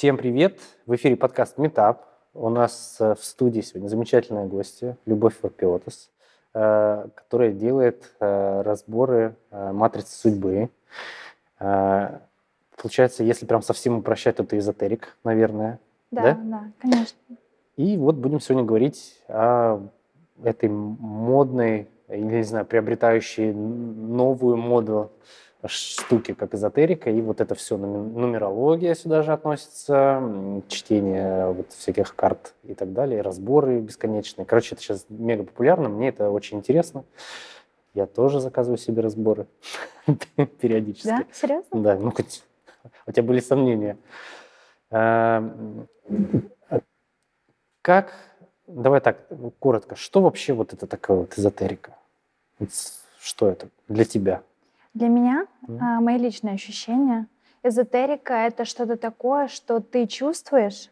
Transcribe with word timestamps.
Всем 0.00 0.16
привет! 0.16 0.58
В 0.86 0.94
эфире 0.94 1.14
подкаст 1.14 1.58
Метап. 1.58 2.06
У 2.32 2.48
нас 2.48 2.96
э, 3.00 3.14
в 3.14 3.22
студии 3.22 3.60
сегодня 3.60 3.88
замечательная 3.88 4.46
гостья 4.46 4.96
Любовь 5.04 5.34
Вапиотас, 5.42 6.08
э, 6.54 7.06
которая 7.14 7.52
делает 7.52 8.10
э, 8.18 8.62
разборы 8.62 9.36
матрицы 9.50 10.16
судьбы. 10.16 10.70
Получается, 11.58 13.24
если 13.24 13.44
прям 13.44 13.60
совсем 13.60 13.98
упрощать, 13.98 14.36
то 14.36 14.44
это 14.44 14.56
эзотерик, 14.56 15.18
наверное. 15.22 15.78
Да, 16.10 16.22
да, 16.22 16.38
да, 16.44 16.62
конечно. 16.78 17.18
И 17.76 17.98
вот 17.98 18.14
будем 18.14 18.40
сегодня 18.40 18.64
говорить 18.64 19.20
о 19.28 19.86
этой 20.42 20.70
модной, 20.70 21.88
или, 22.08 22.22
не 22.22 22.42
знаю, 22.42 22.64
приобретающей 22.64 23.52
новую 23.52 24.56
моду 24.56 25.12
штуки, 25.66 26.32
как 26.32 26.54
эзотерика, 26.54 27.10
и 27.10 27.20
вот 27.20 27.40
это 27.40 27.54
все, 27.54 27.76
нумерология 27.76 28.94
сюда 28.94 29.22
же 29.22 29.32
относится, 29.32 30.62
чтение 30.68 31.52
вот 31.52 31.72
всяких 31.72 32.14
карт 32.14 32.54
и 32.64 32.74
так 32.74 32.92
далее, 32.92 33.20
разборы 33.22 33.80
бесконечные. 33.80 34.44
Короче, 34.44 34.74
это 34.74 34.82
сейчас 34.82 35.06
мега 35.08 35.44
популярно, 35.44 35.88
мне 35.88 36.08
это 36.08 36.30
очень 36.30 36.58
интересно. 36.58 37.04
Я 37.94 38.06
тоже 38.06 38.40
заказываю 38.40 38.78
себе 38.78 39.02
разборы 39.02 39.46
периодически. 40.60 41.08
Да? 41.08 41.24
Серьезно? 41.32 41.82
Да, 41.82 41.96
ну 41.96 42.10
хоть 42.10 42.42
у 43.06 43.12
тебя 43.12 43.22
были 43.22 43.40
сомнения. 43.40 43.98
Эм, 44.90 45.88
как, 47.82 48.12
давай 48.66 49.00
так, 49.00 49.26
коротко, 49.58 49.96
что 49.96 50.22
вообще 50.22 50.52
вот 50.52 50.72
это 50.72 50.86
такое 50.86 51.18
вот 51.18 51.38
эзотерика? 51.38 51.96
Что 53.18 53.48
это 53.48 53.68
для 53.88 54.04
тебя? 54.04 54.42
Для 54.94 55.08
меня 55.08 55.46
mm. 55.66 55.78
а, 55.80 56.00
мои 56.00 56.18
личные 56.18 56.54
ощущения. 56.54 57.26
Эзотерика— 57.62 58.34
это 58.46 58.64
что-то 58.64 58.96
такое, 58.96 59.48
что 59.48 59.80
ты 59.80 60.06
чувствуешь, 60.06 60.90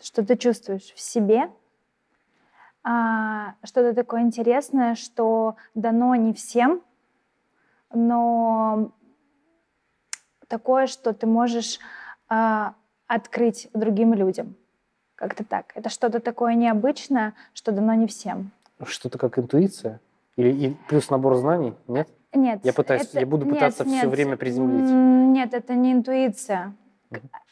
что 0.00 0.24
ты 0.24 0.36
чувствуешь 0.36 0.92
в 0.94 1.00
себе, 1.00 1.50
а, 2.84 3.54
что-то 3.64 3.94
такое 3.94 4.22
интересное, 4.22 4.94
что 4.94 5.56
дано 5.74 6.14
не 6.14 6.32
всем, 6.32 6.82
но 7.92 8.92
такое, 10.46 10.86
что 10.86 11.12
ты 11.12 11.26
можешь 11.26 11.80
а, 12.28 12.74
открыть 13.06 13.68
другим 13.74 14.14
людям. 14.14 14.54
Как-то 15.16 15.44
так. 15.44 15.72
Это 15.74 15.88
что-то 15.88 16.20
такое 16.20 16.54
необычное, 16.54 17.34
что 17.52 17.72
дано 17.72 17.94
не 17.94 18.06
всем. 18.06 18.52
Что-то 18.84 19.18
как 19.18 19.38
интуиция? 19.38 20.00
Или 20.36 20.52
и 20.52 20.76
плюс 20.88 21.10
набор 21.10 21.34
знаний? 21.36 21.74
Нет? 21.88 22.08
Нет. 22.34 22.60
Я 22.62 22.72
пытаюсь, 22.72 23.02
это, 23.02 23.20
я 23.20 23.26
буду 23.26 23.46
пытаться 23.46 23.84
нет, 23.84 23.98
все 23.98 24.06
нет, 24.06 24.14
время 24.14 24.36
приземлить. 24.36 24.90
Нет, 24.90 25.54
это 25.54 25.74
не 25.74 25.92
интуиция. 25.92 26.74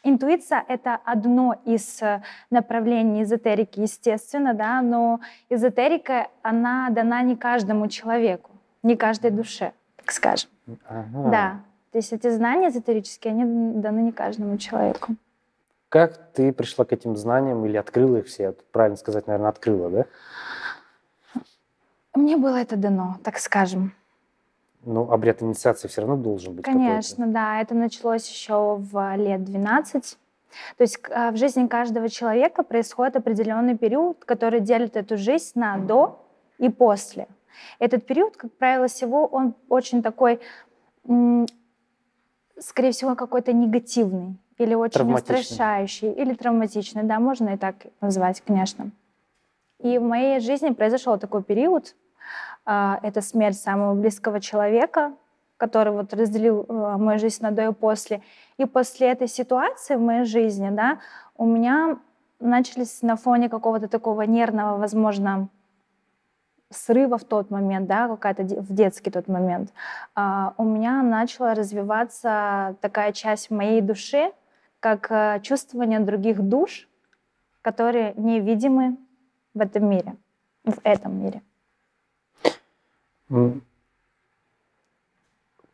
Интуиция— 0.03 0.63
это 0.67 0.99
одно 1.03 1.59
из 1.65 2.01
э, 2.01 2.21
направлений 2.51 3.23
эзотерики, 3.23 3.79
естественно, 3.79 4.53
да, 4.53 4.81
но 4.81 5.19
эзотерика, 5.49 6.27
она 6.43 6.89
дана 6.91 7.23
не 7.23 7.35
каждому 7.35 7.87
человеку, 7.87 8.51
не 8.83 8.95
каждой 8.95 9.31
душе, 9.31 9.73
так 9.95 10.11
скажем. 10.11 10.51
Ага. 10.87 11.29
Да, 11.31 11.59
то 11.91 11.97
есть 11.97 12.13
эти 12.13 12.29
знания 12.29 12.69
эзотерические, 12.69 13.31
они 13.31 13.81
даны 13.81 14.01
не 14.01 14.11
каждому 14.11 14.57
человеку. 14.57 15.15
Как 15.89 16.33
ты 16.33 16.53
пришла 16.53 16.85
к 16.85 16.93
этим 16.93 17.15
знаниям 17.15 17.65
или 17.65 17.77
открыла 17.77 18.17
их 18.17 18.27
все? 18.27 18.53
Правильно 18.71 18.97
сказать, 18.97 19.25
наверное, 19.25 19.49
открыла, 19.49 19.89
да? 19.89 20.05
Мне 22.13 22.37
было 22.37 22.57
это 22.57 22.75
дано, 22.75 23.17
так 23.23 23.39
скажем. 23.39 23.93
Ну, 24.85 25.11
обряд 25.11 25.41
инициации 25.41 25.87
все 25.87 26.01
равно 26.01 26.17
должен 26.17 26.53
быть. 26.53 26.65
Конечно, 26.65 27.27
да. 27.27 27.61
Это 27.61 27.75
началось 27.75 28.27
еще 28.29 28.77
в 28.77 29.15
лет 29.17 29.43
12. 29.43 30.17
То 30.77 30.81
есть 30.81 30.99
а, 31.09 31.31
в 31.31 31.37
жизни 31.37 31.67
каждого 31.67 32.09
человека 32.09 32.63
происходит 32.63 33.15
определенный 33.15 33.77
период, 33.77 34.23
который 34.25 34.59
делит 34.59 34.95
эту 34.95 35.17
жизнь 35.17 35.51
на 35.55 35.77
до 35.77 36.19
и 36.57 36.69
после. 36.69 37.27
Этот 37.79 38.05
период, 38.05 38.37
как 38.37 38.53
правило, 38.53 38.87
всего, 38.87 39.25
он 39.25 39.55
очень 39.67 40.03
такой, 40.03 40.39
скорее 42.59 42.91
всего, 42.91 43.15
какой-то 43.15 43.51
негативный 43.53 44.37
или 44.57 44.73
очень 44.73 45.13
устрашающий, 45.13 46.11
или 46.11 46.33
травматичный, 46.33 47.03
да, 47.03 47.19
можно 47.19 47.49
и 47.49 47.57
так 47.57 47.75
назвать, 48.01 48.41
конечно. 48.41 48.91
И 49.79 49.97
в 49.99 50.03
моей 50.03 50.39
жизни 50.39 50.71
произошел 50.71 51.19
такой 51.19 51.43
период, 51.43 51.95
это 52.67 53.21
смерть 53.21 53.57
самого 53.57 53.93
близкого 53.95 54.41
человека, 54.41 55.13
который 55.57 55.91
вот 55.91 56.13
разделил 56.13 56.65
а, 56.69 56.97
мою 56.97 57.19
жизнь 57.19 57.43
на 57.43 57.51
до 57.51 57.69
и 57.69 57.73
после. 57.73 58.21
И 58.57 58.65
после 58.65 59.07
этой 59.07 59.27
ситуации 59.27 59.95
в 59.95 60.01
моей 60.01 60.25
жизни, 60.25 60.69
да, 60.69 60.99
у 61.35 61.45
меня 61.45 61.97
начались 62.39 63.01
на 63.01 63.15
фоне 63.15 63.49
какого-то 63.49 63.87
такого 63.87 64.21
нервного, 64.21 64.77
возможно, 64.77 65.49
срыва 66.69 67.17
в 67.17 67.23
тот 67.23 67.49
момент, 67.49 67.87
да, 67.87 68.07
какая-то 68.07 68.43
в 68.43 68.73
детский 68.73 69.09
тот 69.09 69.27
момент, 69.27 69.73
а, 70.15 70.53
у 70.57 70.63
меня 70.63 71.01
начала 71.01 71.55
развиваться 71.55 72.75
такая 72.81 73.11
часть 73.13 73.49
моей 73.49 73.81
души, 73.81 74.31
как 74.79 75.41
чувствование 75.41 75.99
других 75.99 76.39
душ, 76.41 76.87
которые 77.61 78.13
невидимы 78.15 78.97
в 79.55 79.61
этом 79.61 79.89
мире, 79.89 80.15
в 80.63 80.79
этом 80.83 81.19
мире. 81.23 81.41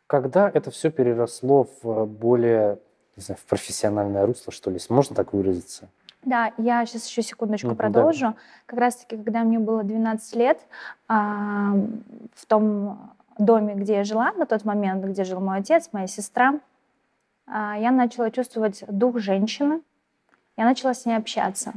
Когда 0.08 0.50
это 0.50 0.72
все 0.72 0.92
переросло 0.92 1.68
в 1.82 2.06
более, 2.06 2.80
не 3.16 3.24
знаю, 3.24 3.40
в 3.40 3.46
профессиональное 3.46 4.26
русло, 4.26 4.54
что 4.54 4.70
ли, 4.70 4.80
можно 4.90 5.16
так 5.16 5.34
выразиться? 5.34 5.90
Да, 6.26 6.54
я 6.58 6.86
сейчас 6.86 7.08
еще 7.08 7.22
секундочку 7.22 7.70
mm-hmm, 7.70 7.76
продолжу. 7.76 8.28
Да. 8.28 8.36
Как 8.66 8.80
раз-таки, 8.80 9.18
когда 9.18 9.44
мне 9.44 9.60
было 9.60 9.84
12 9.84 10.36
лет, 10.36 10.60
а, 11.08 11.74
в 12.34 12.46
том 12.46 13.12
доме, 13.38 13.76
где 13.76 13.96
я 13.96 14.04
жила 14.04 14.32
на 14.34 14.46
тот 14.46 14.64
момент, 14.64 15.04
где 15.04 15.24
жил 15.24 15.42
мой 15.42 15.60
отец, 15.60 15.90
моя 15.92 16.08
сестра, 16.08 16.60
а, 17.46 17.78
я 17.78 17.92
начала 17.92 18.32
чувствовать 18.32 18.84
дух 18.88 19.20
женщины. 19.20 19.82
Я 20.56 20.66
начала 20.66 20.94
с 20.94 21.06
ней 21.06 21.18
общаться. 21.18 21.74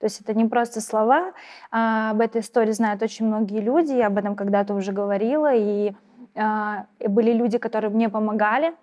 То 0.00 0.06
есть 0.06 0.20
это 0.20 0.34
не 0.34 0.46
просто 0.46 0.80
слова. 0.80 1.32
А, 1.70 2.10
об 2.10 2.20
этой 2.22 2.40
истории 2.40 2.72
знают 2.72 3.02
очень 3.02 3.26
многие 3.26 3.60
люди. 3.60 3.92
Я 3.92 4.06
об 4.06 4.16
этом 4.16 4.34
когда-то 4.34 4.74
уже 4.74 4.92
говорила. 4.92 5.54
И, 5.54 5.92
а, 6.34 6.86
и 6.98 7.06
были 7.06 7.32
люди, 7.32 7.58
которые 7.58 7.90
мне 7.90 8.08
помогали 8.08 8.74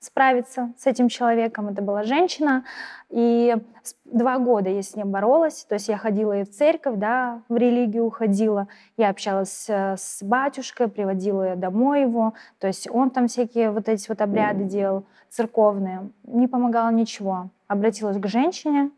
справиться 0.00 0.72
с 0.78 0.86
этим 0.86 1.08
человеком. 1.08 1.68
Это 1.68 1.82
была 1.82 2.04
женщина. 2.04 2.64
И 3.10 3.56
два 4.04 4.38
года 4.38 4.70
я 4.70 4.80
с 4.80 4.94
ней 4.94 5.04
боролась. 5.04 5.64
То 5.64 5.74
есть 5.74 5.88
я 5.88 5.98
ходила 5.98 6.38
и 6.38 6.44
в 6.44 6.50
церковь, 6.50 6.98
да, 6.98 7.42
в 7.48 7.56
религию 7.56 8.04
уходила. 8.04 8.68
Я 8.96 9.10
общалась 9.10 9.66
э, 9.68 9.96
с 9.98 10.22
батюшкой, 10.22 10.86
приводила 10.86 11.56
домой 11.56 12.02
его. 12.02 12.34
То 12.60 12.68
есть 12.68 12.88
он 12.88 13.10
там 13.10 13.26
всякие 13.26 13.72
вот 13.72 13.88
эти 13.88 14.08
вот 14.08 14.20
обряды 14.20 14.64
делал 14.64 15.04
церковные. 15.30 16.10
Не 16.22 16.46
помогало 16.46 16.90
ничего. 16.90 17.50
Обратилась 17.66 18.18
к 18.18 18.26
женщине, 18.28 18.90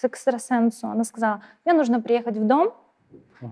к 0.00 0.04
экстрасенсу. 0.04 0.88
Она 0.88 1.04
сказала, 1.04 1.42
мне 1.64 1.74
нужно 1.74 2.00
приехать 2.00 2.36
в 2.36 2.46
дом, 2.46 2.72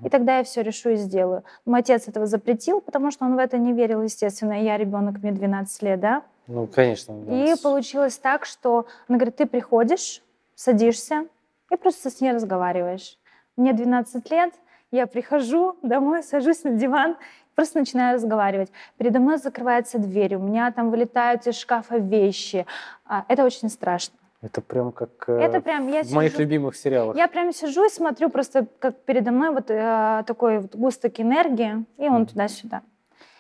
и 0.04 0.08
тогда 0.08 0.38
я 0.38 0.44
все 0.44 0.62
решу 0.62 0.90
и 0.90 0.96
сделаю. 0.96 1.44
Мой 1.64 1.80
отец 1.80 2.08
этого 2.08 2.26
запретил, 2.26 2.80
потому 2.80 3.10
что 3.10 3.24
он 3.24 3.36
в 3.36 3.38
это 3.38 3.58
не 3.58 3.72
верил, 3.72 4.02
естественно. 4.02 4.60
Я 4.60 4.76
ребенок, 4.76 5.22
мне 5.22 5.32
12 5.32 5.82
лет, 5.82 6.00
да? 6.00 6.22
Ну, 6.48 6.66
конечно. 6.66 7.14
12. 7.14 7.58
И 7.58 7.62
получилось 7.62 8.18
так, 8.18 8.44
что 8.44 8.86
она 9.08 9.18
говорит, 9.18 9.36
ты 9.36 9.46
приходишь, 9.46 10.22
садишься 10.54 11.26
и 11.70 11.76
просто 11.76 12.10
с 12.10 12.20
ней 12.20 12.32
разговариваешь. 12.32 13.18
Мне 13.56 13.72
12 13.72 14.30
лет, 14.30 14.54
я 14.90 15.06
прихожу 15.06 15.76
домой, 15.82 16.22
сажусь 16.22 16.64
на 16.64 16.72
диван, 16.72 17.16
просто 17.54 17.78
начинаю 17.78 18.14
разговаривать. 18.14 18.70
Передо 18.98 19.18
мной 19.18 19.38
закрывается 19.38 19.98
дверь, 19.98 20.36
у 20.36 20.40
меня 20.40 20.70
там 20.72 20.90
вылетают 20.90 21.46
из 21.46 21.56
шкафа 21.56 21.96
вещи. 21.96 22.66
А, 23.04 23.24
это 23.28 23.44
очень 23.44 23.68
страшно. 23.68 24.16
Это 24.46 24.60
прям 24.60 24.93
как 24.93 25.10
э, 25.28 25.38
это 25.40 25.60
прям, 25.60 25.88
я 25.88 26.02
в 26.02 26.06
сижу, 26.06 26.16
моих 26.16 26.38
любимых 26.38 26.76
сериалах. 26.76 27.16
Я 27.16 27.26
прям 27.26 27.52
сижу 27.52 27.84
и 27.84 27.88
смотрю 27.88 28.31
просто, 28.31 28.66
как 28.78 28.96
передо 29.00 29.32
мной 29.32 29.50
вот 29.50 29.70
э, 29.70 30.22
такой 30.26 30.60
вот 30.60 30.76
густок 30.76 31.19
энергии, 31.20 31.84
и 31.98 32.08
он 32.08 32.22
mm. 32.22 32.26
туда-сюда. 32.26 32.82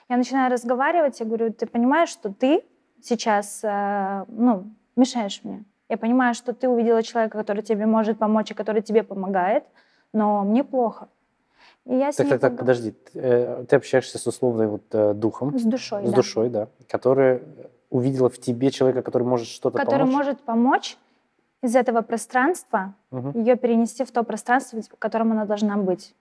Я 0.08 0.16
начинаю 0.16 0.50
разговаривать, 0.50 1.20
я 1.20 1.26
говорю, 1.26 1.52
ты 1.52 1.66
понимаешь, 1.66 2.08
что 2.08 2.32
ты 2.32 2.64
сейчас, 3.02 3.60
э, 3.62 4.24
ну, 4.28 4.64
мешаешь 4.96 5.40
мне. 5.44 5.64
Я 5.88 5.96
понимаю, 5.96 6.34
что 6.34 6.52
ты 6.52 6.68
увидела 6.68 7.02
человека, 7.02 7.38
который 7.38 7.62
тебе 7.62 7.86
может 7.86 8.18
помочь 8.18 8.50
и 8.50 8.54
который 8.54 8.82
тебе 8.82 9.02
помогает, 9.02 9.64
но 10.12 10.42
мне 10.42 10.64
плохо. 10.64 11.08
И 11.84 11.94
я 11.94 12.10
так, 12.10 12.28
так, 12.28 12.40
так, 12.40 12.58
подожди. 12.58 12.90
Ты, 12.90 13.20
э, 13.20 13.64
ты 13.68 13.76
общаешься 13.76 14.18
с 14.18 14.26
условной 14.26 14.66
вот 14.66 14.82
э, 14.90 15.14
духом. 15.14 15.56
С 15.56 15.62
душой, 15.62 16.04
С 16.04 16.10
да. 16.10 16.16
душой, 16.16 16.48
да. 16.48 16.68
Который 16.88 17.42
увидела 17.90 18.28
в 18.28 18.38
тебе 18.38 18.70
человека, 18.70 19.02
который 19.02 19.24
может 19.24 19.48
что-то 19.48 19.78
который 19.78 20.00
помочь? 20.00 20.12
Который 20.12 20.26
может 20.26 20.40
помочь 20.42 20.96
из 21.62 21.74
этого 21.74 22.02
пространства, 22.02 22.94
угу. 23.10 23.38
ее 23.38 23.56
перенести 23.56 24.04
в 24.04 24.10
то 24.10 24.22
пространство, 24.22 24.80
в 24.80 24.98
котором 24.98 25.32
она 25.32 25.44
должна 25.44 25.76
быть. 25.76 26.14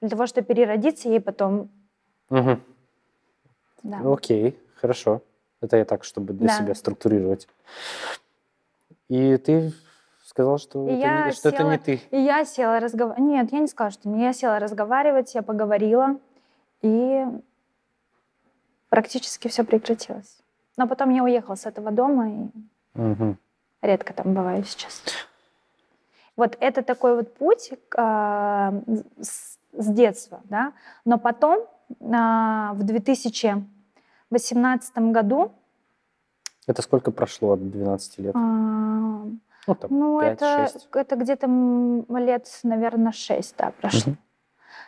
Для 0.00 0.10
того, 0.10 0.26
чтобы 0.26 0.46
переродиться 0.46 1.08
ей 1.08 1.20
потом. 1.20 1.70
Угу. 2.30 2.58
Да. 3.82 4.00
Окей, 4.04 4.58
хорошо. 4.76 5.22
Это 5.60 5.76
я 5.76 5.84
так, 5.84 6.04
чтобы 6.04 6.34
для 6.34 6.48
да. 6.48 6.58
себя 6.58 6.74
структурировать. 6.74 7.48
И 9.08 9.36
ты 9.38 9.72
сказал, 10.24 10.58
что, 10.58 10.88
И 10.88 10.92
это, 10.92 11.00
я 11.00 11.26
не, 11.26 11.32
что 11.32 11.48
это 11.48 11.62
не 11.62 11.70
села- 11.70 11.78
ты. 11.78 12.00
И 12.10 12.20
я 12.20 12.44
села 12.44 12.80
разговаривать. 12.80 13.28
Нет, 13.28 13.52
я 13.52 13.58
не 13.60 13.66
сказала, 13.66 13.90
что 13.92 14.08
не. 14.08 14.22
Я 14.22 14.32
села 14.32 14.58
разговаривать, 14.58 15.34
я 15.34 15.42
поговорила, 15.42 16.18
и 16.82 17.24
практически 18.88 19.48
все 19.48 19.64
прекратилось. 19.64 20.43
Но 20.76 20.86
потом 20.88 21.10
я 21.10 21.22
уехала 21.22 21.54
с 21.54 21.66
этого 21.66 21.90
дома, 21.90 22.28
и 22.30 22.48
Мгм. 22.94 23.38
редко 23.82 24.12
там 24.12 24.34
бываю 24.34 24.64
сейчас. 24.64 25.02
Вот 26.36 26.56
это 26.60 26.82
такой 26.82 27.14
вот 27.16 27.32
путь 27.34 27.72
а, 27.96 28.72
с, 29.20 29.58
с 29.72 29.86
детства, 29.86 30.40
да. 30.44 30.72
Но 31.04 31.18
потом 31.18 31.64
а, 32.12 32.72
в 32.74 32.82
2018 32.82 34.98
году, 35.12 35.52
Это 36.66 36.82
сколько 36.82 37.10
прошло 37.12 37.52
от 37.52 37.70
12 37.70 38.18
лет? 38.18 38.34
а, 38.34 38.38
Ну, 39.66 39.74
там, 39.74 39.90
ну 39.90 40.20
5-6. 40.20 40.36
это, 40.90 40.98
это 40.98 41.16
где-то 41.16 41.46
лет, 42.18 42.48
наверное, 42.64 43.12
6, 43.12 43.56
да, 43.56 43.70
прошло. 43.80 44.12
Мгм. 44.12 44.18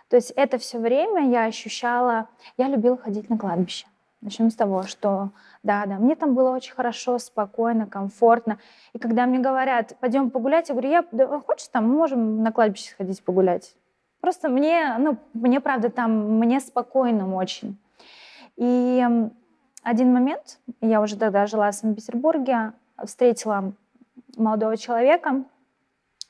То 0.08 0.16
есть 0.16 0.30
это 0.32 0.58
все 0.58 0.78
время 0.80 1.28
я 1.30 1.44
ощущала, 1.44 2.26
я 2.56 2.66
любила 2.68 2.96
ходить 2.96 3.30
на 3.30 3.38
кладбище. 3.38 3.86
Начнем 4.20 4.50
с 4.50 4.54
того, 4.56 4.82
что 4.84 5.30
да, 5.66 5.84
да, 5.84 5.96
мне 5.96 6.14
там 6.14 6.34
было 6.34 6.50
очень 6.50 6.72
хорошо, 6.72 7.18
спокойно, 7.18 7.86
комфортно. 7.86 8.58
И 8.92 8.98
когда 8.98 9.26
мне 9.26 9.40
говорят, 9.40 9.96
пойдем 9.98 10.30
погулять, 10.30 10.68
я 10.68 10.74
говорю, 10.74 10.90
я, 10.90 11.04
да, 11.10 11.40
хочешь 11.40 11.68
там, 11.68 11.88
мы 11.88 11.96
можем 11.96 12.42
на 12.42 12.52
кладбище 12.52 12.90
сходить 12.90 13.22
погулять. 13.24 13.74
Просто 14.20 14.48
мне, 14.48 14.94
ну, 14.98 15.18
мне 15.34 15.60
правда 15.60 15.90
там, 15.90 16.38
мне 16.38 16.60
спокойно 16.60 17.34
очень. 17.34 17.76
И 18.56 19.04
один 19.82 20.12
момент, 20.12 20.60
я 20.80 21.00
уже 21.00 21.16
тогда 21.16 21.46
жила 21.46 21.70
в 21.70 21.74
Санкт-Петербурге, 21.74 22.72
встретила 23.04 23.72
молодого 24.36 24.76
человека, 24.76 25.44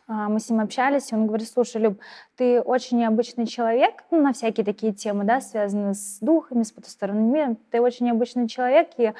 мы 0.08 0.38
с 0.38 0.48
ним 0.50 0.60
общались, 0.60 1.10
и 1.10 1.14
он 1.14 1.26
говорит, 1.26 1.48
слушай, 1.48 1.80
Люб, 1.80 2.00
ты 2.36 2.60
очень 2.60 2.98
необычный 2.98 3.46
человек, 3.46 4.04
ну, 4.10 4.22
на 4.22 4.32
всякие 4.32 4.64
такие 4.64 4.92
темы, 4.92 5.24
да, 5.24 5.40
связанные 5.40 5.94
с 5.94 6.18
духами, 6.20 6.62
с 6.62 6.70
потусторонним 6.72 7.32
миром. 7.32 7.56
Ты 7.70 7.80
очень 7.80 8.06
необычный 8.06 8.48
человек, 8.48 8.90
и 8.98 9.12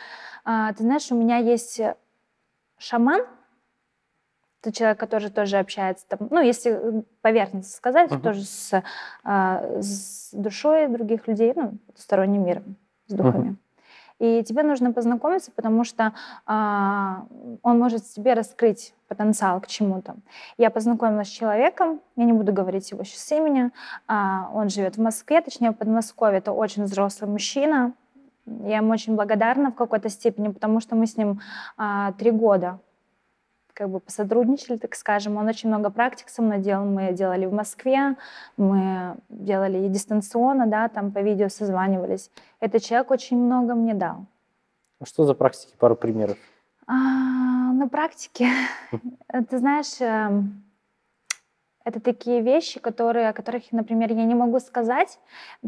а, 0.44 0.72
ты 0.74 0.84
знаешь, 0.84 1.10
у 1.10 1.16
меня 1.16 1.38
есть 1.38 1.80
шаман, 2.78 3.22
это 4.62 4.72
человек, 4.72 4.98
который 4.98 5.30
тоже 5.30 5.58
общается, 5.58 6.06
там, 6.08 6.28
ну, 6.30 6.40
если 6.40 7.04
поверхностно 7.20 7.76
сказать, 7.76 8.10
Мгм. 8.10 8.22
тоже 8.22 8.42
с, 8.44 8.82
а, 9.22 9.80
с 9.80 10.30
душой 10.32 10.88
других 10.88 11.28
людей, 11.28 11.52
ну, 11.54 11.78
потусторонним 11.86 12.44
миром, 12.44 12.76
с 13.06 13.12
духами. 13.12 13.56
И 14.18 14.42
тебе 14.44 14.62
нужно 14.62 14.92
познакомиться, 14.92 15.50
потому 15.52 15.84
что 15.84 16.12
а, 16.46 17.26
он 17.62 17.78
может 17.78 18.04
тебе 18.04 18.32
раскрыть 18.32 18.94
потенциал 19.08 19.60
к 19.60 19.66
чему-то. 19.66 20.16
Я 20.56 20.70
познакомилась 20.70 21.28
с 21.28 21.30
человеком, 21.30 22.00
я 22.16 22.24
не 22.24 22.32
буду 22.32 22.52
говорить 22.52 22.90
его 22.90 23.04
сейчас 23.04 23.30
имени, 23.32 23.70
а, 24.08 24.50
он 24.54 24.70
живет 24.70 24.96
в 24.96 25.02
Москве, 25.02 25.40
точнее 25.42 25.70
в 25.70 25.74
Подмосковье, 25.74 26.38
это 26.38 26.52
очень 26.52 26.84
взрослый 26.84 27.30
мужчина. 27.30 27.92
Я 28.46 28.76
ему 28.76 28.92
очень 28.92 29.16
благодарна 29.16 29.70
в 29.70 29.74
какой-то 29.74 30.08
степени, 30.08 30.48
потому 30.48 30.80
что 30.80 30.94
мы 30.96 31.06
с 31.06 31.16
ним 31.16 31.40
а, 31.76 32.12
три 32.12 32.30
года 32.30 32.78
как 33.76 33.90
бы 33.90 34.00
посотрудничали, 34.00 34.78
так 34.78 34.94
скажем. 34.94 35.36
Он 35.36 35.46
очень 35.46 35.68
много 35.68 35.90
практик 35.90 36.30
со 36.30 36.40
мной 36.40 36.58
делал. 36.58 36.86
Мы 36.86 37.12
делали 37.12 37.44
в 37.44 37.52
Москве, 37.52 38.16
мы 38.56 39.16
делали 39.28 39.84
и 39.84 39.88
дистанционно, 39.88 40.66
да, 40.66 40.88
там 40.88 41.12
по 41.12 41.18
видео 41.18 41.48
созванивались. 41.50 42.30
Этот 42.58 42.82
человек 42.82 43.10
очень 43.10 43.36
много 43.36 43.74
мне 43.74 43.92
дал. 43.92 44.24
А 44.98 45.04
Что 45.04 45.24
за 45.24 45.34
практики? 45.34 45.74
Пару 45.78 45.94
примеров. 45.94 46.38
А, 46.86 46.94
на 46.94 47.88
практике, 47.88 48.48
ты 49.50 49.58
знаешь, 49.58 50.00
эм, 50.00 50.64
это 51.86 52.00
такие 52.00 52.40
вещи, 52.42 52.80
которые, 52.80 53.28
о 53.28 53.32
которых, 53.32 53.70
например, 53.70 54.12
я 54.12 54.24
не 54.24 54.34
могу 54.34 54.58
сказать. 54.58 55.20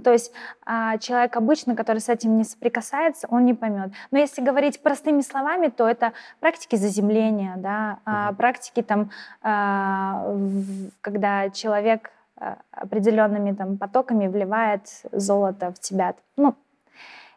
То 0.02 0.12
есть 0.12 0.32
а, 0.66 0.98
человек 0.98 1.36
обычно, 1.36 1.76
который 1.76 2.00
с 2.00 2.08
этим 2.08 2.36
не 2.36 2.42
соприкасается, 2.44 3.28
он 3.30 3.44
не 3.44 3.54
поймет. 3.54 3.92
Но 4.10 4.18
если 4.18 4.42
говорить 4.42 4.82
простыми 4.82 5.20
словами, 5.20 5.68
то 5.68 5.88
это 5.88 6.12
практики 6.40 6.74
заземления, 6.74 7.54
да, 7.56 8.00
а, 8.04 8.32
практики 8.32 8.82
там, 8.82 9.10
а, 9.42 10.24
в- 10.26 10.90
когда 11.00 11.50
человек 11.50 12.10
а, 12.36 12.58
определенными 12.72 13.52
там 13.54 13.78
потоками 13.78 14.26
вливает 14.26 14.88
золото 15.12 15.70
в 15.72 15.78
тебя. 15.78 16.14
Ну, 16.36 16.56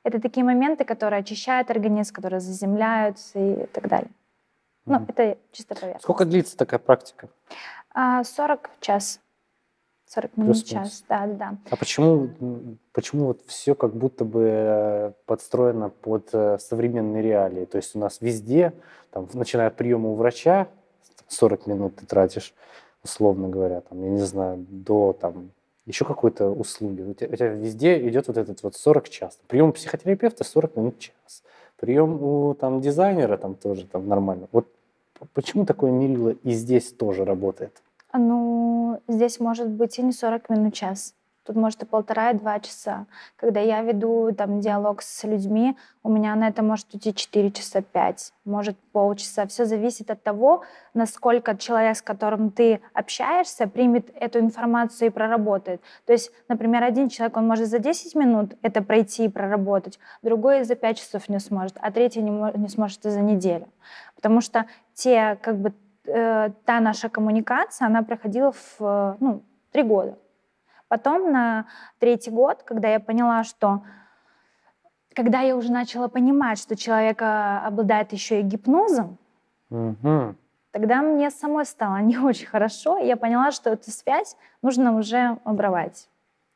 это 0.03 0.19
такие 0.19 0.43
моменты, 0.43 0.85
которые 0.85 1.19
очищают 1.19 1.69
организм, 1.69 2.15
которые 2.15 2.39
заземляют 2.39 3.17
и 3.35 3.67
так 3.73 3.87
далее. 3.87 4.09
Ну, 4.87 4.95
Мгм. 4.95 5.05
это 5.09 5.37
чисто 5.51 5.75
поверхностно. 5.75 6.01
Сколько 6.03 6.25
длится 6.25 6.57
такая 6.57 6.79
практика? 6.79 7.27
А, 7.93 8.23
40 8.23 8.69
час. 8.79 9.19
40 10.07 10.37
минут 10.37 10.57
в 10.57 10.59
Плюс-минус. 10.61 10.89
час, 10.89 11.03
да, 11.07 11.25
да, 11.25 11.35
да. 11.35 11.57
А 11.69 11.75
почему, 11.77 12.29
почему 12.91 13.27
вот 13.27 13.41
все 13.47 13.75
как 13.75 13.93
будто 13.95 14.25
бы 14.25 14.43
э, 14.43 15.11
подстроено 15.25 15.89
под 15.89 16.29
э, 16.33 16.57
современные 16.59 17.23
реалии? 17.23 17.63
То 17.63 17.77
есть 17.77 17.95
у 17.95 17.99
нас 17.99 18.19
везде, 18.19 18.73
там, 19.11 19.29
начиная 19.33 19.67
от 19.67 19.77
приема 19.77 20.09
у 20.09 20.15
врача, 20.15 20.67
40 21.29 21.67
минут 21.67 21.95
ты 21.95 22.05
тратишь, 22.05 22.53
условно 23.03 23.47
говоря, 23.47 23.79
там, 23.81 24.03
я 24.03 24.09
не 24.09 24.19
знаю, 24.25 24.65
до 24.69 25.13
там 25.13 25.51
еще 25.85 26.03
какой-то 26.03 26.49
услуги. 26.49 27.01
У 27.01 27.13
тебя, 27.13 27.29
у 27.31 27.35
тебя 27.35 27.47
везде 27.47 28.07
идет 28.07 28.27
вот 28.27 28.37
этот 28.37 28.63
вот 28.63 28.75
40 28.75 29.09
час. 29.09 29.39
Прием 29.47 29.69
у 29.69 29.71
психотерапевта 29.71 30.43
40 30.43 30.75
минут 30.75 30.95
в 30.97 30.99
час. 30.99 31.43
Прием 31.79 32.21
у 32.21 32.53
там 32.53 32.81
дизайнера 32.81 33.37
там 33.37 33.55
тоже 33.55 33.87
там 33.87 34.07
нормально. 34.07 34.47
Вот 34.51 34.67
почему 35.33 35.65
такое 35.65 35.91
мерило 35.91 36.29
и 36.29 36.51
здесь 36.51 36.91
тоже 36.91 37.25
работает? 37.25 37.81
А, 38.11 38.17
Ну, 38.17 39.01
здесь 39.07 39.39
может 39.39 39.69
быть 39.69 39.97
и 39.99 40.03
не 40.03 40.11
40 40.11 40.49
минут, 40.49 40.73
час. 40.73 41.13
Может 41.55 41.83
и 41.83 41.85
полтора, 41.85 42.31
и 42.31 42.33
два 42.33 42.59
часа. 42.59 43.05
Когда 43.35 43.59
я 43.59 43.81
веду 43.81 44.31
там 44.37 44.59
диалог 44.59 45.01
с 45.01 45.23
людьми, 45.23 45.77
у 46.03 46.09
меня 46.09 46.35
на 46.35 46.47
это 46.47 46.63
может 46.63 46.93
уйти 46.93 47.13
4 47.13 47.51
часа 47.51 47.81
5, 47.81 48.33
может 48.45 48.77
полчаса. 48.91 49.45
Все 49.45 49.65
зависит 49.65 50.09
от 50.09 50.23
того, 50.23 50.63
насколько 50.93 51.55
человек, 51.55 51.97
с 51.97 52.01
которым 52.01 52.49
ты 52.49 52.81
общаешься, 52.93 53.67
примет 53.67 54.09
эту 54.15 54.39
информацию 54.39 55.07
и 55.07 55.11
проработает. 55.11 55.81
То 56.05 56.13
есть, 56.13 56.31
например, 56.47 56.83
один 56.83 57.09
человек, 57.09 57.37
он 57.37 57.47
может 57.47 57.67
за 57.67 57.79
10 57.79 58.15
минут 58.15 58.53
это 58.61 58.81
пройти 58.81 59.25
и 59.25 59.29
проработать, 59.29 59.99
другой 60.21 60.63
за 60.63 60.75
5 60.75 60.97
часов 60.97 61.29
не 61.29 61.39
сможет, 61.39 61.77
а 61.79 61.91
третий 61.91 62.21
не, 62.21 62.31
не 62.57 62.67
сможет 62.67 63.05
и 63.05 63.09
за 63.09 63.21
неделю. 63.21 63.67
Потому 64.15 64.41
что 64.41 64.65
те, 64.93 65.37
как 65.41 65.57
бы, 65.57 65.73
э, 66.05 66.49
та 66.65 66.79
наша 66.79 67.09
коммуникация, 67.09 67.87
она 67.87 68.03
проходила 68.03 68.51
в 68.51 68.75
э, 68.79 69.15
ну, 69.19 69.43
три 69.71 69.83
года. 69.83 70.17
Потом 70.91 71.31
на 71.31 71.67
третий 71.99 72.31
год, 72.31 72.63
когда 72.63 72.89
я 72.89 72.99
поняла, 72.99 73.45
что 73.45 73.81
когда 75.15 75.39
я 75.39 75.55
уже 75.55 75.71
начала 75.71 76.09
понимать, 76.09 76.59
что 76.59 76.75
человек 76.75 77.21
обладает 77.21 78.11
еще 78.11 78.41
и 78.41 78.43
гипнозом, 78.43 79.17
Мгм. 79.69 80.35
тогда 80.71 81.01
мне 81.01 81.31
самой 81.31 81.65
стало 81.65 81.99
не 82.01 82.17
очень 82.17 82.45
хорошо, 82.45 82.97
и 82.97 83.07
я 83.07 83.15
поняла, 83.15 83.51
что 83.51 83.69
эту 83.69 83.89
связь 83.89 84.35
нужно 84.61 84.97
уже 84.97 85.37
обрывать. 85.45 86.09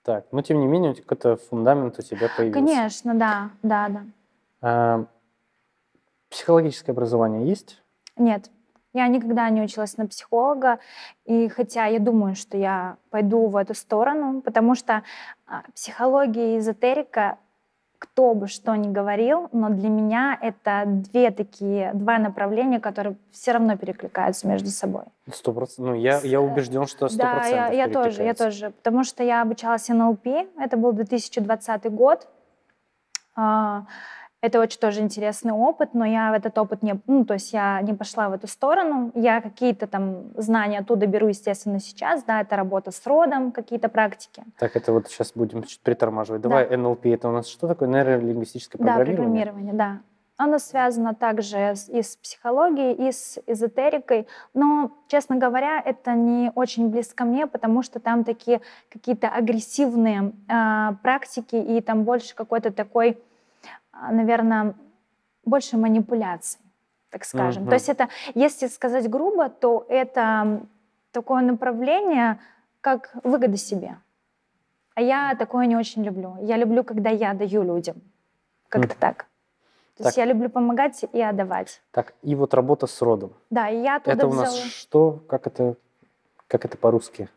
Так, 0.04 0.25
но 0.34 0.42
тем 0.42 0.60
не 0.60 0.68
менее, 0.68 0.92
у 0.92 0.94
тебя 0.96 1.04
какой-то 1.04 1.38
фундамент 1.38 1.98
у 1.98 2.01
тебя 2.01 2.27
появился. 2.36 2.60
Конечно, 2.60 3.13
да, 3.15 3.51
да, 3.63 3.88
да. 3.88 4.01
А, 4.62 5.06
психологическое 6.30 6.92
образование 6.92 7.48
есть? 7.48 7.82
Нет, 8.18 8.51
я 8.95 9.07
никогда 9.07 9.49
не 9.49 9.61
училась 9.61 9.97
на 9.97 10.07
психолога, 10.07 10.79
и 11.25 11.49
хотя 11.49 11.85
я 11.85 11.99
думаю, 11.99 12.35
что 12.35 12.57
я 12.57 12.95
пойду 13.09 13.47
в 13.47 13.57
эту 13.57 13.73
сторону, 13.73 14.41
потому 14.41 14.73
что 14.73 15.03
а, 15.45 15.63
психология 15.73 16.55
и 16.55 16.59
эзотерика, 16.59 17.37
кто 17.99 18.33
бы 18.33 18.47
что 18.47 18.73
ни 18.75 18.91
говорил, 18.91 19.49
но 19.51 19.69
для 19.69 19.89
меня 19.89 20.37
это 20.41 20.83
две 20.85 21.31
такие, 21.31 21.91
два 21.93 22.19
направления, 22.19 22.79
которые 22.79 23.17
все 23.31 23.51
равно 23.51 23.75
перекликаются 23.77 24.47
между 24.47 24.69
собой. 24.69 25.03
Сто 25.31 25.51
процентов. 25.51 25.95
Ну, 25.95 25.99
я, 25.99 26.19
я 26.23 26.39
убежден, 26.39 26.87
что 26.87 27.09
сто 27.09 27.17
Да, 27.17 27.31
я, 27.31 27.39
процентов 27.39 27.75
я 27.75 27.87
тоже, 27.89 28.23
я 28.23 28.33
тоже, 28.33 28.69
потому 28.71 29.03
что 29.03 29.23
я 29.23 29.41
обучалась 29.41 29.89
НЛП, 29.89 30.27
это 30.57 30.77
был 30.77 30.93
2020 30.93 31.91
год. 31.91 32.27
Это 34.45 34.59
очень 34.59 34.79
тоже 34.79 35.01
интересный 35.01 35.53
опыт, 35.53 35.95
но 35.95 36.05
я 36.05 36.29
в 36.29 36.35
этот 36.35 36.55
опыт 36.59 36.83
не, 36.83 36.99
ну, 37.07 37.25
то 37.25 37.33
есть 37.33 37.51
я 37.51 37.81
не 37.81 37.95
пошла 37.95 38.29
в 38.29 38.33
эту 38.33 38.47
сторону. 38.47 39.11
Я 39.15 39.41
какие-то 39.41 39.87
там 39.87 40.25
знания 40.37 40.79
оттуда 40.79 41.07
беру, 41.07 41.29
естественно, 41.29 41.79
сейчас, 41.79 42.23
да, 42.23 42.41
это 42.41 42.55
работа 42.55 42.91
с 42.91 43.07
родом, 43.07 43.51
какие-то 43.51 43.89
практики. 43.89 44.43
Так, 44.59 44.75
это 44.75 44.93
вот 44.93 45.07
сейчас 45.07 45.31
будем 45.33 45.63
чуть 45.63 45.79
притормаживать. 45.79 46.43
Давай, 46.43 46.77
НЛП, 46.77 47.07
это 47.07 47.27
у 47.29 47.31
нас 47.31 47.47
что 47.47 47.67
такое? 47.67 47.89
Нейролингвистическое 47.89 48.79
Да, 48.79 48.97
программирование? 48.97 49.45
программирование, 49.45 49.73
да. 49.73 50.01
Оно 50.37 50.59
связано 50.59 51.15
также 51.15 51.73
и 51.87 52.03
с 52.03 52.15
психологией, 52.17 53.07
и 53.07 53.11
с 53.11 53.39
эзотерикой, 53.47 54.27
но, 54.53 54.91
честно 55.07 55.37
говоря, 55.37 55.81
это 55.83 56.13
не 56.13 56.51
очень 56.53 56.89
близко 56.89 57.25
мне, 57.25 57.47
потому 57.47 57.81
что 57.81 57.99
там 57.99 58.23
такие 58.23 58.61
какие-то 58.91 59.27
агрессивные 59.29 60.33
а, 60.47 60.97
практики, 61.01 61.55
и 61.55 61.81
там 61.81 62.03
больше 62.03 62.35
какой-то 62.35 62.71
такой, 62.71 63.17
наверное, 64.11 64.75
больше 65.43 65.77
манипуляций. 65.77 66.59
так 67.09 67.23
скажем. 67.23 67.63
Mm-hmm. 67.63 67.69
То 67.69 67.73
есть 67.73 67.89
это, 67.89 68.09
если 68.33 68.67
сказать 68.67 69.09
грубо, 69.09 69.49
то 69.49 69.85
это 69.87 70.61
такое 71.11 71.41
направление, 71.41 72.39
как 72.81 73.15
выгода 73.23 73.57
себе. 73.57 73.97
А 74.95 75.01
я 75.01 75.35
такое 75.35 75.65
не 75.65 75.75
очень 75.75 76.03
люблю. 76.03 76.37
Я 76.41 76.57
люблю, 76.57 76.83
когда 76.83 77.09
я 77.09 77.33
даю 77.33 77.63
людям. 77.63 78.01
Как-то 78.69 78.95
mm. 78.95 78.99
так. 78.99 79.25
То 79.95 80.03
так. 80.03 80.05
есть 80.07 80.17
я 80.17 80.25
люблю 80.25 80.49
помогать 80.49 81.05
и 81.13 81.21
отдавать. 81.21 81.81
Так, 81.91 82.13
и 82.21 82.35
вот 82.35 82.53
работа 82.53 82.87
с 82.87 83.01
родом. 83.01 83.33
Да, 83.49 83.69
и 83.69 83.81
я 83.81 83.99
туда 83.99 84.13
Это 84.13 84.27
у 84.27 84.33
нас 84.33 84.53
взяла... 84.53 84.69
что? 84.69 85.23
Как 85.27 85.47
это, 85.47 85.75
как 86.47 86.65
это 86.65 86.77
по-русски? 86.77 87.29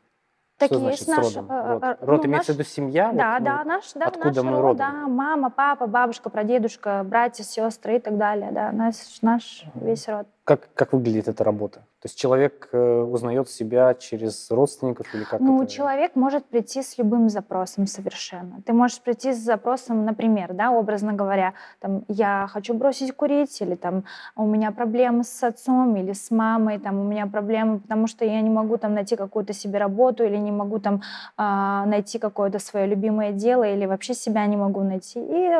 Так 0.58 0.72
Что 0.72 0.88
есть 0.88 1.04
значит 1.04 1.08
наш... 1.08 1.26
с 1.32 1.36
родом? 1.36 1.52
э, 1.52 1.72
Род, 1.72 1.82
э, 1.84 1.96
Род 2.00 2.22
ну, 2.22 2.28
имеется 2.28 2.50
наш- 2.50 2.56
в 2.56 2.60
виду 2.60 2.68
семья? 2.68 3.12
Да, 3.12 3.34
вот, 3.34 3.44
да, 3.44 3.60
ну, 3.64 3.68
наш, 3.70 3.92
да, 3.94 4.06
откуда 4.06 4.26
наш 4.26 4.44
мы 4.44 4.50
род, 4.50 4.60
родом? 4.62 4.76
да, 4.76 4.92
мама, 5.06 5.50
папа, 5.50 5.86
бабушка, 5.86 6.30
прадедушка, 6.30 7.04
братья, 7.04 7.44
сестры 7.44 7.96
и 7.96 8.00
так 8.00 8.18
далее, 8.18 8.50
да, 8.50 8.72
наш, 8.72 8.96
наш 9.22 9.64
весь 9.74 10.08
род. 10.08 10.26
Как, 10.42 10.68
как 10.74 10.92
выглядит 10.92 11.28
эта 11.28 11.44
работа? 11.44 11.82
То 12.00 12.06
есть 12.06 12.16
человек 12.16 12.68
э, 12.70 13.00
узнает 13.02 13.50
себя 13.50 13.92
через 13.92 14.52
родственников 14.52 15.12
или 15.12 15.24
как 15.24 15.40
Ну, 15.40 15.62
это? 15.62 15.72
человек 15.72 16.14
может 16.14 16.44
прийти 16.44 16.80
с 16.80 16.96
любым 16.96 17.28
запросом 17.28 17.88
совершенно. 17.88 18.62
Ты 18.64 18.72
можешь 18.72 19.00
прийти 19.00 19.32
с 19.32 19.38
запросом, 19.38 20.04
например, 20.04 20.52
да, 20.52 20.70
образно 20.70 21.12
говоря, 21.12 21.54
там, 21.80 22.04
я 22.06 22.46
хочу 22.52 22.74
бросить 22.74 23.12
курить, 23.16 23.60
или 23.60 23.74
там, 23.74 24.04
у 24.36 24.46
меня 24.46 24.70
проблемы 24.70 25.24
с 25.24 25.42
отцом 25.42 25.96
или 25.96 26.12
с 26.12 26.30
мамой, 26.30 26.78
там, 26.78 27.00
у 27.00 27.02
меня 27.02 27.26
проблемы, 27.26 27.80
потому 27.80 28.06
что 28.06 28.24
я 28.24 28.40
не 28.42 28.50
могу 28.50 28.76
там 28.76 28.94
найти 28.94 29.16
какую-то 29.16 29.52
себе 29.52 29.80
работу, 29.80 30.22
или 30.22 30.36
не 30.36 30.52
могу 30.52 30.78
там 30.78 31.02
а, 31.36 31.84
найти 31.86 32.20
какое-то 32.20 32.60
свое 32.60 32.86
любимое 32.86 33.32
дело, 33.32 33.64
или 33.64 33.86
вообще 33.86 34.14
себя 34.14 34.46
не 34.46 34.56
могу 34.56 34.84
найти. 34.84 35.18
И 35.18 35.50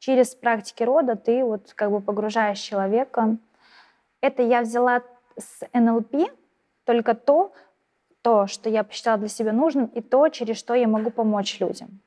через 0.00 0.34
практики 0.34 0.82
рода 0.82 1.14
ты 1.14 1.44
вот 1.44 1.72
как 1.76 1.92
бы 1.92 2.00
погружаешь 2.00 2.58
человека. 2.58 3.36
Это 4.20 4.42
я 4.42 4.62
взяла 4.62 5.02
с 5.38 5.66
НЛП 5.72 6.30
только 6.84 7.14
то, 7.14 7.52
то, 8.22 8.46
что 8.46 8.70
я 8.70 8.84
посчитала 8.84 9.18
для 9.18 9.28
себя 9.28 9.52
нужным, 9.52 9.86
и 9.86 10.00
то, 10.00 10.28
через 10.28 10.56
что 10.56 10.74
я 10.74 10.88
могу 10.88 11.10
помочь 11.10 11.60
людям. 11.60 12.00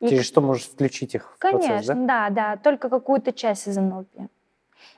И, 0.00 0.08
Через 0.08 0.26
что 0.26 0.40
можешь 0.40 0.66
включить 0.66 1.14
их 1.14 1.32
в 1.34 1.38
конечно, 1.38 1.68
процесс, 1.68 1.86
да? 1.86 1.94
да, 1.94 2.30
да, 2.30 2.56
только 2.56 2.88
какую-то 2.90 3.32
часть 3.32 3.68
из 3.68 3.76
НЛП. 3.76 4.28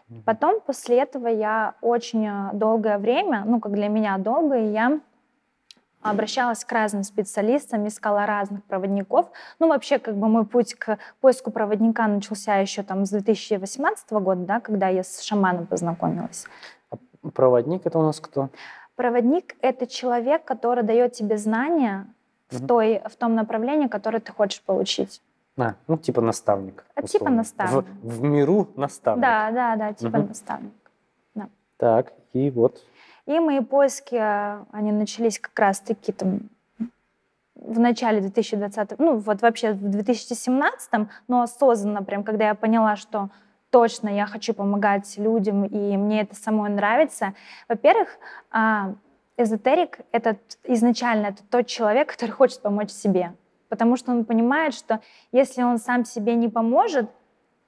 Мгм. 0.08 0.22
Потом 0.24 0.60
после 0.60 1.00
этого 1.00 1.28
я 1.28 1.74
очень 1.80 2.26
э, 2.26 2.50
долгое 2.54 2.98
время, 2.98 3.44
ну 3.46 3.60
как 3.60 3.72
для 3.72 3.88
меня 3.88 4.18
долгое, 4.18 4.70
я 4.72 5.00
обращалась 6.02 6.64
к 6.64 6.72
разным 6.72 7.02
специалистам, 7.02 7.86
искала 7.88 8.26
разных 8.26 8.62
проводников. 8.64 9.30
Ну 9.58 9.68
вообще 9.68 9.98
как 9.98 10.16
бы 10.16 10.28
мой 10.28 10.46
путь 10.46 10.74
к 10.74 10.98
поиску 11.20 11.50
проводника 11.50 12.06
начался 12.06 12.56
еще 12.56 12.82
там 12.82 13.04
с 13.06 13.10
2018 13.10 14.10
года, 14.12 14.42
да, 14.42 14.60
когда 14.60 14.88
я 14.88 15.02
с 15.02 15.22
шаманом 15.22 15.66
познакомилась. 15.66 16.46
Проводник 17.34 17.86
это 17.86 17.98
у 17.98 18.02
нас 18.02 18.20
кто? 18.20 18.48
Проводник— 18.94 19.56
это 19.60 19.86
человек, 19.86 20.44
который 20.44 20.82
дает 20.84 21.12
тебе 21.12 21.36
знания 21.36 22.06
в, 22.50 22.58
Мгм. 22.58 22.66
той, 22.66 23.02
в 23.08 23.16
том 23.16 23.34
направлении, 23.34 23.88
которое 23.88 24.20
ты 24.20 24.32
хочешь 24.32 24.62
получить. 24.62 25.20
А, 25.58 25.74
ну 25.88 25.96
типа 25.96 26.20
наставник. 26.20 26.84
А, 26.94 27.02
типа 27.02 27.30
наставник. 27.30 27.84
В, 28.02 28.18
в 28.18 28.22
миру 28.22 28.68
наставник. 28.76 29.22
Да, 29.22 29.50
да, 29.50 29.76
да, 29.76 29.92
типа 29.92 30.18
Мгм. 30.18 30.28
наставник. 30.28 30.72
Так, 31.78 32.12
и 32.32 32.50
вот. 32.50 32.82
И 33.26 33.38
мои 33.38 33.60
поиски, 33.60 34.14
э, 34.14 34.64
они 34.72 34.92
начались 34.92 35.38
как 35.38 35.58
раз-таки 35.58 36.10
там 36.12 36.40
в 37.54 37.78
начале 37.78 38.20
2020, 38.20 38.98
ну 38.98 39.16
вот 39.18 39.42
вообще 39.42 39.72
в 39.72 39.90
2017, 39.90 41.08
но 41.28 41.42
осознанно 41.42 42.02
прям, 42.02 42.24
когда 42.24 42.46
я 42.48 42.54
поняла, 42.54 42.96
что 42.96 43.28
точно 43.76 44.08
я 44.08 44.24
хочу 44.26 44.54
помогать 44.54 45.18
людям, 45.18 45.66
и 45.66 45.96
мне 45.98 46.22
это 46.22 46.34
самой 46.34 46.70
нравится. 46.70 47.34
Во-первых, 47.68 48.08
а, 48.50 48.94
эзотерик— 49.36 49.98
это 50.12 50.38
изначально 50.64 51.26
это 51.26 51.42
тот 51.50 51.66
человек, 51.66 52.08
который 52.12 52.30
хочет 52.30 52.62
помочь 52.62 52.90
себе. 52.90 53.34
Потому 53.68 53.96
что 53.96 54.12
он 54.12 54.24
понимает, 54.24 54.72
что 54.72 55.00
если 55.30 55.62
он 55.62 55.76
сам 55.76 56.06
себе 56.06 56.36
не 56.36 56.48
поможет, 56.48 57.10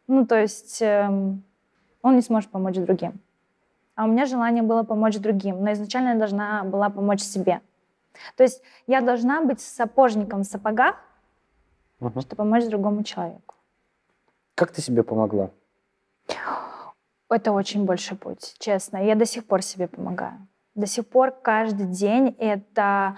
ну 0.07 0.25
то 0.27 0.41
есть 0.41 0.79
эм, 0.81 1.43
он 2.00 2.17
не 2.17 2.23
сможет 2.23 2.50
помочь 2.50 2.77
другим. 2.77 3.21
А 3.95 4.05
у 4.05 4.09
меня 4.09 4.25
желание 4.25 4.62
было 4.62 4.85
помочь 4.85 5.19
другим, 5.19 5.62
но 5.62 5.73
изначально 5.73 6.11
я 6.12 6.15
должна 6.15 6.65
была 6.65 6.88
помочь 6.88 7.21
себе. 7.21 7.61
То 8.37 8.45
есть 8.45 8.62
я 8.87 9.03
должна 9.03 9.43
быть 9.43 9.61
сапожником 9.61 10.41
в 10.41 10.45
сапогах, 10.47 10.95
Мгм. 12.00 12.21
чтобы 12.23 12.37
помочь 12.37 12.65
другому 12.65 13.03
человеку. 13.03 13.55
Как 14.55 14.73
ты 14.73 14.81
себе 14.81 15.03
помогла? 15.03 15.50
Это 17.31 17.53
очень 17.53 17.85
большой 17.85 18.17
путь, 18.17 18.55
честно. 18.59 18.99
Я 18.99 19.15
до 19.15 19.27
сих 19.27 19.45
пор 19.45 19.63
себе 19.63 19.87
помогаю. 19.87 20.47
До 20.75 20.87
сих 20.87 21.07
пор 21.07 21.31
каждый 21.33 21.87
день 21.87 22.35
это 22.39 23.17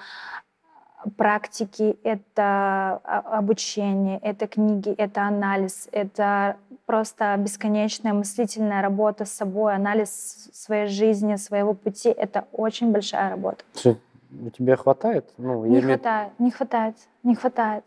практики, 1.16 1.96
это 2.02 3.00
а, 3.04 3.38
обучение, 3.38 4.18
это 4.18 4.46
книги, 4.46 4.90
это 4.90 5.22
анализ, 5.22 5.88
это 5.92 6.56
просто 6.86 7.34
бесконечная 7.38 8.12
мыслительная 8.12 8.82
работа 8.82 9.24
с 9.24 9.32
собой, 9.32 9.74
анализ 9.74 10.50
своей 10.52 10.88
жизни, 10.88 11.36
своего 11.36 11.74
пути. 11.74 12.08
Это 12.10 12.46
очень 12.52 12.92
большая 12.92 13.30
работа. 13.30 13.64
Что, 13.76 13.96
у 14.44 14.50
тебя 14.50 14.76
хватает? 14.76 15.30
Ну, 15.38 15.64
я 15.64 15.70
Не 15.70 15.80
имею- 15.80 15.98
хватает, 15.98 16.32
не 16.38 16.50
хватает, 16.50 16.96
не 17.22 17.34
хватает. 17.34 17.84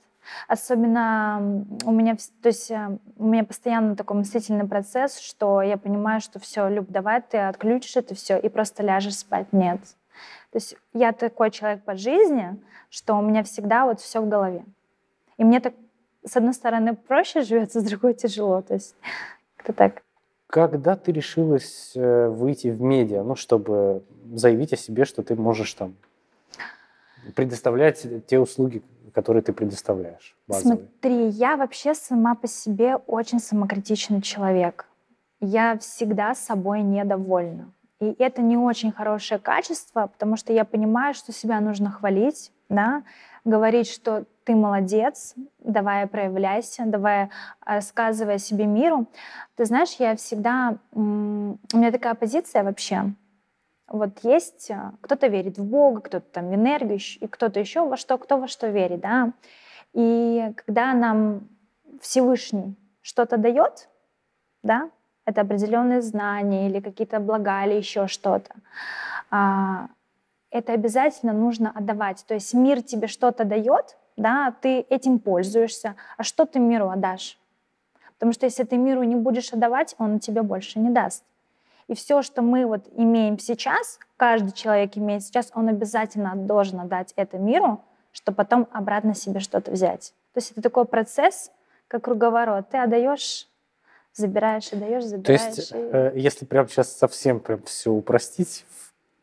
Особенно 0.47 1.65
у 1.85 1.91
меня, 1.91 2.15
то 2.41 2.47
есть 2.47 2.71
э, 2.71 2.97
у 3.17 3.25
меня 3.25 3.43
постоянно 3.43 3.95
такой 3.95 4.17
мыслительный 4.17 4.67
процесс, 4.67 5.19
что 5.19 5.61
я 5.61 5.77
понимаю, 5.77 6.21
что 6.21 6.39
все, 6.39 6.67
Люб, 6.67 6.87
давай 6.89 7.21
ты 7.21 7.37
отключишь 7.37 7.97
это 7.97 8.15
все 8.15 8.37
и 8.37 8.49
просто 8.49 8.83
ляжешь 8.83 9.17
спать. 9.17 9.47
Нет. 9.51 9.79
То 10.51 10.57
есть 10.57 10.75
я 10.93 11.11
такой 11.11 11.51
человек 11.51 11.83
по 11.83 11.95
жизни, 11.95 12.57
что 12.89 13.15
у 13.15 13.21
меня 13.21 13.43
всегда 13.43 13.85
вот 13.85 13.99
все 13.99 14.21
в 14.21 14.29
голове. 14.29 14.63
И 15.37 15.43
мне 15.43 15.59
так, 15.59 15.73
с 16.25 16.37
одной 16.37 16.53
стороны, 16.53 16.95
проще 16.95 17.41
живется, 17.41 17.79
с 17.81 17.83
другой 17.83 18.13
тяжело. 18.13 18.61
То 18.61 18.75
есть 18.75 18.95
как-то 19.57 19.73
так. 19.73 20.03
Когда 20.47 20.95
ты 20.95 21.11
решилась 21.11 21.93
э, 21.95 22.27
выйти 22.27 22.67
в 22.67 22.79
медиа, 22.81 23.23
ну, 23.23 23.35
чтобы 23.35 24.03
заявить 24.33 24.73
о 24.73 24.77
себе, 24.77 25.05
что 25.05 25.23
ты 25.23 25.35
можешь 25.35 25.73
там 25.73 25.95
предоставлять 27.35 28.05
те 28.27 28.37
услуги, 28.37 28.83
которые 29.13 29.43
ты 29.43 29.53
предоставляешь, 29.53 30.35
базовые? 30.47 30.77
Смотри, 30.77 31.27
я 31.29 31.55
вообще 31.55 31.93
сама 31.93 32.35
по 32.35 32.47
себе 32.47 32.95
очень 32.95 33.39
самокритичный 33.39 34.21
человек. 34.21 34.87
Я 35.39 35.77
всегда 35.77 36.35
собой 36.35 36.81
недовольна. 36.81 37.71
И 37.99 38.15
это 38.19 38.41
не 38.41 38.57
очень 38.57 38.91
хорошее 38.91 39.39
качество, 39.39 40.07
потому 40.07 40.35
что 40.35 40.51
я 40.51 40.65
понимаю, 40.65 41.13
что 41.13 41.31
себя 41.31 41.61
нужно 41.61 41.89
хвалить, 41.89 42.51
да, 42.67 43.03
говорить, 43.45 43.89
что 43.89 44.25
ты 44.43 44.55
молодец, 44.55 45.35
давай 45.59 46.05
проявляйся, 46.07 46.83
давай 46.85 47.29
рассказывай 47.65 48.35
о 48.35 48.39
себе 48.39 48.65
миру. 48.65 49.05
Ты 49.55 49.65
знаешь, 49.65 49.95
я 49.99 50.15
всегда... 50.15 50.77
У 50.91 50.99
меня 50.99 51.91
такая 51.91 52.13
позиция 52.13 52.63
вообще. 52.63 53.13
Вот 53.93 54.23
есть, 54.23 54.71
э, 54.71 54.91
кто-то 55.01 55.27
верит 55.27 55.59
в 55.59 55.63
Бога, 55.63 56.01
кто-то 56.01 56.25
там 56.31 56.49
в 56.49 56.55
энергию, 56.55 56.97
и 57.19 57.27
кто-то 57.27 57.59
еще 57.59 57.87
во 57.87 57.95
что, 57.95 58.17
кто 58.17 58.39
во 58.39 58.47
что 58.47 58.67
верит, 58.67 59.01
да. 59.01 59.33
И 59.93 60.51
когда 60.55 60.95
нам 60.95 61.47
Всевышний 62.01 62.75
что-то 63.03 63.37
дает, 63.37 63.89
да, 64.63 64.89
это 65.25 65.41
определенные 65.41 66.01
знания 66.01 66.67
или 66.67 66.79
какие-то 66.79 67.19
блага 67.19 67.65
или 67.65 67.75
еще 67.75 68.07
что-то, 68.07 68.55
а, 69.29 69.89
это 70.49 70.73
обязательно 70.73 71.31
нужно 71.31 71.69
отдавать. 71.69 72.25
То 72.27 72.33
есть 72.33 72.51
мир 72.55 72.81
тебе 72.81 73.05
что-то 73.05 73.45
дает, 73.45 73.95
да, 74.17 74.55
ты 74.59 74.79
этим 74.89 75.19
пользуешься, 75.19 75.95
а 76.17 76.23
что 76.23 76.47
ты 76.47 76.57
миру 76.57 76.89
отдашь? 76.89 77.37
Потому 78.15 78.33
что 78.33 78.47
если 78.47 78.63
ты 78.63 78.75
миру 78.75 79.03
не 79.03 79.15
будешь 79.15 79.53
отдавать, 79.53 79.93
он 79.99 80.17
тебе 80.17 80.41
больше 80.41 80.79
не 80.79 80.89
даст. 80.89 81.23
И 81.87 81.95
все, 81.95 82.21
что 82.21 82.41
мы 82.41 82.65
вот 82.65 82.87
имеем 82.95 83.37
сейчас, 83.39 83.99
каждый 84.17 84.51
человек 84.51 84.97
имеет 84.97 85.23
сейчас, 85.23 85.51
он 85.53 85.67
обязательно 85.69 86.35
должен 86.35 86.79
отдать 86.79 87.13
это 87.15 87.37
миру, 87.37 87.81
чтобы 88.11 88.35
потом 88.37 88.67
обратно 88.71 89.13
себе 89.15 89.39
что-то 89.39 89.71
взять. 89.71 90.13
То 90.33 90.39
есть 90.39 90.51
это 90.51 90.61
такой 90.61 90.85
процесс, 90.85 91.51
как 91.87 92.03
круговорот. 92.05 92.69
Ты 92.69 92.77
отдаешь, 92.77 93.47
забираешь, 94.13 94.71
отдаешь, 94.71 95.03
То 95.03 95.09
забираешь. 95.09 95.57
есть, 95.57 95.71
и- 95.71 95.75
э, 95.75 96.11
если 96.15 96.45
прям 96.45 96.67
сейчас 96.69 96.95
совсем 96.95 97.39
прям 97.39 97.61
все 97.63 97.91
упростить 97.91 98.65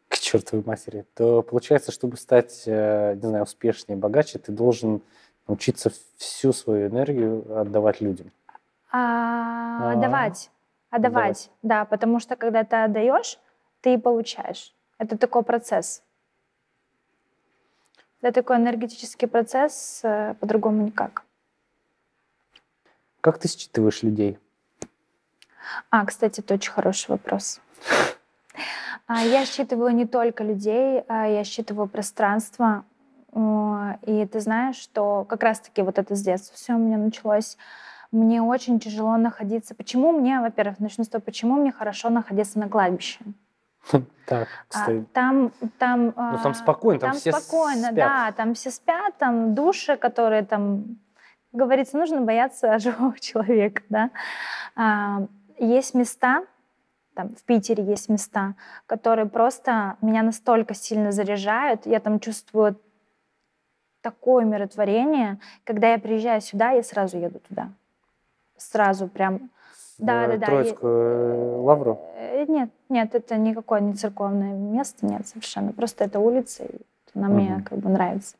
к 0.08 0.18
чертовой 0.18 0.64
матери, 0.66 1.06
то 1.14 1.42
получается, 1.42 1.92
чтобы 1.92 2.16
стать, 2.16 2.64
э, 2.66 3.14
не 3.14 3.28
знаю, 3.28 3.44
успешнее, 3.44 3.96
богаче, 3.96 4.38
ты 4.38 4.52
должен 4.52 5.02
научиться 5.46 5.90
всю 6.16 6.52
свою 6.52 6.88
энергию 6.88 7.44
отдавать 7.60 8.00
людям. 8.00 8.30
А, 8.92 9.90
А, 9.90 9.92
отдавать. 9.92 10.50
Отдавать, 10.90 11.50
да, 11.62 11.85
потому 11.85 12.18
что 12.20 12.37
когда 12.37 12.64
ты 12.64 12.76
отдаешь, 12.76 13.38
ты 13.80 13.94
и 13.94 13.99
получаешь. 13.99 14.75
Это 14.99 15.16
такой 15.16 15.42
процесс. 15.42 16.02
Это 18.20 18.42
такой 18.42 18.56
энергетический 18.56 19.28
процесс, 19.28 20.00
э, 20.02 20.35
по-другому 20.40 20.82
никак. 20.82 21.25
Как 23.20 23.38
ты 23.38 23.49
считываешь 23.49 24.02
людей? 24.02 24.38
А, 25.90 26.04
кстати, 26.04 26.40
это 26.40 26.54
очень 26.54 26.73
хороший 26.73 27.11
вопрос. 27.11 27.61
А, 29.06 29.23
я 29.23 29.44
считываю 29.44 29.94
не 29.94 30.06
только 30.06 30.44
людей, 30.44 31.02
а 31.09 31.26
я 31.26 31.44
считываю 31.44 31.88
пространство. 31.88 32.85
И 33.32 34.28
ты 34.32 34.40
знаешь, 34.40 34.76
что 34.76 35.25
как 35.25 35.42
раз-таки 35.42 35.82
вот 35.82 35.99
это 35.99 36.14
с 36.14 36.23
детства 36.23 36.56
все 36.56 36.75
у 36.75 36.78
меня 36.78 36.97
началось. 36.97 37.56
Мне 38.12 38.42
очень 38.42 38.80
тяжело 38.80 39.16
находиться. 39.16 39.74
Почему 39.74 40.12
мне, 40.12 40.40
во-первых, 40.40 40.80
начну 40.80 41.04
с 41.04 41.08
того, 41.08 41.22
почему 41.22 41.56
мне 41.56 41.70
хорошо 41.70 42.10
находиться 42.10 42.58
на 42.58 42.68
кладбище? 42.68 43.20
Так, 44.26 44.48
а, 44.72 44.86
там, 45.12 45.52
там, 45.78 46.14
ну, 46.16 46.38
там 46.42 46.54
спокойно, 46.54 47.00
там, 47.00 47.10
там 47.10 47.18
все 47.18 47.32
спокойно, 47.32 47.88
спят. 47.88 47.94
да, 47.94 48.32
там 48.32 48.54
все 48.54 48.70
спят, 48.70 49.16
там 49.18 49.54
души, 49.54 49.96
которые 49.96 50.44
там, 50.44 50.98
говорится, 51.52 51.96
нужно 51.96 52.20
бояться 52.20 52.78
живого 52.78 53.18
человека, 53.18 53.82
да. 53.88 54.10
А, 54.76 55.26
есть 55.58 55.94
места, 55.94 56.44
там 57.14 57.34
в 57.34 57.42
Питере 57.42 57.82
есть 57.82 58.08
места, 58.08 58.54
которые 58.86 59.26
просто 59.26 59.96
меня 60.00 60.22
настолько 60.22 60.74
сильно 60.74 61.10
заряжают, 61.10 61.86
я 61.86 61.98
там 61.98 62.20
чувствую 62.20 62.78
такое 64.00 64.44
умиротворение, 64.44 65.40
когда 65.64 65.92
я 65.92 65.98
приезжаю 65.98 66.40
сюда, 66.40 66.70
я 66.70 66.82
сразу 66.82 67.18
еду 67.18 67.40
туда, 67.40 67.70
сразу 68.60 69.08
прям. 69.08 69.50
Да, 69.98 70.26
да, 70.26 70.36
да. 70.36 70.46
Троицкую 70.46 71.28
я... 71.28 71.60
лавру? 71.62 72.00
Э, 72.16 72.44
нет, 72.46 72.70
нет, 72.88 73.14
это 73.14 73.36
никакое 73.36 73.80
не 73.80 73.94
церковное 73.94 74.52
место, 74.52 75.06
нет, 75.06 75.26
совершенно. 75.26 75.72
Просто 75.72 76.04
это 76.04 76.20
улица, 76.20 76.64
и 76.64 76.78
она 77.14 77.28
угу. 77.28 77.36
мне 77.36 77.64
как 77.68 77.78
бы 77.78 77.90
нравится. 77.90 78.36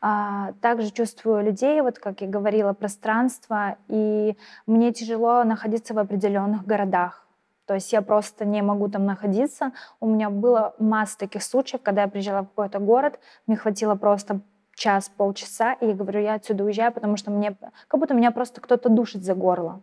А, 0.00 0.52
также 0.60 0.90
чувствую 0.90 1.44
людей, 1.44 1.80
вот 1.80 1.98
как 1.98 2.20
я 2.20 2.28
говорила, 2.28 2.72
пространство, 2.72 3.76
и 3.88 4.36
мне 4.66 4.92
тяжело 4.92 5.44
находиться 5.44 5.94
в 5.94 5.98
определенных 5.98 6.66
городах. 6.66 7.26
То 7.66 7.74
есть 7.74 7.92
я 7.92 8.00
просто 8.00 8.44
не 8.44 8.62
могу 8.62 8.88
там 8.88 9.06
находиться. 9.06 9.72
У 9.98 10.06
меня 10.06 10.30
было 10.30 10.74
масса 10.78 11.18
таких 11.18 11.42
случаев, 11.42 11.82
когда 11.82 12.02
я 12.02 12.08
приезжала 12.08 12.42
в 12.42 12.48
какой-то 12.48 12.78
город, 12.78 13.18
мне 13.46 13.56
хватило 13.56 13.96
просто 13.96 14.40
час, 14.76 15.08
полчаса, 15.08 15.72
и 15.72 15.86
я 15.86 15.94
говорю, 15.94 16.20
я 16.20 16.34
отсюда 16.34 16.64
уезжаю, 16.64 16.92
потому 16.92 17.16
что 17.16 17.30
мне, 17.30 17.56
как 17.88 17.98
будто 17.98 18.14
меня 18.14 18.30
просто 18.30 18.60
кто-то 18.60 18.88
душит 18.88 19.24
за 19.24 19.34
горло. 19.34 19.82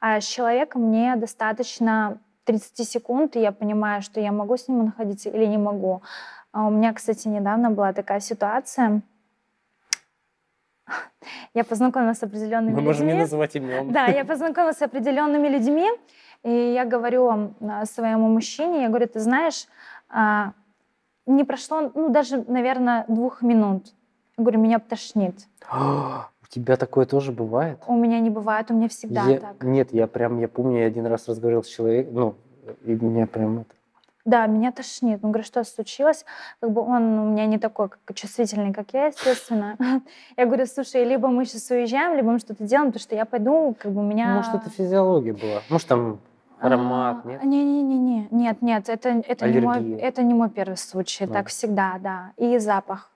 А 0.00 0.20
с 0.20 0.24
человеком 0.24 0.82
мне 0.82 1.16
достаточно 1.16 2.18
30 2.44 2.88
секунд, 2.88 3.36
и 3.36 3.40
я 3.40 3.52
понимаю, 3.52 4.00
что 4.02 4.20
я 4.20 4.32
могу 4.32 4.56
с 4.56 4.68
ним 4.68 4.86
находиться 4.86 5.28
или 5.28 5.44
не 5.46 5.58
могу. 5.58 6.02
А 6.52 6.66
у 6.66 6.70
меня, 6.70 6.92
кстати, 6.92 7.26
недавно 7.26 7.70
была 7.70 7.92
такая 7.92 8.20
ситуация. 8.20 9.02
Я 11.54 11.64
познакомилась 11.64 12.18
с 12.18 12.22
определенными 12.22 12.74
Мы 12.74 12.80
людьми. 12.80 12.82
Мы 12.82 12.86
можем 12.86 13.06
не 13.06 13.14
называть 13.14 13.56
имен. 13.56 13.92
Да, 13.92 14.06
я 14.06 14.24
познакомилась 14.24 14.76
с 14.76 14.82
определенными 14.82 15.48
людьми, 15.48 15.90
и 16.42 16.50
я 16.50 16.84
говорю 16.84 17.54
а, 17.60 17.86
своему 17.86 18.28
мужчине, 18.28 18.82
я 18.82 18.88
говорю, 18.88 19.08
ты 19.08 19.18
знаешь, 19.20 19.66
а, 20.08 20.52
не 21.26 21.44
прошло, 21.44 21.90
ну, 21.94 22.08
даже, 22.10 22.44
наверное, 22.48 23.04
двух 23.08 23.42
минут. 23.42 23.94
Я 24.36 24.42
говорю, 24.42 24.60
меня 24.60 24.78
тошнит. 24.78 25.46
У 25.72 26.46
тебя 26.54 26.76
такое 26.76 27.06
тоже 27.06 27.32
бывает? 27.32 27.82
У 27.86 27.96
меня 27.96 28.20
не 28.20 28.30
бывает, 28.30 28.70
у 28.70 28.74
меня 28.74 28.88
всегда 28.88 29.24
я, 29.24 29.40
так. 29.40 29.62
Нет, 29.64 29.92
я 29.92 30.06
прям, 30.06 30.38
я 30.38 30.46
помню, 30.46 30.80
я 30.80 30.86
один 30.86 31.06
раз 31.06 31.26
разговаривал 31.26 31.64
с 31.64 31.68
человеком, 31.68 32.14
ну, 32.14 32.34
и 32.84 32.94
меня 32.94 33.26
прям 33.26 33.60
это... 33.60 33.74
Да, 34.24 34.46
меня 34.46 34.72
тошнит. 34.72 35.20
Он 35.22 35.32
говорит, 35.32 35.46
что 35.46 35.62
случилось? 35.64 36.24
Как 36.60 36.70
бы 36.70 36.80
он 36.80 37.18
у 37.18 37.30
меня 37.32 37.44
не 37.46 37.58
такой 37.58 37.90
как 37.90 38.16
чувствительный, 38.16 38.72
как 38.72 38.86
я, 38.94 39.06
естественно. 39.06 39.76
Я 40.36 40.46
говорю, 40.46 40.64
слушай, 40.64 41.04
либо 41.04 41.28
мы 41.28 41.44
сейчас 41.44 41.70
уезжаем, 41.70 42.16
либо 42.16 42.30
мы 42.30 42.38
что-то 42.38 42.64
делаем, 42.64 42.90
потому 42.90 43.02
что 43.02 43.14
я 43.14 43.26
пойду, 43.26 43.76
как 43.78 43.92
бы 43.92 44.00
у 44.00 44.04
меня... 44.04 44.36
Может, 44.36 44.54
это 44.54 44.70
физиология 44.70 45.34
была? 45.34 45.60
Может, 45.68 45.88
там 45.88 46.20
аромат, 46.64 47.20
а, 47.24 47.28
нет? 47.28 47.44
Не-не-не, 47.44 48.28
нет, 48.30 48.62
нет, 48.62 48.88
это, 48.88 49.08
это, 49.08 49.48
не 49.48 49.60
мой, 49.60 49.92
это 49.92 50.22
не 50.22 50.34
мой 50.34 50.50
первый 50.50 50.76
случай, 50.76 51.26
так 51.26 51.48
всегда, 51.48 51.98
да. 52.00 52.32
И 52.36 52.58
запах. 52.58 53.10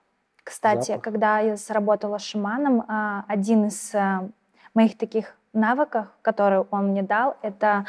Кстати, 0.44 0.88
запах. 0.88 1.02
когда 1.02 1.38
я 1.40 1.56
сработала 1.56 2.18
шаманом, 2.18 2.84
а, 2.88 3.24
один 3.28 3.66
из 3.66 3.94
а, 3.94 4.28
моих 4.74 4.96
таких 4.96 5.34
навыков, 5.52 6.06
который 6.22 6.64
он 6.70 6.88
мне 6.88 7.02
дал, 7.02 7.36
это 7.42 7.84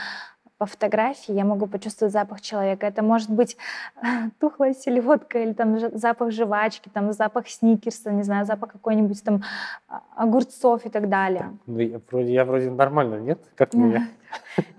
по 0.60 0.65
фотографии 0.65 1.34
я 1.34 1.45
могу 1.45 1.67
почувствовать 1.67 2.12
запах 2.12 2.41
человека. 2.41 2.86
Это 2.86 3.02
может 3.02 3.30
быть 3.30 3.56
тухлая 4.39 4.74
селедка 4.74 5.39
или 5.39 5.54
там 5.54 5.80
запах 5.98 6.32
жвачки, 6.32 6.89
там 6.93 7.13
запах 7.13 7.48
сникерса, 7.48 8.12
не 8.12 8.24
знаю, 8.24 8.45
запах 8.45 8.74
какой-нибудь 8.74 9.24
там 9.24 9.41
а, 9.88 10.02
огурцов 10.17 10.86
и 10.86 10.89
так 10.89 11.08
далее. 11.08 11.58
Ну, 11.65 11.80
я 11.80 12.02
вроде, 12.12 12.34
я 12.34 12.43
вроде 12.43 12.69
нормально, 12.69 13.22
нет? 13.22 13.39
Как 13.56 13.74
у 13.74 13.78
меня? 13.78 14.10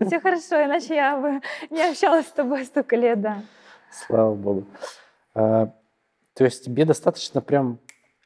Все 0.07 0.21
хорошо, 0.21 0.63
иначе 0.63 0.95
я 0.95 1.17
бы 1.17 1.41
не 1.71 1.83
общалась 1.83 2.27
с 2.27 2.33
тобой 2.33 2.67
столько 2.67 2.97
лет, 2.97 3.23
да. 3.23 3.39
Слава 3.91 4.35
богу. 4.35 4.65
А, 5.35 5.71
то 6.35 6.45
есть 6.45 6.63
тебе 6.63 6.85
достаточно 6.85 7.41
прям 7.41 7.79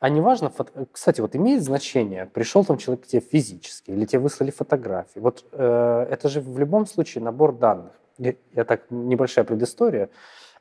а 0.05 0.11
неважно, 0.11 0.53
кстати, 0.93 1.23
вот 1.23 1.35
имеет 1.35 1.63
значение, 1.63 2.27
пришел 2.27 2.63
там 2.63 2.77
человек 2.77 3.05
к 3.05 3.07
тебе 3.07 3.23
физически, 3.23 3.91
или 3.91 4.05
тебе 4.05 4.19
выслали 4.19 4.51
фотографии. 4.51 5.19
Вот 5.19 5.47
э, 5.51 6.07
это 6.11 6.29
же 6.29 6.43
в 6.43 6.59
любом 6.59 6.85
случае 6.85 7.25
набор 7.25 7.57
данных. 7.57 7.93
Я, 8.19 8.35
я 8.53 8.65
так, 8.65 8.83
небольшая 8.91 9.47
предыстория, 9.47 10.11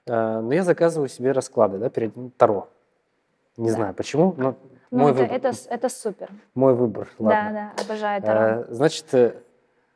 э, 0.06 0.40
но 0.40 0.54
я 0.54 0.64
заказываю 0.64 1.10
себе 1.10 1.34
расклады, 1.34 1.78
да, 1.78 1.90
перед 1.90 2.14
Таро. 2.38 2.70
Не 3.58 3.68
да. 3.68 3.76
знаю 3.76 3.94
почему, 3.94 4.34
но 4.38 4.56
ну, 4.92 5.00
мой 5.00 5.12
это, 5.12 5.24
выбор. 5.24 5.36
Это, 5.36 5.58
это 5.68 5.90
супер. 5.90 6.30
Мой 6.56 6.74
выбор, 6.74 7.10
ладно. 7.20 7.52
Да, 7.52 7.74
да, 7.76 7.84
обожаю 7.84 8.22
Таро. 8.22 8.40
Э, 8.40 8.66
значит, 8.70 9.14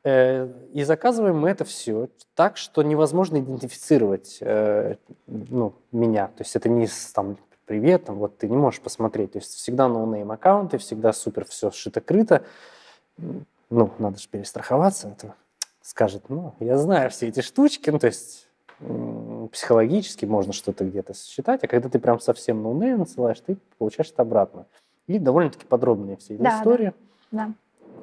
э, 0.03 0.49
и 0.73 0.83
заказываем 0.83 1.39
мы 1.39 1.51
это 1.51 1.63
все 1.63 2.09
так, 2.35 2.57
что 2.57 2.83
невозможно 2.83 3.37
идентифицировать 3.37 4.39
э, 4.41 4.97
ну, 5.25 5.73
меня. 5.93 6.27
То 6.27 6.43
есть 6.43 6.53
это 6.57 6.67
не 6.67 6.89
там, 7.15 7.37
привет, 7.67 8.05
там, 8.05 8.15
вот 8.15 8.37
ты 8.37 8.49
не 8.49 8.55
можешь 8.55 8.81
посмотреть. 8.81 9.33
То 9.33 9.39
есть 9.39 9.53
всегда 9.53 9.87
no-name 9.87 10.31
аккаунты, 10.31 10.77
всегда 10.77 11.13
супер 11.13 11.45
все 11.45 11.69
сшито-крыто. 11.69 12.43
Ну, 13.17 13.91
надо 13.99 14.17
же 14.17 14.27
перестраховаться. 14.29 15.09
Это 15.09 15.35
скажет, 15.81 16.29
ну, 16.29 16.55
я 16.59 16.77
знаю 16.77 17.09
все 17.09 17.27
эти 17.27 17.41
штучки, 17.41 17.89
ну, 17.89 17.99
то 17.99 18.07
есть 18.07 18.47
психологически 19.51 20.25
можно 20.25 20.53
что-то 20.53 20.85
где-то 20.85 21.13
считать, 21.13 21.63
а 21.63 21.67
когда 21.67 21.89
ты 21.89 21.99
прям 21.99 22.19
совсем 22.19 22.61
no 22.61 22.74
name 22.74 22.99
насылаешь, 22.99 23.39
ты 23.39 23.57
получаешь 23.77 24.11
это 24.11 24.21
обратно. 24.21 24.65
И 25.07 25.19
довольно-таки 25.19 25.65
подробные 25.65 26.17
все 26.17 26.35
эти 26.35 26.41
да, 26.41 26.59
истории. 26.59 26.93
Да, 27.31 27.47
да. 27.47 27.53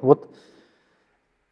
Вот. 0.01 0.29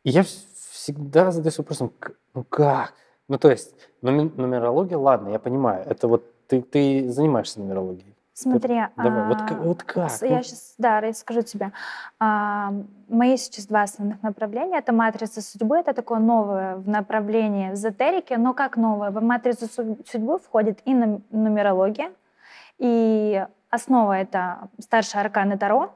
И 0.04 0.10
я 0.10 0.24
всегда 0.24 1.32
задаюсь 1.32 1.58
вопросом, 1.58 1.94
ну 2.34 2.44
как? 2.44 2.94
Ну, 3.30 3.38
то 3.38 3.50
есть, 3.50 3.74
нумерология, 4.02 4.98
ладно, 4.98 5.30
я 5.30 5.40
понимаю, 5.40 5.86
это 5.88 6.08
вот 6.08 6.33
ты, 6.62 7.02
ты 7.02 7.10
занимаешься 7.10 7.60
нумерологией. 7.60 8.14
Смотри, 8.36 8.82
ты, 8.96 9.04
давай, 9.04 9.22
а, 9.22 9.28
вот, 9.28 9.66
вот 9.66 9.84
как? 9.84 10.12
Я 10.22 10.38
ну? 10.38 10.44
сейчас, 10.44 10.74
да, 10.80 11.00
я 11.00 11.14
скажу 11.14 11.44
тебе. 11.44 11.72
А, 12.20 12.74
мои 13.08 13.38
сейчас 13.38 13.68
два 13.68 13.84
основных 13.84 14.24
направления. 14.24 14.80
Это 14.80 14.92
матрица 14.92 15.42
судьбы, 15.42 15.78
это 15.78 15.94
такое 15.94 16.20
новое 16.20 16.78
в 16.78 16.88
направлении 16.88 17.74
эзотерики, 17.74 18.34
но 18.34 18.56
как 18.56 18.76
новое? 18.76 19.12
В 19.12 19.22
матрицу 19.22 19.68
судьбы 19.68 20.40
входит 20.40 20.80
и 20.86 20.96
нумерология, 20.96 22.12
и 22.80 23.46
основа 23.70 24.14
это 24.14 24.70
старшие 24.80 25.22
арканы 25.22 25.58
Таро, 25.58 25.94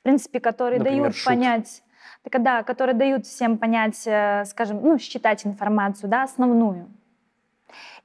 в 0.00 0.02
принципе, 0.02 0.40
которые 0.40 0.78
Например, 0.78 1.02
дают 1.02 1.16
шут. 1.16 1.26
понять, 1.26 1.82
да, 2.24 2.62
которые 2.62 2.94
дают 2.94 3.26
всем 3.26 3.58
понять, 3.58 4.06
э, 4.06 4.44
скажем, 4.46 4.80
ну, 4.82 4.98
считать 4.98 5.44
информацию, 5.46 6.08
да, 6.08 6.22
основную. 6.22 6.88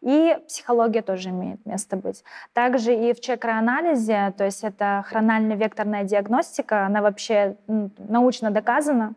И 0.02 0.36
психология 0.48 1.04
тоже 1.04 1.30
имеет 1.30 1.64
место 1.66 1.96
быть. 1.96 2.24
Также 2.54 2.94
и 2.96 3.14
в 3.14 3.20
чакроанализе, 3.20 4.34
то 4.36 4.46
есть 4.46 4.64
это 4.64 5.04
хронально-векторная 5.08 6.04
диагностика, 6.04 6.86
она 6.88 7.02
вообще 7.02 7.56
научно 7.68 8.50
доказана. 8.50 9.14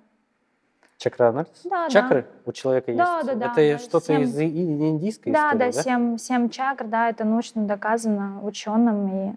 Чакроанализ? 0.99 1.49
Да, 1.65 1.89
Чакры 1.89 2.23
да. 2.23 2.29
у 2.45 2.53
человека 2.53 2.95
да, 2.95 3.17
есть? 3.17 3.27
Да, 3.27 3.35
да, 3.35 3.63
Это 3.63 3.83
что-то 3.83 4.07
7... 4.07 4.23
из 4.23 4.41
индийской 4.41 5.33
да, 5.33 5.53
истории, 5.53 5.59
да? 5.59 5.67
Да, 5.67 5.83
семь, 5.83 6.19
семь 6.19 6.49
чакр, 6.51 6.87
да, 6.87 7.09
это 7.09 7.25
научно 7.25 7.67
доказано 7.67 8.41
ученым. 8.43 9.31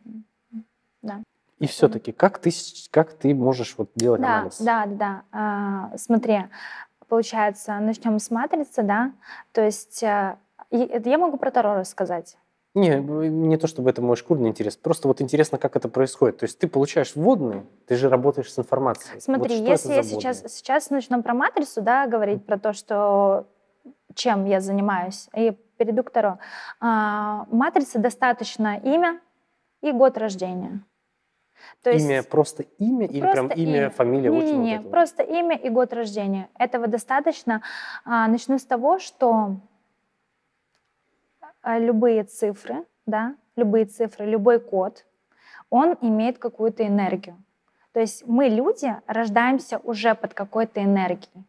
И, 0.51 0.59
да. 1.01 1.21
И 1.59 1.67
все-таки, 1.67 2.11
как 2.11 2.39
ты, 2.39 2.51
как 2.91 3.13
ты 3.13 3.33
можешь 3.33 3.75
вот 3.77 3.89
делать 3.95 4.21
да, 4.21 4.39
анализ? 4.39 4.61
Да, 4.61 4.85
да, 4.85 4.95
да. 4.95 5.21
А, 5.31 5.97
смотри, 5.97 6.45
получается, 7.07 7.79
начнем 7.79 8.19
с 8.19 8.29
матрицы, 8.29 8.83
да, 8.83 9.13
то 9.53 9.61
есть 9.61 10.03
я 10.71 11.17
могу 11.17 11.37
про 11.37 11.51
Таро 11.51 11.75
рассказать. 11.75 12.37
Не, 12.73 12.99
не 12.99 13.57
то 13.57 13.65
чтобы 13.65 13.89
это 13.89 14.03
мой 14.03 14.15
шкурный 14.15 14.49
интерес, 14.49 14.77
просто 14.77 15.07
вот 15.07 15.19
интересно, 15.19 15.57
как 15.57 15.75
это 15.75 15.89
происходит. 15.89 16.37
То 16.37 16.43
есть 16.43 16.59
ты 16.59 16.67
получаешь 16.67 17.15
вводные, 17.15 17.65
ты 17.87 17.95
же 17.95 18.07
работаешь 18.07 18.53
с 18.53 18.59
информацией. 18.59 19.19
Смотри, 19.19 19.59
вот 19.59 19.67
если 19.67 19.93
я 19.93 20.03
сейчас, 20.03 20.43
сейчас 20.47 20.91
начну 20.91 21.23
про 21.23 21.33
матрицу, 21.33 21.81
да, 21.81 22.05
говорить 22.05 22.45
про 22.45 22.59
то, 22.59 22.73
что 22.73 23.47
чем 24.13 24.45
я 24.45 24.59
занимаюсь, 24.59 25.29
и 25.35 25.57
перейду 25.77 26.03
к 26.03 26.11
Таро. 26.11 26.39
А, 26.79 27.45
матрица 27.51 27.99
достаточно 27.99 28.77
имя 28.77 29.21
и 29.81 29.91
год 29.91 30.17
рождения. 30.17 30.81
То 31.81 31.91
есть... 31.91 32.05
Имя, 32.05 32.23
просто 32.23 32.63
имя 32.77 33.07
или 33.07 33.21
просто 33.21 33.35
прям 33.35 33.57
имя, 33.57 33.77
имя. 33.77 33.89
фамилия? 33.89 34.29
Не, 34.29 34.41
не, 34.41 34.57
не, 34.57 34.79
вот 34.79 34.91
просто 34.91 35.23
имя 35.23 35.55
и 35.55 35.69
год 35.69 35.93
рождения. 35.93 36.49
Этого 36.57 36.87
достаточно. 36.87 37.61
А, 38.05 38.27
начну 38.27 38.59
с 38.59 38.65
того, 38.65 38.99
что 38.99 39.57
любые 41.75 42.23
цифры, 42.23 42.85
да, 43.05 43.35
любые 43.55 43.85
цифры, 43.85 44.25
любой 44.25 44.59
код, 44.59 45.05
он 45.69 45.97
имеет 46.01 46.37
какую-то 46.37 46.85
энергию. 46.85 47.35
То 47.91 47.99
есть 47.99 48.25
мы, 48.27 48.47
люди, 48.47 48.95
рождаемся 49.07 49.79
уже 49.79 50.15
под 50.15 50.33
какой-то 50.33 50.83
энергией. 50.83 51.43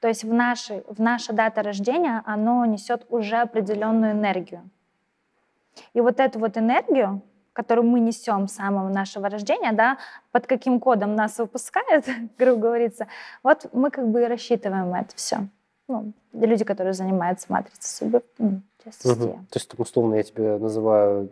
То 0.00 0.08
есть 0.08 0.24
в, 0.24 0.32
нашей, 0.32 0.82
в 0.88 1.00
наша 1.00 1.32
дата 1.32 1.62
рождения 1.62 2.22
оно 2.26 2.64
несет 2.66 3.06
уже 3.08 3.36
определенную 3.36 4.12
энергию. 4.12 4.68
И 5.94 6.00
вот 6.00 6.20
эту 6.20 6.38
вот 6.38 6.58
энергию, 6.58 7.22
которую 7.52 7.86
мы 7.86 8.00
несем 8.00 8.48
с 8.48 8.54
самого 8.54 8.88
нашего 8.88 9.30
рождения, 9.30 9.72
да, 9.72 9.98
под 10.32 10.46
каким 10.46 10.80
кодом 10.80 11.14
нас 11.14 11.38
выпускают, 11.38 12.04
грубо 12.38 12.60
говорится, 12.60 13.06
вот 13.42 13.66
мы 13.72 13.90
как 13.90 14.08
бы 14.08 14.22
и 14.22 14.26
рассчитываем 14.26 14.92
это 14.94 15.14
все. 15.16 15.46
Ну, 15.88 16.12
люди, 16.32 16.64
которые 16.64 16.92
занимаются 16.92 17.46
матрицей 17.50 17.82
судьбы, 17.82 18.22
Угу. 19.04 19.38
То 19.50 19.58
есть, 19.58 19.78
условно, 19.78 20.14
я 20.14 20.22
тебе 20.22 20.58
называю 20.58 21.28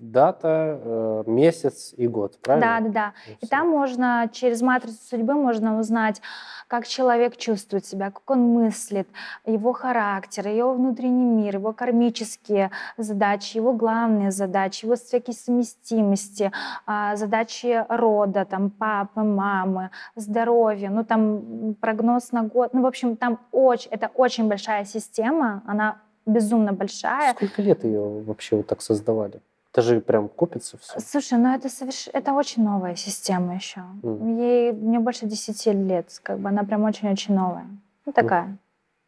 дата, 0.00 0.80
э, 0.82 1.24
месяц 1.26 1.94
и 1.96 2.06
год, 2.06 2.38
правильно? 2.40 2.80
Да, 2.80 2.88
да, 2.88 2.90
да. 2.90 3.12
И, 3.40 3.44
и 3.44 3.48
там 3.48 3.68
можно 3.68 4.28
через 4.32 4.62
матрицу 4.62 4.98
судьбы 5.08 5.34
можно 5.34 5.78
узнать, 5.78 6.20
как 6.68 6.86
человек 6.86 7.36
чувствует 7.36 7.86
себя, 7.86 8.10
как 8.10 8.28
он 8.30 8.40
мыслит, 8.40 9.08
его 9.44 9.72
характер, 9.72 10.48
его 10.48 10.74
внутренний 10.74 11.24
мир, 11.24 11.56
его 11.56 11.72
кармические 11.72 12.70
задачи, 12.96 13.58
его 13.58 13.72
главные 13.72 14.30
задачи, 14.30 14.84
его 14.84 14.96
всякие 14.96 15.34
совместимости, 15.34 16.50
а, 16.86 17.16
задачи 17.16 17.84
рода, 17.88 18.44
там, 18.44 18.70
папы, 18.70 19.20
мамы, 19.20 19.90
здоровья, 20.16 20.90
ну, 20.90 21.04
там, 21.04 21.74
прогноз 21.80 22.32
на 22.32 22.42
год. 22.42 22.74
Ну, 22.74 22.82
в 22.82 22.86
общем, 22.86 23.16
там 23.16 23.38
очень, 23.52 23.90
это 23.90 24.10
очень 24.14 24.48
большая 24.48 24.84
система, 24.84 25.62
она 25.66 26.00
безумно 26.26 26.72
большая. 26.72 27.34
Сколько 27.34 27.62
лет 27.62 27.84
ее 27.84 28.22
вообще 28.22 28.56
вот 28.56 28.66
так 28.66 28.82
создавали? 28.82 29.40
Это 29.72 29.82
же 29.82 30.00
прям 30.00 30.28
копится 30.28 30.78
все. 30.78 31.00
Слушай, 31.00 31.38
ну 31.38 31.52
это 31.52 31.68
соверш... 31.68 32.08
это 32.12 32.32
очень 32.32 32.62
новая 32.62 32.94
система 32.94 33.56
еще. 33.56 33.80
Mm. 34.02 34.40
Ей 34.40 34.72
мне 34.72 35.00
больше 35.00 35.26
10 35.26 35.66
лет, 35.88 36.20
как 36.22 36.38
бы 36.38 36.48
она 36.48 36.62
прям 36.62 36.84
очень-очень 36.84 37.34
новая. 37.34 37.66
Ну 38.06 38.12
такая. 38.12 38.44
Mm. 38.44 38.58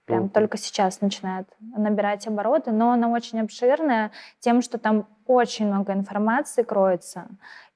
Прям 0.06 0.24
mm. 0.24 0.28
только 0.30 0.58
сейчас 0.58 1.00
начинает 1.00 1.46
набирать 1.60 2.26
обороты, 2.26 2.72
но 2.72 2.90
она 2.90 3.08
очень 3.08 3.40
обширная 3.40 4.10
тем, 4.40 4.60
что 4.60 4.78
там 4.78 5.06
очень 5.26 5.66
много 5.68 5.92
информации 5.92 6.64
кроется. 6.64 7.28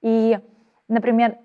И, 0.03 0.41
например, 0.89 1.39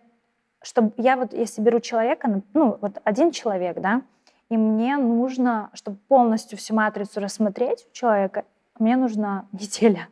чтобы 0.63 0.93
я 0.97 1.15
вот, 1.15 1.31
если 1.31 1.61
беру 1.61 1.79
человека, 1.79 2.41
ну 2.55 2.79
вот 2.81 2.99
один 3.03 3.29
человек, 3.29 3.79
да, 3.79 4.01
и 4.49 4.57
мне 4.57 4.97
нужно, 4.97 5.69
чтобы 5.73 5.97
полностью 6.07 6.57
всю 6.57 6.75
матрицу 6.75 7.19
рассмотреть 7.19 7.87
у 7.89 7.93
человека, 7.93 8.45
мне 8.79 8.95
нужна 8.95 9.45
неделя. 9.51 10.07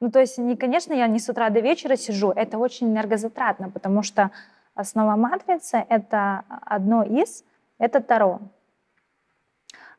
Ну, 0.00 0.10
то 0.10 0.20
есть, 0.20 0.36
не, 0.38 0.56
конечно, 0.56 0.92
я 0.92 1.06
не 1.06 1.18
с 1.18 1.28
утра 1.28 1.48
до 1.48 1.60
вечера 1.60 1.96
сижу, 1.96 2.30
это 2.30 2.58
очень 2.58 2.88
энергозатратно, 2.88 3.70
потому 3.70 4.02
что 4.02 4.30
основа 4.74 5.16
матрицы— 5.16 5.84
это 5.88 6.44
одно 6.48 7.02
из, 7.02 7.44
это 7.78 8.02
Таро. 8.02 8.40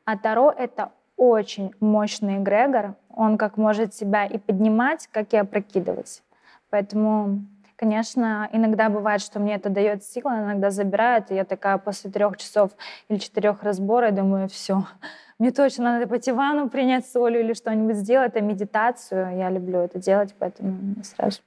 А 0.06 0.18
Таро— 0.18 0.52
это 0.58 0.92
очень 1.16 1.74
мощный 1.80 2.38
эгрегор, 2.38 2.94
он 3.10 3.40
как 3.40 3.58
может 3.58 3.96
себя 3.96 4.26
и 4.26 4.38
поднимать, 4.38 5.08
как 5.08 5.34
и 5.34 5.38
опрокидывать. 5.38 6.22
Поэтому 6.70 7.44
Конечно, 7.78 8.50
иногда 8.52 8.90
бывает, 8.90 9.22
что 9.22 9.40
мне 9.40 9.54
это 9.54 9.70
дает 9.70 10.04
силы, 10.04 10.32
иногда 10.32 10.72
забирает, 10.72 11.30
и 11.30 11.36
я 11.36 11.46
такая 11.46 11.78
после 11.78 12.10
трех 12.10 12.36
часов 12.38 12.72
или 13.08 13.20
четырех 13.20 13.62
разбора, 13.62 14.10
думаю, 14.10 14.50
все, 14.50 14.84
мне 15.40 15.52
точно 15.52 15.84
надо 15.84 16.08
пойти 16.08 16.32
ванну 16.32 16.70
принять 16.70 17.06
солью 17.06 17.42
или 17.42 17.54
что-нибудь 17.54 17.96
сделать, 17.98 18.36
а 18.36 18.42
медитацию, 18.42 19.38
я 19.38 19.52
люблю 19.52 19.78
это 19.78 20.00
делать, 20.00 20.34
поэтому 20.40 20.96
сразу. 21.04 21.42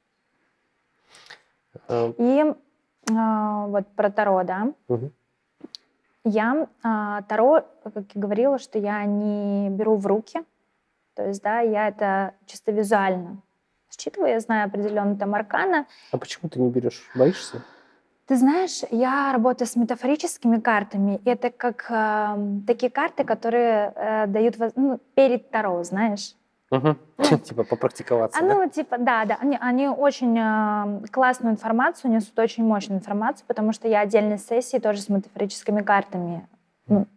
Эм. 1.89 2.15
И 2.17 2.55
а, 3.13 3.67
вот 3.67 3.89
про 3.89 4.09
Таро, 4.11 4.45
да. 4.45 4.73
Угу. 4.87 5.11
Я 6.23 6.69
а, 6.85 7.23
Таро, 7.23 7.65
как 7.83 8.05
я 8.15 8.21
говорила, 8.21 8.61
что 8.61 8.79
я 8.79 9.05
не 9.05 9.69
беру 9.69 9.97
в 9.97 10.07
руки, 10.07 10.45
то 11.15 11.27
есть, 11.27 11.43
да, 11.43 11.59
я 11.59 11.89
это 11.89 12.35
чисто 12.47 12.71
визуально 12.71 13.43
считываю, 13.99 14.33
я 14.33 14.41
знаю 14.41 14.67
определенно 14.67 15.17
там 15.17 15.35
аркана. 15.35 15.87
А 16.13 16.19
почему 16.19 16.49
ты 16.49 16.61
не 16.61 16.71
берешь? 16.71 17.11
Боишься? 17.15 17.63
Ты 18.27 18.37
знаешь, 18.37 18.83
я 18.93 19.33
работаю 19.33 19.67
с 19.67 19.75
метафорическими 19.75 20.61
картами. 20.61 21.21
Это 21.25 21.51
как 21.51 21.87
э, 21.91 22.63
такие 22.65 22.91
карты, 22.91 23.25
которые 23.25 23.93
э, 23.97 24.27
дают 24.29 24.57
ну, 24.77 25.01
перед 25.15 25.51
Таро, 25.51 25.83
знаешь. 25.83 26.37
Угу. 26.71 26.97
типа 27.45 27.65
попрактиковаться. 27.65 28.39
А, 28.39 28.43
ну, 28.43 28.69
типа, 28.69 28.99
да, 28.99 29.25
да. 29.25 29.37
Они, 29.41 29.59
они 29.61 29.89
очень 29.89 30.39
э, 30.39 31.09
классную 31.09 31.55
информацию 31.55 32.13
несут, 32.13 32.39
очень 32.39 32.65
мощную 32.65 33.01
информацию, 33.01 33.45
потому 33.49 33.73
что 33.73 33.89
я 33.89 34.01
отдельные 34.01 34.39
сессии 34.39 34.79
тоже 34.79 35.01
с 35.01 35.09
метафорическими 35.09 35.83
картами 35.83 36.47
ну, 36.87 37.09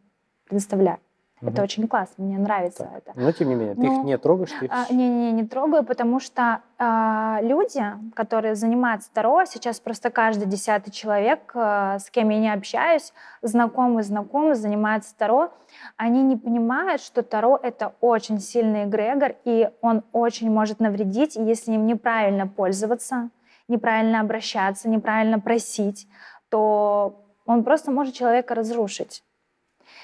предоставляю. 0.47 0.97
Угу. 1.43 1.51
Это 1.51 1.63
очень 1.63 1.87
классно, 1.89 2.23
мне 2.23 2.37
нравится 2.37 2.83
так. 2.85 2.97
это. 2.97 3.11
Но 3.15 3.31
тем 3.33 3.49
не 3.49 3.55
менее, 3.55 3.75
ты 3.75 3.81
ну, 3.81 3.99
их 3.99 4.05
не 4.05 4.17
трогаешь? 4.17 4.51
Ты 4.59 4.69
а, 4.69 4.85
не, 4.89 5.09
не, 5.09 5.31
не 5.33 5.45
трогаю, 5.45 5.83
потому 5.83 6.21
что 6.21 6.61
а, 6.77 7.39
люди, 7.41 7.83
которые 8.15 8.55
занимаются 8.55 9.09
Таро, 9.13 9.43
сейчас 9.43 9.81
просто 9.81 10.09
каждый 10.09 10.47
десятый 10.47 10.91
человек, 10.91 11.51
а, 11.53 11.99
с 11.99 12.09
кем 12.09 12.29
я 12.29 12.39
не 12.39 12.53
общаюсь, 12.53 13.11
знакомый, 13.41 14.03
знакомый, 14.03 14.55
занимается 14.55 15.17
Таро, 15.17 15.51
они 15.97 16.23
не 16.23 16.37
понимают, 16.37 17.01
что 17.01 17.23
Таро— 17.23 17.59
это 17.61 17.93
очень 17.99 18.39
сильный 18.39 18.85
эгрегор, 18.85 19.35
и 19.43 19.69
он 19.81 20.03
очень 20.13 20.49
может 20.49 20.79
навредить, 20.79 21.35
если 21.35 21.73
им 21.73 21.85
неправильно 21.87 22.47
пользоваться, 22.47 23.31
неправильно 23.67 24.21
обращаться, 24.21 24.87
неправильно 24.87 25.41
просить, 25.41 26.07
то 26.47 27.25
он 27.45 27.65
просто 27.65 27.91
может 27.91 28.13
человека 28.13 28.55
разрушить. 28.55 29.23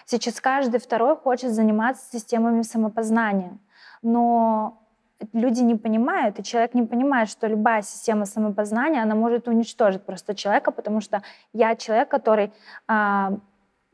Сейчас 0.06 0.40
каждый 0.42 0.80
второй 0.80 1.16
хочет 1.16 1.52
заниматься 1.52 2.06
системами 2.12 2.62
самопознания, 2.62 3.58
но 4.02 4.80
люди 5.34 5.62
не 5.62 5.76
понимают, 5.76 6.40
и 6.40 6.44
человек 6.44 6.74
не 6.74 6.84
понимает, 6.84 7.30
что 7.30 7.48
любая 7.48 7.82
система 7.82 8.26
самопознания, 8.26 9.04
она 9.04 9.16
может 9.16 9.48
уничтожить 9.48 10.04
просто 10.04 10.36
человека, 10.36 10.72
потому 10.72 11.02
что 11.02 11.22
я 11.54 11.76
человек, 11.76 12.10
который 12.10 12.54
а, 12.88 13.34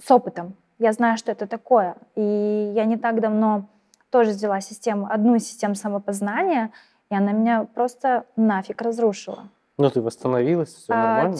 с 0.03 0.11
опытом, 0.11 0.55
я 0.77 0.91
знаю, 0.91 1.17
что 1.17 1.31
это 1.31 1.47
такое, 1.47 1.95
и 2.15 2.71
я 2.75 2.85
не 2.85 2.97
так 2.97 3.21
давно 3.21 3.65
тоже 4.09 4.31
взяла 4.31 4.61
систему, 4.61 5.07
одну 5.09 5.35
из 5.35 5.47
систем 5.47 5.75
самопознания, 5.75 6.71
и 7.09 7.15
она 7.15 7.31
меня 7.31 7.63
просто 7.63 8.25
нафиг 8.35 8.81
разрушила. 8.81 9.49
Ну, 9.77 9.89
ты 9.89 10.01
восстановилась, 10.01 10.73
все 10.73 10.93
а, 10.93 11.23
нормально? 11.23 11.37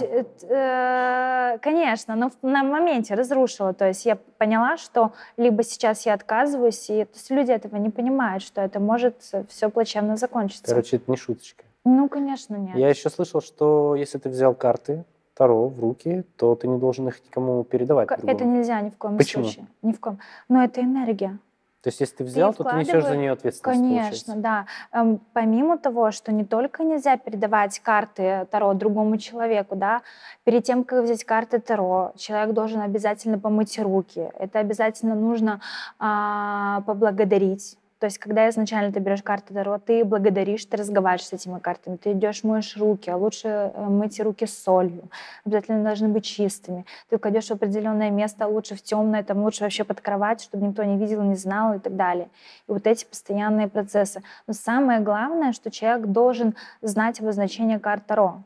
Э, 0.50 1.58
конечно, 1.60 2.16
но 2.16 2.32
на 2.42 2.64
моменте 2.64 3.16
разрушила. 3.16 3.74
То 3.74 3.88
есть 3.88 4.06
я 4.06 4.18
поняла, 4.38 4.76
что 4.76 5.14
либо 5.38 5.64
сейчас 5.64 6.06
я 6.06 6.14
отказываюсь, 6.14 6.90
и 6.90 7.06
то 7.06 7.14
есть 7.14 7.32
люди 7.32 7.52
этого 7.52 7.78
не 7.78 7.90
понимают, 7.90 8.44
что 8.44 8.60
это 8.60 8.82
может 8.82 9.22
все 9.48 9.70
плачевно 9.70 10.18
закончиться. 10.18 10.68
Короче, 10.68 10.98
это 10.98 11.10
не 11.10 11.16
шуточка. 11.16 11.64
Ну, 11.86 12.10
конечно, 12.10 12.56
нет. 12.56 12.76
Я 12.76 12.90
еще 12.90 13.10
слышал, 13.10 13.42
что 13.42 13.96
если 13.96 14.18
ты 14.18 14.28
взял 14.28 14.54
карты 14.54 15.06
Таро 15.34 15.70
в 15.70 15.80
руки, 15.80 16.26
то 16.36 16.56
ты 16.56 16.68
не 16.68 16.78
должен 16.78 17.08
их 17.08 17.24
никому 17.24 17.64
передавать. 17.64 18.10
Это 18.12 18.44
нельзя 18.44 18.82
ни 18.82 18.90
в 18.90 18.98
коем 18.98 19.18
Почему? 19.18 19.46
случае. 19.46 19.68
Ни 19.82 19.94
в 19.94 20.00
коем. 20.02 20.20
Но 20.50 20.62
это 20.62 20.82
энергия. 20.82 21.40
То 21.86 21.90
есть, 21.90 22.00
если 22.00 22.16
ты 22.16 22.24
взял, 22.24 22.52
ты 22.52 22.64
то 22.64 22.70
ты 22.72 22.78
несешь 22.78 23.04
за 23.04 23.16
нее 23.16 23.34
ответственность. 23.34 23.80
Конечно, 23.80 24.02
получается. 24.02 24.36
да. 24.38 24.66
Эм, 24.92 25.22
помимо 25.34 25.78
того, 25.78 26.10
что 26.10 26.32
не 26.32 26.44
только 26.44 26.84
нельзя 26.84 27.16
передавать 27.16 27.78
карты 27.78 28.48
Таро 28.50 28.74
другому 28.74 29.18
человеку, 29.18 29.76
да, 29.76 30.02
перед 30.46 30.64
тем, 30.64 30.84
как 30.84 31.04
взять 31.04 31.24
карты 31.24 31.60
Таро, 31.60 32.14
человек 32.18 32.56
должен 32.56 32.82
обязательно 32.82 33.38
помыть 33.38 33.78
руки. 33.78 34.32
Это 34.40 34.58
обязательно 34.58 35.14
нужно 35.14 35.62
а, 36.00 36.82
поблагодарить 36.88 37.78
то 38.00 38.08
есть, 38.08 38.18
когда 38.18 38.50
изначально 38.50 38.92
ты 38.92 39.00
берешь 39.00 39.24
карты 39.24 39.54
Таро, 39.54 39.80
ты 39.80 40.04
благодаришь, 40.04 40.66
ты 40.66 40.76
разговариваешь 40.76 41.28
с 41.28 41.34
этими 41.34 41.60
картами, 41.60 41.96
ты 41.96 42.12
идешь, 42.12 42.44
моешь 42.44 42.76
руки, 42.76 43.10
а 43.10 43.16
лучше 43.16 43.48
э, 43.48 43.86
мыть 43.86 44.20
руки 44.20 44.46
солью. 44.46 45.10
Обязательно 45.46 45.84
должны 45.84 46.10
быть 46.10 46.26
чистыми. 46.26 46.86
Ты 47.10 47.18
кладешь 47.18 47.48
в 47.48 47.52
определенное 47.52 48.10
место, 48.10 48.46
а 48.46 48.48
лучше 48.48 48.76
в 48.76 48.82
темное, 48.82 49.24
там 49.24 49.44
лучше 49.44 49.64
вообще 49.64 49.86
под 49.86 50.02
кровать, 50.02 50.42
чтобы 50.42 50.68
никто 50.68 50.84
не 50.84 50.98
видел, 50.98 51.22
не 51.24 51.36
знал 51.36 51.74
и 51.74 51.80
так 51.80 51.96
далее. 51.96 52.28
И 52.68 52.72
вот 52.74 52.86
эти 52.86 53.06
постоянные 53.06 53.70
процессы. 53.70 54.22
Но 54.46 54.54
самое 54.54 55.00
главное, 55.00 55.54
что 55.54 55.72
человек 55.72 56.08
должен 56.08 56.56
знать 56.82 57.22
обозначение 57.22 57.80
карт 57.80 58.06
Таро. 58.06 58.44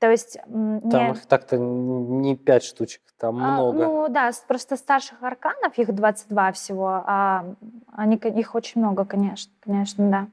То 0.00 0.10
есть... 0.10 0.36
Там 0.44 0.80
не... 0.82 1.10
их 1.12 1.26
так-то 1.26 1.56
не 1.56 2.36
пять 2.36 2.64
штучек, 2.64 3.00
там 3.18 3.36
а, 3.42 3.54
много. 3.54 3.84
Ну 3.84 4.08
да, 4.08 4.30
просто 4.46 4.76
старших 4.76 5.22
арканов, 5.22 5.78
их 5.78 5.94
22 5.94 6.52
всего, 6.52 7.02
а 7.06 7.46
они, 7.94 8.16
их 8.16 8.54
очень 8.54 8.80
много, 8.80 9.04
конечно, 9.04 9.52
конечно, 9.60 10.10
да. 10.10 10.28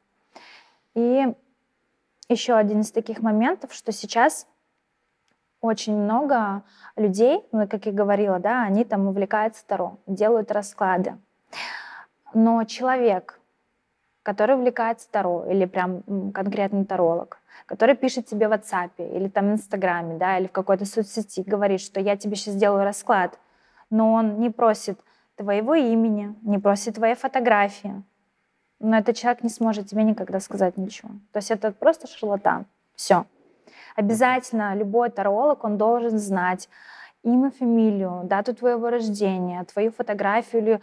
И 0.94 1.34
еще 2.28 2.56
один 2.56 2.82
из 2.82 2.92
таких 2.92 3.20
моментов, 3.20 3.74
что 3.74 3.92
сейчас 3.92 4.48
очень 5.62 5.96
много 5.96 6.64
людей, 6.96 7.46
ну, 7.52 7.68
как 7.68 7.86
я 7.86 7.92
говорила, 7.92 8.40
да, 8.40 8.64
они 8.64 8.84
там 8.84 9.08
увлекаются 9.08 9.66
Таро, 9.66 10.00
делают 10.08 10.52
расклады. 10.52 11.18
Но 12.34 12.64
человек, 12.64 13.40
который 14.24 14.56
увлекается 14.56 15.10
Таро, 15.12 15.46
или 15.46 15.66
прям 15.66 16.32
конкретный 16.32 16.86
таролог, 16.86 17.40
который 17.68 17.96
пишет 17.96 18.26
тебе 18.26 18.48
в 18.48 18.52
WhatsApp 18.52 18.92
или 18.98 19.28
там 19.28 19.50
в 19.50 19.52
Инстаграме, 19.54 20.18
да, 20.18 20.40
или 20.40 20.48
в 20.48 20.52
какой-то 20.52 20.86
соцсети, 20.86 21.44
говорит, 21.46 21.82
что 21.82 22.00
я 22.00 22.18
тебе 22.18 22.36
сейчас 22.36 22.56
сделаю 22.56 22.84
расклад, 22.84 23.38
но 23.90 24.14
он 24.14 24.40
не 24.40 24.50
просит 24.50 25.00
твоего 25.36 25.76
имени, 25.76 26.36
не 26.42 26.60
просит 26.60 26.96
твоей 26.96 27.16
фотографии, 27.16 28.04
но 28.80 28.98
этот 28.98 29.16
человек 29.16 29.44
не 29.44 29.50
сможет 29.50 29.88
тебе 29.88 30.04
никогда 30.04 30.40
сказать 30.40 30.78
ничего. 30.78 31.10
То 31.32 31.38
есть 31.38 31.52
это 31.52 31.72
просто 31.72 32.08
шарлатан. 32.08 32.66
Все. 32.96 33.26
Обязательно 33.96 34.76
любой 34.76 35.10
таролог, 35.10 35.64
он 35.64 35.78
должен 35.78 36.18
знать 36.18 36.70
имя, 37.24 37.52
фамилию, 37.52 38.22
дату 38.24 38.56
твоего 38.56 38.90
рождения, 38.90 39.64
твою 39.66 39.92
фотографию 39.92 40.62
или 40.62 40.82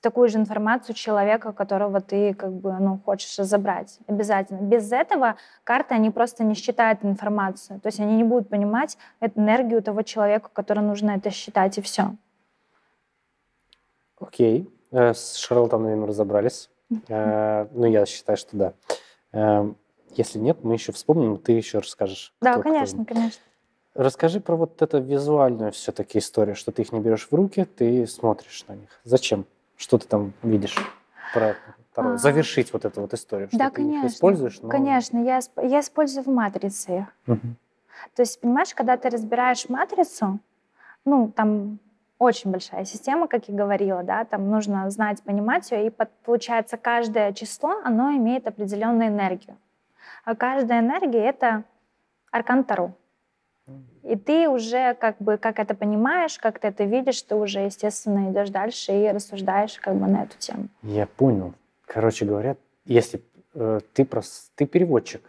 такую 0.00 0.28
же 0.28 0.38
информацию 0.38 0.94
человека, 0.94 1.52
которого 1.52 2.00
ты 2.00 2.34
как 2.34 2.52
бы, 2.52 2.72
ну, 2.78 3.00
хочешь 3.04 3.38
разобрать. 3.38 3.98
Обязательно. 4.06 4.58
Без 4.60 4.92
этого 4.92 5.36
карты, 5.64 5.94
они 5.94 6.10
просто 6.10 6.44
не 6.44 6.54
считают 6.54 7.04
информацию. 7.04 7.80
То 7.80 7.86
есть 7.86 8.00
они 8.00 8.16
не 8.16 8.24
будут 8.24 8.48
понимать 8.50 8.98
энергию 9.20 9.82
того 9.82 10.02
человека, 10.02 10.50
которому 10.52 10.88
нужно 10.88 11.12
это 11.12 11.30
считать, 11.30 11.78
и 11.78 11.80
все. 11.80 12.14
Окей. 14.20 14.70
Э, 14.92 15.14
с 15.14 15.36
шарлатанами 15.36 16.06
разобрались. 16.06 16.70
Э, 17.08 17.66
ну, 17.72 17.86
я 17.86 18.06
считаю, 18.06 18.36
что 18.36 18.56
да. 18.56 18.72
Эм, 19.32 19.76
если 20.10 20.38
нет, 20.38 20.64
мы 20.64 20.74
еще 20.74 20.92
вспомним, 20.92 21.38
ты 21.38 21.52
еще 21.52 21.78
расскажешь. 21.78 22.34
Да, 22.40 22.54
кто, 22.54 22.62
конечно, 22.62 23.04
кто. 23.04 23.14
конечно. 23.14 23.42
Расскажи 23.94 24.40
про 24.40 24.56
вот 24.56 24.82
эту 24.82 25.00
визуальную 25.00 25.72
все-таки 25.72 26.18
историю, 26.18 26.54
что 26.54 26.72
ты 26.72 26.82
их 26.82 26.92
не 26.92 27.00
берешь 27.00 27.28
в 27.28 27.34
руки, 27.34 27.64
ты 27.64 28.06
смотришь 28.06 28.64
на 28.68 28.74
них. 28.74 28.88
Зачем? 29.04 29.46
Что 29.76 29.98
ты 29.98 30.06
там 30.06 30.32
видишь? 30.42 30.76
Про 31.32 31.56
а, 31.96 32.16
завершить 32.16 32.72
вот 32.72 32.84
эту 32.84 33.00
вот 33.00 33.14
историю. 33.14 33.48
Что 33.48 33.58
да, 33.58 33.70
ты 33.70 33.76
конечно. 33.76 34.06
Их 34.06 34.12
используешь? 34.12 34.60
Но... 34.60 34.68
Конечно, 34.68 35.18
я, 35.18 35.40
я 35.62 35.80
использую 35.80 36.24
в 36.24 36.28
матрице 36.28 37.06
Угу. 37.26 37.40
То 38.14 38.22
есть, 38.22 38.40
понимаешь, 38.40 38.74
когда 38.74 38.96
ты 38.96 39.10
разбираешь 39.10 39.68
матрицу, 39.68 40.38
ну, 41.04 41.30
там 41.34 41.78
очень 42.20 42.50
большая 42.50 42.84
система, 42.84 43.26
как 43.26 43.48
я 43.48 43.54
говорила, 43.56 44.02
да, 44.02 44.24
там 44.24 44.50
нужно 44.50 44.88
знать, 44.90 45.22
понимать 45.22 45.70
ее, 45.70 45.86
и 45.86 45.90
под, 45.90 46.10
получается 46.22 46.76
каждое 46.76 47.32
число, 47.32 47.80
оно 47.82 48.12
имеет 48.12 48.46
определенную 48.46 49.08
энергию. 49.08 49.56
А 50.24 50.36
каждая 50.36 50.80
энергия— 50.80 51.24
это 51.24 51.64
аркан 52.30 52.62
Таро. 52.64 52.92
И 54.02 54.16
ты 54.16 54.48
уже 54.48 54.94
как 54.94 55.16
бы, 55.18 55.38
как 55.38 55.58
это 55.58 55.74
понимаешь, 55.74 56.38
как 56.38 56.58
ты 56.58 56.68
это 56.68 56.84
видишь, 56.84 57.22
ты 57.22 57.34
уже, 57.34 57.60
естественно, 57.60 58.30
идешь 58.30 58.50
дальше 58.50 58.92
и 58.92 59.08
рассуждаешь 59.08 59.78
как 59.78 59.94
бы 59.94 60.06
на 60.06 60.24
эту 60.24 60.36
тему. 60.38 60.68
Я 60.82 61.06
понял. 61.06 61.54
Короче 61.86 62.26
говоря, 62.26 62.56
если 62.84 63.22
э, 63.54 63.80
ты, 63.94 64.04
прос... 64.04 64.50
ты 64.56 64.66
переводчик, 64.66 65.22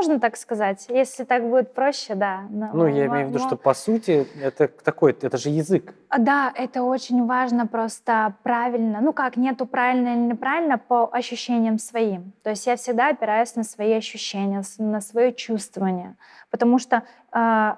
можно 0.00 0.18
так 0.18 0.36
сказать. 0.36 0.86
Если 0.88 1.24
так 1.24 1.42
будет 1.42 1.74
проще, 1.74 2.14
да. 2.14 2.44
Но, 2.48 2.70
ну, 2.72 2.86
я 2.86 3.06
имею 3.06 3.26
в 3.26 3.30
виду, 3.30 3.38
что 3.38 3.56
по 3.56 3.74
сути 3.74 4.26
это 4.42 4.68
такой, 4.68 5.12
это 5.12 5.36
же 5.36 5.50
язык. 5.50 5.94
А, 6.08 6.18
да, 6.18 6.52
это 6.56 6.82
очень 6.82 7.26
важно 7.26 7.66
просто 7.66 8.34
правильно. 8.42 9.00
Ну 9.02 9.12
как, 9.12 9.36
нету 9.36 9.66
правильно 9.66 10.08
или 10.08 10.32
неправильно 10.32 10.78
по 10.78 11.10
ощущениям 11.12 11.78
своим. 11.78 12.32
То 12.42 12.50
есть 12.50 12.66
я 12.66 12.76
всегда 12.76 13.08
опираюсь 13.08 13.56
на 13.56 13.64
свои 13.64 13.92
ощущения, 13.92 14.62
на 14.78 15.00
свое 15.00 15.34
чувствование. 15.34 16.16
Потому 16.50 16.78
что 16.78 17.02
э, 17.32 17.74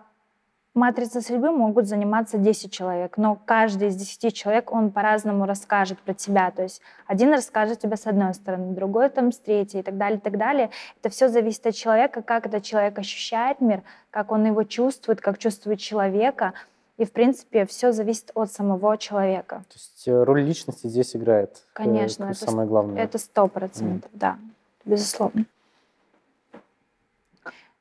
Матрица 0.75 1.21
судьбы 1.21 1.51
могут 1.51 1.87
заниматься 1.87 2.39
10 2.39 2.73
человек, 2.73 3.19
но 3.19 3.39
каждый 3.45 3.89
из 3.89 3.97
10 3.97 4.35
человек, 4.35 4.73
он 4.73 4.91
по-разному 4.91 5.45
расскажет 5.45 5.99
про 5.99 6.15
тебя. 6.15 6.51
То 6.51 6.63
есть 6.63 6.81
один 7.07 7.31
расскажет 7.31 7.81
тебе 7.81 7.99
с 7.99 8.07
одной 8.07 8.33
стороны, 8.33 8.75
другой 8.75 9.11
там 9.11 9.33
с 9.33 9.39
третьей 9.39 9.81
и 9.81 9.83
так 9.83 9.99
далее, 9.99 10.19
и 10.19 10.21
так 10.21 10.39
далее. 10.39 10.71
Это 10.99 11.11
все 11.11 11.29
зависит 11.29 11.67
от 11.67 11.75
человека, 11.75 12.23
как 12.23 12.47
этот 12.47 12.63
человек 12.63 12.99
ощущает 12.99 13.61
мир, 13.61 13.83
как 14.11 14.33
он 14.33 14.47
его 14.47 14.63
чувствует, 14.63 15.21
как 15.21 15.37
чувствует 15.37 15.79
человека. 15.79 16.55
И, 16.97 17.05
в 17.05 17.13
принципе, 17.13 17.67
все 17.67 17.93
зависит 17.93 18.31
от 18.35 18.51
самого 18.51 18.97
человека. 18.97 19.65
То 19.69 19.75
есть 19.75 20.09
э, 20.09 20.23
роль 20.23 20.43
личности 20.43 20.87
здесь 20.87 21.15
играет 21.15 21.51
э, 21.51 21.59
Конечно, 21.75 22.25
это 22.25 22.35
самое 22.35 22.67
главное. 22.67 23.03
Это 23.03 23.19
сто 23.19 23.47
процентов, 23.47 24.11
mm. 24.11 24.19
да, 24.19 24.39
безусловно. 24.87 25.45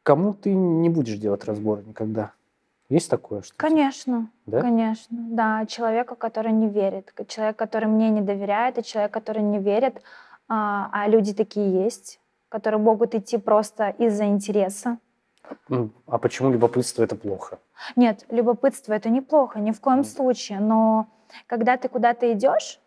Кому 0.04 0.34
ты 0.34 0.54
не 0.54 0.90
будешь 0.90 1.18
делать 1.18 1.46
разбор 1.46 1.84
никогда? 1.86 2.34
Есть 2.92 3.10
такое? 3.10 3.42
Что 3.42 3.54
конечно, 3.56 4.30
да? 4.46 4.60
конечно. 4.60 5.18
Да, 5.18 5.66
человека, 5.66 6.16
который 6.16 6.52
не 6.52 6.68
верит, 6.68 7.14
человек, 7.30 7.56
который 7.56 7.88
мне 7.88 8.10
не 8.10 8.20
доверяет, 8.20 8.78
и 8.78 8.84
человек, 8.84 9.14
который 9.14 9.42
не 9.42 9.60
верит, 9.60 10.02
а, 10.50 10.90
а 10.92 11.08
люди 11.08 11.34
такие 11.34 11.84
есть, 11.86 12.20
которые 12.50 12.82
могут 12.82 13.16
идти 13.16 13.38
просто 13.38 13.96
из-за 13.98 14.26
интереса. 14.26 14.98
А 16.06 16.18
почему 16.18 16.52
любопытство 16.52 17.02
это 17.04 17.16
плохо? 17.16 17.60
Нет, 17.96 18.26
любопытство 18.30 18.92
это 18.92 19.10
неплохо, 19.10 19.62
ни 19.62 19.72
в 19.72 19.80
коем 19.80 20.04
случае. 20.04 20.60
Но 20.60 21.08
когда 21.48 21.78
ты 21.78 21.88
куда-то 21.88 22.34
идешь, 22.34 22.82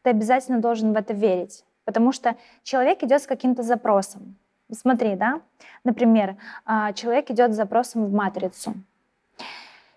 ты 0.00 0.10
обязательно 0.10 0.60
должен 0.60 0.94
в 0.94 0.96
это 0.96 1.12
верить. 1.12 1.66
Потому 1.84 2.12
что 2.12 2.36
человек 2.62 3.02
идет 3.02 3.20
с 3.20 3.26
каким-то 3.26 3.62
запросом. 3.62 4.36
Смотри, 4.70 5.14
да, 5.14 5.42
например, 5.84 6.36
а, 6.64 6.94
человек 6.94 7.30
идет 7.30 7.52
с 7.52 7.56
запросом 7.56 8.06
в 8.06 8.12
матрицу 8.14 8.72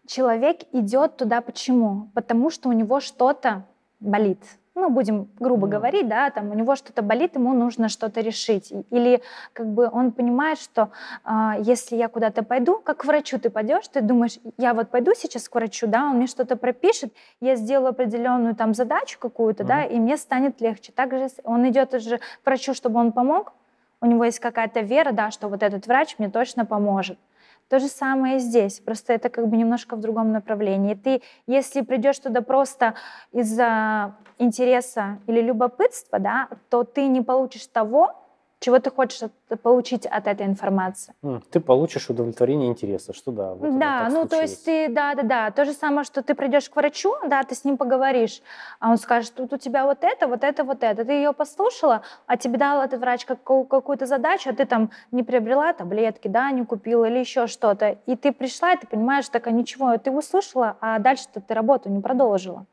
человек 0.07 0.61
идет 0.71 1.17
туда 1.17 1.41
почему? 1.41 2.09
Потому 2.13 2.49
что 2.49 2.69
у 2.69 2.71
него 2.71 2.99
что-то 2.99 3.65
болит. 3.99 4.39
Ну, 4.77 4.89
будем 4.89 5.29
грубо 5.39 5.67
mm. 5.67 5.69
говорить, 5.69 6.07
да, 6.09 6.29
там 6.31 6.51
у 6.51 6.53
него 6.53 6.75
что-то 6.75 7.01
болит, 7.01 7.35
ему 7.35 7.53
нужно 7.53 7.87
что-то 7.87 8.19
решить. 8.19 8.73
Или 8.89 9.21
как 9.53 9.67
бы 9.67 9.89
он 9.89 10.11
понимает, 10.11 10.59
что 10.59 10.89
э, 11.23 11.61
если 11.61 11.95
я 11.95 12.09
куда-то 12.09 12.43
пойду, 12.43 12.81
как 12.83 12.97
к 12.97 13.05
врачу 13.05 13.39
ты 13.39 13.49
пойдешь, 13.49 13.87
ты 13.87 14.01
думаешь, 14.01 14.37
я 14.57 14.73
вот 14.73 14.89
пойду 14.89 15.13
сейчас 15.15 15.47
к 15.47 15.55
врачу, 15.55 15.87
да, 15.87 16.09
он 16.09 16.17
мне 16.17 16.27
что-то 16.27 16.57
пропишет, 16.57 17.13
я 17.39 17.55
сделаю 17.55 17.91
определенную 17.91 18.53
там 18.53 18.73
задачу 18.73 19.17
какую-то, 19.17 19.63
mm. 19.63 19.67
да, 19.67 19.83
и 19.85 19.97
мне 19.97 20.17
станет 20.17 20.59
легче. 20.59 20.91
Также 20.91 21.29
он 21.45 21.69
идет 21.69 21.93
уже 21.93 22.17
к 22.17 22.45
врачу, 22.45 22.73
чтобы 22.73 22.99
он 22.99 23.13
помог, 23.13 23.53
у 24.01 24.07
него 24.07 24.25
есть 24.25 24.39
какая-то 24.39 24.81
вера, 24.81 25.13
да, 25.13 25.31
что 25.31 25.47
вот 25.47 25.63
этот 25.63 25.87
врач 25.87 26.15
мне 26.17 26.29
точно 26.29 26.65
поможет. 26.65 27.17
То 27.67 27.79
же 27.79 27.87
самое 27.87 28.39
здесь, 28.39 28.79
просто 28.79 29.13
это 29.13 29.29
как 29.29 29.47
бы 29.47 29.57
немножко 29.57 29.95
в 29.95 29.99
другом 29.99 30.31
направлении. 30.31 30.93
Ты, 30.93 31.23
если 31.47 31.81
придешь 31.81 32.19
туда 32.19 32.41
просто 32.41 32.93
из-за 33.31 34.15
интереса 34.37 35.19
или 35.25 35.41
любопытства, 35.41 36.19
да, 36.19 36.47
то 36.69 36.83
ты 36.83 37.07
не 37.07 37.21
получишь 37.21 37.65
того, 37.65 38.24
чего 38.65 38.79
ты 38.79 38.89
хочешь 38.89 39.29
получить 39.61 40.07
от 40.07 40.25
этой 40.25 40.47
информации. 40.47 41.13
Ты 41.51 41.59
получишь 41.59 42.09
удовлетворение 42.09 42.67
интереса, 42.67 43.13
что 43.13 43.31
да. 43.31 43.53
Вот 43.53 43.77
да, 43.77 44.05
ну 44.09 44.21
случилось. 44.21 44.29
то 44.29 44.41
есть 44.41 44.65
ты, 44.65 44.89
да, 44.89 45.13
да, 45.13 45.21
да. 45.21 45.51
То 45.51 45.65
же 45.65 45.73
самое, 45.73 46.03
что 46.03 46.23
ты 46.23 46.33
придешь 46.33 46.67
к 46.67 46.75
врачу, 46.75 47.13
да, 47.27 47.43
ты 47.43 47.53
с 47.53 47.63
ним 47.63 47.77
поговоришь, 47.77 48.41
а 48.79 48.89
он 48.89 48.97
скажет, 48.97 49.35
тут 49.35 49.53
у 49.53 49.57
тебя 49.57 49.85
вот 49.85 49.99
это, 50.01 50.27
вот 50.27 50.43
это, 50.43 50.63
вот 50.63 50.81
это. 50.81 51.05
Ты 51.05 51.11
ее 51.11 51.31
послушала, 51.31 52.01
а 52.25 52.37
тебе 52.37 52.57
дал 52.57 52.81
этот 52.81 52.99
врач 52.99 53.25
какую-то 53.25 54.07
задачу, 54.07 54.49
а 54.49 54.53
ты 54.53 54.65
там 54.65 54.89
не 55.11 55.21
приобрела 55.21 55.71
таблетки, 55.73 56.27
да, 56.27 56.49
не 56.49 56.65
купила 56.65 57.05
или 57.05 57.19
еще 57.19 57.45
что-то. 57.45 57.99
И 58.07 58.15
ты 58.15 58.31
пришла, 58.31 58.73
и 58.73 58.77
ты 58.79 58.87
понимаешь, 58.87 59.29
так, 59.29 59.45
а 59.45 59.51
ничего, 59.51 59.95
ты 59.99 60.09
услышала, 60.09 60.75
а 60.81 60.97
дальше-то 60.97 61.39
ты 61.39 61.53
работу 61.53 61.89
не 61.89 62.01
продолжила. 62.01 62.65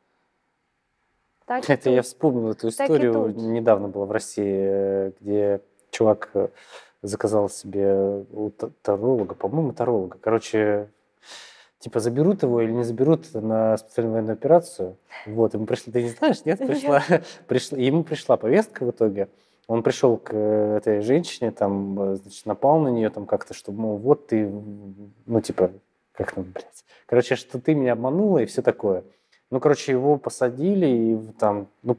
Так 1.45 1.69
это 1.69 1.89
я 1.91 2.01
вспомнил 2.01 2.49
эту 2.49 2.69
историю. 2.69 3.31
Недавно 3.35 3.89
была 3.89 4.05
в 4.05 4.11
России, 4.11 4.43
э, 4.45 5.11
где 5.19 5.61
чувак 5.93 6.29
э, 6.33 6.49
заказал 7.01 7.49
себе 7.49 8.25
у 8.31 8.49
таролога, 8.81 9.35
по-моему, 9.35 9.73
таролога. 9.73 10.17
Короче, 10.19 10.89
типа 11.79 11.99
заберут 11.99 12.43
его 12.43 12.61
или 12.61 12.71
не 12.71 12.83
заберут 12.83 13.33
на 13.33 13.77
специальную 13.77 14.13
военную 14.13 14.33
операцию. 14.33 14.97
Вот, 15.25 15.53
ему 15.53 15.65
пришли, 15.65 15.91
ты 15.91 16.03
не 16.03 16.09
знаешь, 16.09 16.43
нет, 16.45 16.59
пришла, 16.59 17.03
пришла, 17.47 17.77
ему 17.77 18.03
пришла 18.03 18.37
повестка 18.37 18.85
в 18.85 18.91
итоге. 18.91 19.29
Он 19.67 19.83
пришел 19.83 20.17
к 20.17 20.31
э, 20.33 20.77
этой 20.77 21.01
женщине, 21.01 21.51
там, 21.51 21.99
э, 21.99 22.15
значит, 22.15 22.45
напал 22.45 22.79
на 22.79 22.89
нее 22.89 23.09
там 23.09 23.25
как-то, 23.25 23.53
что, 23.53 23.71
мол, 23.71 23.97
вот 23.97 24.27
ты, 24.27 24.49
ну, 25.25 25.41
типа, 25.41 25.71
как 26.11 26.33
там, 26.33 26.43
блядь. 26.43 26.85
Короче, 27.05 27.35
что 27.35 27.59
ты 27.59 27.73
меня 27.73 27.93
обманула 27.93 28.39
и 28.39 28.45
все 28.45 28.61
такое. 28.61 29.03
Ну, 29.51 29.59
короче, 29.59 29.91
его 29.91 30.17
посадили, 30.17 30.87
и 30.87 31.31
там, 31.39 31.67
ну, 31.81 31.97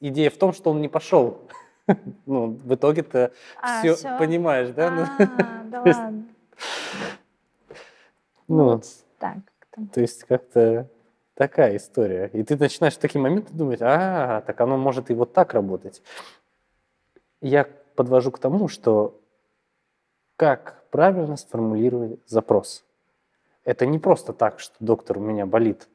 идея 0.00 0.30
в 0.30 0.36
том, 0.36 0.52
что 0.52 0.70
он 0.70 0.80
не 0.80 0.88
пошел. 0.88 1.38
Ну, 2.26 2.50
в 2.50 2.74
итоге-то 2.74 3.32
а, 3.60 3.80
все, 3.80 3.94
все 3.94 4.18
понимаешь, 4.18 4.70
да? 4.70 4.90
Ну, 4.90 5.02
а, 5.02 5.64
да 5.64 5.82
ладно. 5.86 6.24
Ну, 8.48 8.80
так. 9.18 9.36
То 9.92 10.00
есть 10.00 10.24
как-то 10.24 10.88
такая 11.34 11.76
история. 11.76 12.30
И 12.32 12.42
ты 12.42 12.56
начинаешь 12.56 12.94
в 12.94 12.98
такие 12.98 13.20
моменты 13.20 13.52
думать, 13.52 13.80
а, 13.82 14.40
так 14.40 14.60
оно 14.60 14.78
может 14.78 15.10
и 15.10 15.14
вот 15.14 15.34
так 15.34 15.52
работать. 15.52 16.02
Я 17.40 17.68
подвожу 17.94 18.30
к 18.32 18.38
тому, 18.38 18.68
что 18.68 19.20
как 20.36 20.84
правильно 20.90 21.36
сформулировать 21.36 22.20
запрос. 22.26 22.84
Это 23.64 23.86
не 23.86 23.98
просто 23.98 24.32
так, 24.32 24.60
что 24.60 24.74
доктор 24.80 25.18
у 25.18 25.20
меня 25.20 25.44
болит, 25.44 25.88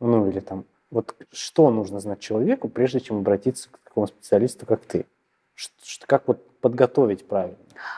ну 0.00 0.28
или 0.28 0.40
там, 0.40 0.66
вот 0.90 1.14
что 1.32 1.70
нужно 1.70 2.00
знать 2.00 2.20
человеку, 2.20 2.68
прежде 2.68 3.00
чем 3.00 3.18
обратиться 3.18 3.70
к 3.70 3.78
такому 3.78 4.06
специалисту, 4.06 4.66
как 4.66 4.80
ты? 4.84 5.06
Что, 5.54 6.06
как 6.06 6.26
вот 6.26 6.60
подготовить 6.60 7.26
правильно? 7.26 7.56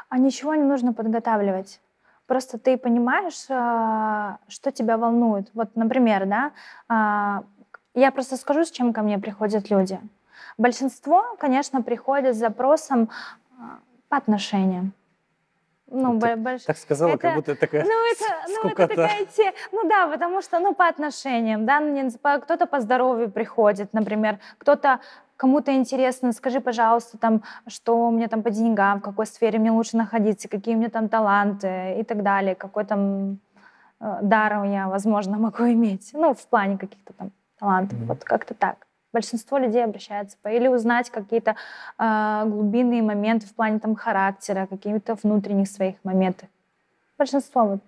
А 0.09 0.19
ничего 0.19 0.55
не 0.55 0.63
нужно 0.63 0.93
подготавливать. 0.93 1.81
Просто 2.27 2.59
ты 2.59 2.77
понимаешь, 2.77 3.47
а, 3.49 4.39
что 4.49 4.71
тебя 4.73 4.97
волнует. 4.97 5.51
Вот, 5.55 5.75
например, 5.75 6.27
да, 6.27 6.53
а, 6.89 7.45
я 7.95 8.11
просто 8.11 8.37
скажу, 8.37 8.65
с 8.65 8.71
чем 8.71 8.93
ко 8.93 9.03
мне 9.03 9.19
приходят 9.19 9.71
люди. 9.71 10.01
Большинство, 10.59 11.37
конечно, 11.39 11.83
приходят 11.83 12.35
с 12.35 12.39
запросом 12.39 13.11
а, 13.59 13.81
по 14.09 14.17
отношениям. 14.17 14.93
Ну, 15.93 16.19
так, 16.19 16.39
больш... 16.39 16.63
так 16.63 16.77
сказала, 16.79 17.11
это, 17.11 17.19
как 17.19 17.35
будто 17.35 17.55
такая 17.55 17.85
ну, 17.85 18.13
это, 18.13 18.25
ну, 18.49 18.71
это 18.71 18.89
такая 18.89 19.27
те... 19.27 19.53
Ну 19.73 19.89
да, 19.89 20.09
потому 20.09 20.43
что, 20.43 20.59
ну, 20.59 20.75
по 20.75 20.89
отношениям, 20.89 21.67
да, 21.67 21.81
ну, 21.81 22.11
кто-то 22.41 22.67
по 22.67 22.81
здоровью 22.81 23.31
приходит, 23.31 23.93
например, 23.93 24.39
кто-то 24.59 25.01
кому-то 25.37 25.73
интересно, 25.73 26.33
скажи, 26.33 26.61
пожалуйста, 26.61 27.19
там, 27.19 27.43
что 27.67 28.09
у 28.09 28.11
меня 28.11 28.29
там 28.29 28.43
по 28.43 28.51
деньгам, 28.51 29.01
в 29.01 29.03
какой 29.03 29.27
сфере 29.27 29.59
мне 29.59 29.71
лучше 29.73 29.97
находиться, 29.97 30.49
какие 30.49 30.75
у 30.75 30.79
меня 30.79 30.89
там 30.89 31.09
таланты 31.09 31.97
и 31.99 32.05
так 32.05 32.23
далее, 32.23 32.55
какой 32.55 32.85
там 32.85 33.39
э, 34.01 34.19
дар 34.23 34.65
я, 34.65 34.89
возможно, 34.89 35.39
могу 35.39 35.65
иметь. 35.65 36.11
Ну, 36.15 36.33
в 36.33 36.47
плане 36.47 36.79
каких-то 36.79 37.13
там 37.13 37.33
талантов, 37.59 37.99
mm-hmm. 37.99 38.07
вот 38.07 38.25
как-то 38.25 38.55
так. 38.55 38.87
Большинство 39.13 39.59
людей 39.59 39.85
обращаются 39.85 40.37
по 40.43 40.49
или 40.49 40.69
узнать 40.69 41.11
какие-то 41.11 41.57
э, 41.99 42.45
глубинные 42.47 43.03
моменты 43.03 43.47
в 43.47 43.55
плане 43.55 43.79
там 43.79 43.95
характера, 43.95 44.67
каких-то 44.67 45.17
внутренних 45.23 45.69
своих 45.69 45.97
моментов. 46.03 46.49
Большинство 47.19 47.65
вот 47.65 47.81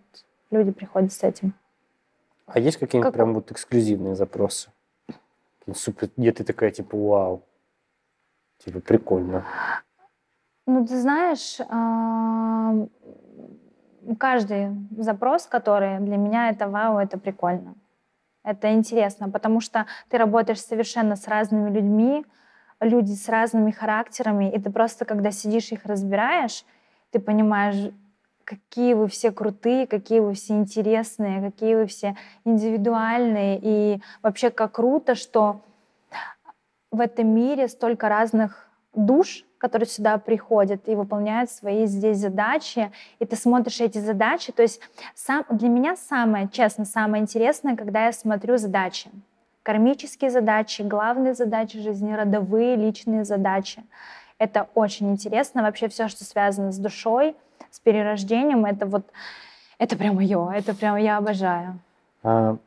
люди 0.51 0.71
приходят 0.71 1.13
с 1.13 1.23
этим. 1.23 1.55
А 2.47 2.59
есть 2.59 2.77
какие-нибудь 2.77 3.09
как... 3.09 3.15
прям 3.15 3.35
вот 3.35 3.51
эксклюзивные 3.51 4.15
запросы? 4.15 4.71
супер, 5.73 6.11
где 6.17 6.31
ты 6.31 6.45
такая, 6.45 6.71
типа, 6.71 6.95
вау, 6.97 7.43
типа, 8.59 8.81
прикольно. 8.81 9.47
Ну, 10.67 10.87
ты 10.87 11.01
знаешь, 11.01 11.59
каждый 14.19 14.77
запрос, 14.99 15.47
который 15.47 16.01
для 16.01 16.19
меня 16.19 16.51
это 16.51 16.69
вау, 16.69 16.99
это 16.99 17.19
прикольно. 17.19 17.75
Это 18.45 18.73
интересно, 18.75 19.31
потому 19.31 19.61
что 19.61 19.87
ты 20.11 20.19
работаешь 20.19 20.61
совершенно 20.61 21.17
с 21.17 21.27
разными 21.27 21.71
людьми, 21.71 22.25
люди 22.81 23.13
с 23.13 23.29
разными 23.29 23.71
характерами, 23.71 24.53
и 24.53 24.61
ты 24.61 24.71
просто, 24.71 25.05
когда 25.07 25.31
сидишь 25.31 25.73
их 25.73 25.87
разбираешь, 25.87 26.65
ты 27.11 27.19
понимаешь, 27.21 27.91
какие 28.45 28.93
вы 28.95 29.09
все 29.09 29.33
крутые, 29.33 29.87
какие 29.87 30.21
вы 30.21 30.35
все 30.35 30.55
интересные, 30.55 31.51
какие 31.51 31.75
вы 31.75 31.87
все 31.87 32.17
индивидуальные. 32.45 33.59
И 33.63 34.03
вообще 34.23 34.51
как 34.51 34.73
круто, 34.73 35.15
что 35.15 35.63
в 36.91 37.01
этом 37.01 37.29
мире 37.29 37.69
столько 37.69 38.09
разных 38.09 38.69
душ, 38.95 39.45
которые 39.59 39.89
сюда 39.89 40.19
приходят 40.19 40.89
и 40.89 40.95
выполняют 40.95 41.51
свои 41.51 41.87
здесь 41.87 42.19
задачи, 42.19 42.93
и 43.19 43.25
ты 43.25 43.35
смотришь 43.37 43.81
эти 43.81 43.99
задачи. 43.99 44.53
То 44.53 44.63
есть 44.63 44.81
сам, 45.15 45.45
для 45.49 45.69
меня 45.69 45.97
самое, 45.97 46.49
честно, 46.53 46.85
самое 46.85 47.23
интересное, 47.23 47.77
когда 47.77 48.07
я 48.07 48.13
смотрю 48.13 48.59
задачи. 48.59 49.11
Кармические 49.63 50.31
задачи, 50.31 50.83
главные 50.83 51.33
задачи 51.33 51.81
жизни, 51.81 52.13
родовые, 52.13 52.77
личные 52.77 53.25
задачи. 53.25 53.83
Это 54.39 54.69
очень 54.75 55.11
интересно. 55.11 55.63
Вообще 55.63 55.89
все, 55.89 56.09
что 56.09 56.25
связано 56.25 56.71
с 56.71 56.77
душой, 56.77 57.35
с 57.71 57.81
перерождением, 57.81 58.67
это 58.67 58.85
вот, 58.85 59.05
это 59.79 59.97
прям 59.97 60.17
мое, 60.17 60.51
это 60.51 60.75
прям 60.75 60.97
я 60.97 61.17
обожаю. 61.17 61.79
А, 62.23 62.59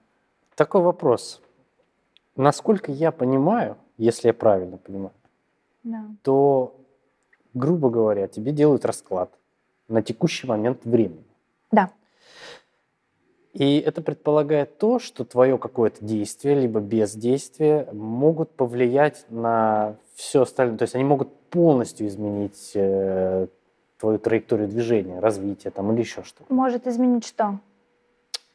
такой 0.55 0.81
вопрос. 0.81 1.41
Насколько 2.35 2.91
я 2.91 3.11
понимаю, 3.11 3.77
если 3.97 4.27
я 4.27 4.33
правильно 4.33 4.77
понимаю, 4.77 5.13
да. 5.87 6.05
то, 6.21 6.75
грубо 7.53 7.89
говоря, 7.89 8.27
тебе 8.27 8.51
делают 8.51 8.85
расклад 8.85 9.31
на 9.87 10.01
текущий 10.01 10.47
момент 10.47 10.85
времени. 10.85 11.23
Да. 11.71 11.91
И 13.53 13.79
это 13.79 14.01
предполагает 14.01 14.77
то, 14.77 14.99
что 14.99 15.25
твое 15.25 15.57
какое-то 15.57 16.05
действие, 16.05 16.55
либо 16.59 16.79
бездействие 16.79 17.87
могут 17.91 18.51
повлиять 18.51 19.25
на 19.29 19.95
все 20.13 20.43
остальное. 20.43 20.77
То 20.77 20.83
есть 20.83 20.93
они 20.93 21.03
могут 21.03 21.33
полностью 21.49 22.07
изменить 22.07 22.71
э, 22.75 23.47
твою 23.99 24.19
траекторию 24.19 24.67
движения, 24.67 25.19
развития 25.19 25.71
там 25.71 25.91
или 25.91 26.01
еще 26.01 26.23
что-то. 26.23 26.53
Может 26.53 26.85
изменить 26.85 27.25
что? 27.25 27.59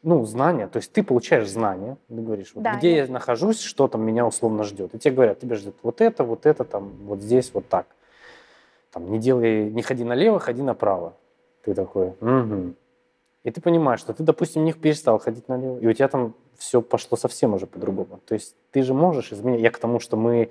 Ну, 0.02 0.24
знания. 0.24 0.66
То 0.66 0.78
есть 0.78 0.92
ты 0.92 1.02
получаешь 1.04 1.48
знания, 1.48 1.96
ты 2.08 2.14
говоришь, 2.14 2.52
вот 2.54 2.64
да, 2.64 2.76
где 2.76 2.96
я... 2.96 3.04
я 3.04 3.12
нахожусь, 3.12 3.60
что 3.60 3.86
там 3.86 4.02
меня 4.02 4.26
условно 4.26 4.64
ждет. 4.64 4.94
И 4.94 4.98
тебе 4.98 5.14
говорят, 5.14 5.38
тебя 5.38 5.54
ждет 5.54 5.76
вот 5.82 6.00
это, 6.00 6.24
вот 6.24 6.44
это, 6.46 6.64
там, 6.64 6.92
вот 7.04 7.20
здесь, 7.20 7.50
вот 7.54 7.68
так. 7.68 7.86
Там, 8.90 9.10
не 9.10 9.18
делай, 9.18 9.70
не 9.70 9.82
ходи 9.82 10.04
налево, 10.04 10.40
ходи 10.40 10.62
направо. 10.62 11.14
Ты 11.64 11.74
такой, 11.74 12.14
угу. 12.20 12.74
И 13.44 13.50
ты 13.50 13.60
понимаешь, 13.60 14.00
что 14.00 14.12
ты, 14.12 14.22
допустим, 14.22 14.64
не 14.64 14.72
перестал 14.72 15.18
ходить 15.18 15.48
налево, 15.48 15.78
и 15.78 15.86
у 15.86 15.92
тебя 15.92 16.08
там 16.08 16.34
все 16.56 16.80
пошло 16.80 17.16
совсем 17.16 17.54
уже 17.54 17.66
по-другому. 17.66 18.20
То 18.24 18.34
есть 18.34 18.54
ты 18.70 18.82
же 18.82 18.94
можешь 18.94 19.32
изменить. 19.32 19.60
Я 19.60 19.70
к 19.70 19.78
тому, 19.78 19.98
что 19.98 20.16
мы 20.16 20.50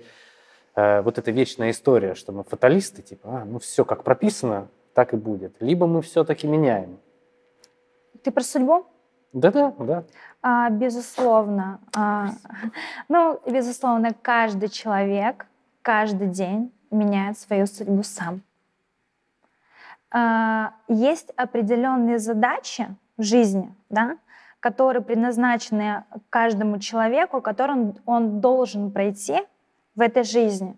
э, 0.76 1.02
вот 1.02 1.18
эта 1.18 1.32
вечная 1.32 1.72
история, 1.72 2.16
что 2.16 2.34
мы 2.34 2.44
фаталисты, 2.44 3.02
типа, 3.02 3.30
а, 3.42 3.46
ну 3.46 3.60
все 3.60 3.86
как 3.86 4.04
прописано, 4.04 4.68
так 4.94 5.14
и 5.14 5.18
будет. 5.18 5.56
Либо 5.62 5.88
мы 5.88 6.02
все-таки 6.02 6.48
меняем. 6.48 7.00
Ты 8.24 8.32
про 8.32 8.44
судьбу? 8.44 8.86
Да-да, 9.34 9.74
да. 9.80 10.04
А, 10.42 10.70
безусловно. 10.70 11.80
А, 11.96 12.30
ну, 13.08 13.40
безусловно, 13.46 14.14
каждый 14.22 14.70
человек 14.70 15.46
каждый 15.82 16.28
день 16.28 16.72
меняет 16.90 17.38
свою 17.38 17.66
судьбу 17.66 18.04
сам. 18.04 18.42
А, 20.12 20.74
есть 20.88 21.32
определенные 21.38 22.20
задачи 22.20 22.88
в 23.18 23.24
жизни, 23.24 23.74
да, 23.90 24.18
которые 24.60 25.02
предназначены 25.02 26.04
каждому 26.30 26.80
человеку, 26.80 27.42
который 27.42 27.76
он, 27.76 27.96
он 28.06 28.42
должен 28.42 28.92
пройти 28.92 29.40
в 29.96 30.02
этой 30.02 30.24
жизни. 30.24 30.76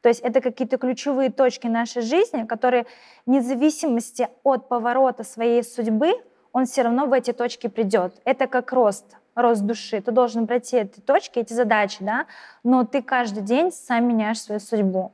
То 0.00 0.08
есть 0.08 0.20
это 0.20 0.40
какие-то 0.40 0.78
ключевые 0.78 1.30
точки 1.30 1.66
нашей 1.66 2.02
жизни, 2.02 2.44
которые 2.44 2.86
вне 3.26 3.42
зависимости 3.42 4.28
от 4.44 4.68
поворота 4.68 5.24
своей 5.24 5.62
судьбы, 5.62 6.14
он 6.52 6.66
все 6.66 6.82
равно 6.82 7.06
в 7.06 7.12
эти 7.12 7.32
точки 7.32 7.66
придет. 7.68 8.14
Это 8.24 8.46
как 8.46 8.72
рост, 8.72 9.16
рост 9.34 9.62
души. 9.62 10.00
Ты 10.00 10.12
должен 10.12 10.46
пройти 10.46 10.78
эти 10.78 11.00
точки, 11.00 11.38
эти 11.38 11.52
задачи, 11.52 11.98
да, 12.00 12.26
но 12.64 12.84
ты 12.84 13.02
каждый 13.02 13.42
день 13.42 13.72
сам 13.72 14.08
меняешь 14.08 14.40
свою 14.40 14.60
судьбу. 14.60 15.12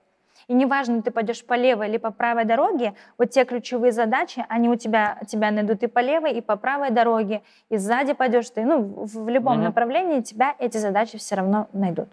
И 0.49 0.55
неважно, 0.55 1.03
ты 1.03 1.11
пойдешь 1.11 1.45
по 1.45 1.55
левой 1.55 1.89
или 1.89 1.97
по 1.97 2.13
правой 2.13 2.45
дороге, 2.45 2.95
вот 3.19 3.31
те 3.31 3.45
ключевые 3.45 3.91
задачи, 3.91 4.47
они 4.49 4.69
у 4.69 4.77
тебя, 4.77 5.19
тебя 5.27 5.51
найдут 5.51 5.83
и 5.83 5.89
по 5.89 5.99
левой, 5.99 6.35
и 6.35 6.41
по 6.41 6.57
правой 6.57 6.91
дороге, 6.91 7.43
и 7.69 7.77
сзади 7.77 8.13
пойдешь 8.13 8.51
ты, 8.51 8.65
ну, 8.65 8.81
в, 8.81 9.25
в 9.25 9.29
любом 9.29 9.59
mm-hmm. 9.59 9.65
направлении 9.65 10.21
тебя 10.21 10.55
эти 10.61 10.77
задачи 10.77 11.19
все 11.19 11.35
равно 11.35 11.69
найдут. 11.73 12.11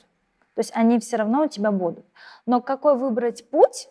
То 0.56 0.60
есть 0.60 0.72
они 0.76 1.00
все 1.00 1.18
равно 1.18 1.44
у 1.44 1.48
тебя 1.48 1.72
будут. 1.72 2.06
Но 2.48 2.60
какой 2.60 2.98
выбрать 2.98 3.48
путь 3.50 3.88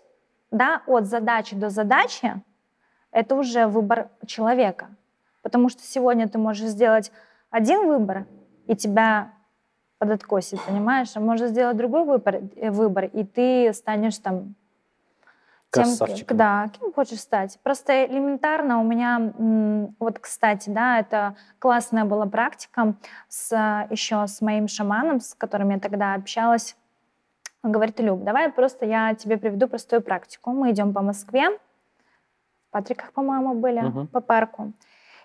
да, 0.50 0.82
от 0.86 1.06
задачи 1.06 1.54
до 1.54 1.70
задачи, 1.70 2.42
это 3.12 3.36
уже 3.36 3.66
выбор 3.66 4.08
человека. 4.26 4.88
Потому 5.42 5.68
что 5.68 5.82
сегодня 5.82 6.28
ты 6.28 6.38
можешь 6.38 6.68
сделать 6.68 7.12
один 7.50 7.86
выбор, 7.86 8.26
и 8.66 8.76
тебя 8.76 9.32
подоткосит, 9.98 10.60
понимаешь? 10.62 11.10
А 11.14 11.20
можешь 11.20 11.50
сделать 11.50 11.76
другой 11.76 12.04
выбор, 12.04 12.40
э, 12.56 12.70
выбор 12.70 13.04
и 13.04 13.24
ты 13.24 13.72
станешь 13.72 14.18
там 14.18 14.54
тем, 15.70 15.86
да, 16.36 16.68
кем 16.78 16.92
хочешь 16.92 17.20
стать. 17.20 17.58
Просто 17.62 18.04
элементарно 18.04 18.80
у 18.80 18.84
меня, 18.84 19.32
вот, 19.98 20.18
кстати, 20.18 20.68
да, 20.68 20.98
это 20.98 21.34
классная 21.58 22.04
была 22.04 22.26
практика 22.26 22.94
с, 23.28 23.54
еще 23.88 24.26
с 24.26 24.42
моим 24.42 24.68
шаманом, 24.68 25.20
с 25.20 25.34
которым 25.34 25.70
я 25.70 25.78
тогда 25.78 26.14
общалась. 26.14 26.76
Он 27.62 27.72
говорит, 27.72 27.98
Люб, 28.00 28.22
давай 28.22 28.50
просто 28.50 28.84
я 28.84 29.14
тебе 29.14 29.38
приведу 29.38 29.66
простую 29.66 30.02
практику. 30.02 30.50
Мы 30.50 30.72
идем 30.72 30.92
по 30.92 31.00
Москве, 31.00 31.48
в 31.50 32.72
Патриках, 32.72 33.12
по-моему, 33.12 33.54
были, 33.54 33.80
угу. 33.80 34.06
по 34.08 34.20
парку. 34.20 34.72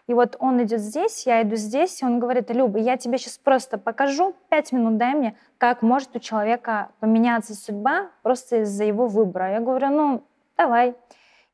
И 0.08 0.14
вот 0.14 0.38
он 0.39 0.64
идет 0.64 0.80
здесь, 0.80 1.28
я 1.28 1.41
иду 1.41 1.58
здесь, 1.58 2.01
и 2.01 2.05
он 2.05 2.20
говорит, 2.20 2.49
Люба, 2.49 2.80
я 2.80 2.95
тебе 2.95 3.18
сейчас 3.18 3.38
просто 3.38 3.78
покажу, 3.78 4.34
пять 4.49 4.72
минут 4.72 4.97
дай 4.97 5.14
мне, 5.14 5.38
как 5.58 5.82
может 5.82 6.16
у 6.16 6.20
человека 6.20 6.89
поменяться 7.01 7.53
судьба 7.53 8.10
просто 8.24 8.62
из-за 8.62 8.86
его 8.86 9.08
выбора. 9.08 9.51
Я 9.51 9.60
говорю, 9.60 9.89
ну, 9.89 10.24
давай. 10.55 10.95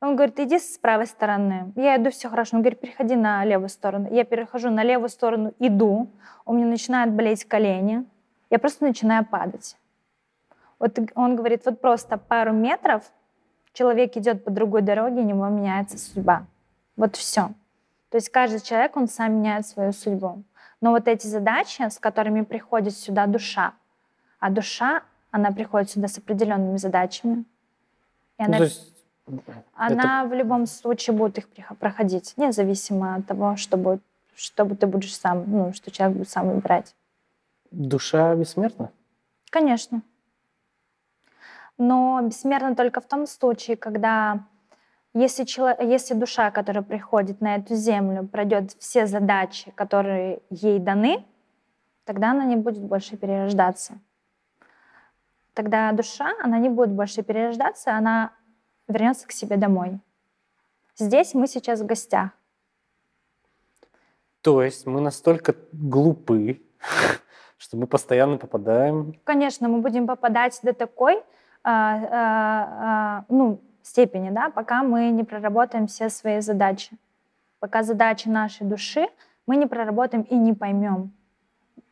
Он 0.02 0.16
говорит, 0.16 0.40
иди 0.40 0.60
с 0.60 0.78
правой 0.78 1.08
стороны. 1.08 1.72
Я 1.76 1.96
иду, 1.96 2.12
все 2.12 2.30
хорошо. 2.30 2.58
Он 2.58 2.62
говорит, 2.62 2.80
переходи 2.82 3.16
на 3.16 3.44
левую 3.46 3.70
сторону. 3.70 4.10
Я 4.12 4.26
перехожу 4.26 4.70
на 4.70 4.84
левую 4.84 5.10
сторону, 5.10 5.54
иду. 5.60 6.10
У 6.46 6.54
меня 6.54 6.68
начинают 6.68 7.14
болеть 7.14 7.46
колени. 7.46 8.06
Я 8.50 8.60
просто 8.60 8.84
начинаю 8.84 9.26
падать. 9.26 9.78
Вот 10.78 11.00
он 11.16 11.38
говорит, 11.38 11.62
вот 11.66 11.80
просто 11.80 12.18
пару 12.18 12.52
метров 12.52 13.04
человек 13.72 14.18
идет 14.18 14.44
по 14.44 14.52
другой 14.52 14.82
дороге, 14.82 15.22
у 15.22 15.26
него 15.26 15.48
меняется 15.48 15.98
судьба. 15.98 16.46
Вот 16.98 17.16
все. 17.16 17.52
То 18.14 18.18
есть 18.18 18.30
каждый 18.30 18.60
человек, 18.60 18.96
он 18.96 19.08
сам 19.08 19.38
меняет 19.38 19.66
свою 19.66 19.92
судьбу. 19.92 20.44
Но 20.82 20.92
вот 20.92 21.08
эти 21.08 21.26
задачи, 21.26 21.82
с 21.82 21.98
которыми 21.98 22.42
приходит 22.44 22.96
сюда 22.96 23.26
душа, 23.26 23.74
а 24.40 24.52
душа, 24.52 25.02
она 25.32 25.52
приходит 25.52 25.90
сюда 25.90 26.08
с 26.08 26.20
определенными 26.20 26.78
задачами. 26.78 27.44
И 28.38 28.44
она, 28.44 28.60
ну, 28.60 28.64
есть, 28.66 28.94
она 29.74 30.22
это... 30.22 30.30
в 30.30 30.34
любом 30.34 30.68
случае 30.68 31.18
будет 31.18 31.40
их 31.40 31.48
проходить, 31.80 32.36
независимо 32.38 33.16
от 33.16 33.26
того, 33.26 33.56
что, 33.56 33.78
будет, 33.78 34.04
что 34.36 34.64
ты 34.76 34.86
будешь 34.86 35.18
сам, 35.18 35.46
ну, 35.48 35.74
что 35.74 35.90
человек 35.90 36.18
будет 36.18 36.30
сам 36.30 36.52
выбирать. 36.52 36.94
Душа 37.72 38.36
бессмертна? 38.36 38.92
Конечно. 39.50 40.04
Но 41.80 42.22
бессмертна 42.22 42.76
только 42.76 43.02
в 43.02 43.08
том 43.08 43.26
случае, 43.26 43.76
когда 43.76 44.46
если, 45.14 45.44
человек, 45.44 45.80
если 45.82 46.16
душа, 46.16 46.50
которая 46.52 46.84
приходит 46.84 47.42
на 47.42 47.56
эту 47.56 47.76
землю, 47.76 48.28
пройдет 48.28 48.72
все 48.80 49.06
задачи, 49.06 49.72
которые 49.72 50.42
ей 50.50 50.80
даны, 50.80 51.24
тогда 52.04 52.32
она 52.32 52.46
не 52.46 52.56
будет 52.56 52.82
больше 52.82 53.16
перерождаться. 53.18 54.00
Тогда 55.54 55.92
душа, 55.92 56.32
она 56.42 56.58
не 56.58 56.70
будет 56.70 56.90
больше 56.90 57.22
перерождаться, 57.22 57.96
она 57.96 58.34
вернется 58.88 59.28
к 59.28 59.32
себе 59.32 59.58
домой. 59.58 60.00
Здесь 60.98 61.36
мы 61.36 61.48
сейчас 61.48 61.82
в 61.82 61.86
гостях. 61.86 62.32
То 64.42 64.64
есть 64.64 64.88
мы 64.88 65.00
настолько 65.00 65.56
глупы, 65.72 66.62
что 67.58 67.78
мы 67.78 67.88
постоянно 67.88 68.38
попадаем... 68.38 69.14
Конечно, 69.24 69.70
мы 69.70 69.80
будем 69.80 70.08
попадать 70.08 70.60
до 70.64 70.74
такой, 70.74 71.24
а, 71.64 71.96
а, 71.96 73.20
а, 73.22 73.26
ну, 73.30 73.62
степени, 73.84 74.30
да, 74.30 74.50
пока 74.50 74.84
мы 74.84 75.10
не 75.10 75.24
проработаем 75.24 75.88
все 75.88 76.10
свои 76.10 76.40
задачи. 76.42 76.98
Пока 77.60 77.84
задачи 77.84 78.28
нашей 78.28 78.66
души 78.66 79.08
мы 79.46 79.58
не 79.58 79.68
проработаем 79.68 80.24
и 80.24 80.36
не 80.36 80.54
поймем. 80.54 81.12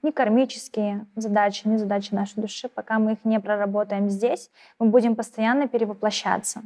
Ни 0.01 0.11
кармические 0.11 1.05
задачи, 1.15 1.67
ни 1.67 1.77
задачи 1.77 2.13
нашей 2.13 2.41
души, 2.41 2.69
пока 2.69 2.97
мы 2.97 3.13
их 3.13 3.19
не 3.23 3.39
проработаем 3.39 4.09
здесь, 4.09 4.49
мы 4.79 4.87
будем 4.87 5.15
постоянно 5.15 5.67
перевоплощаться. 5.67 6.63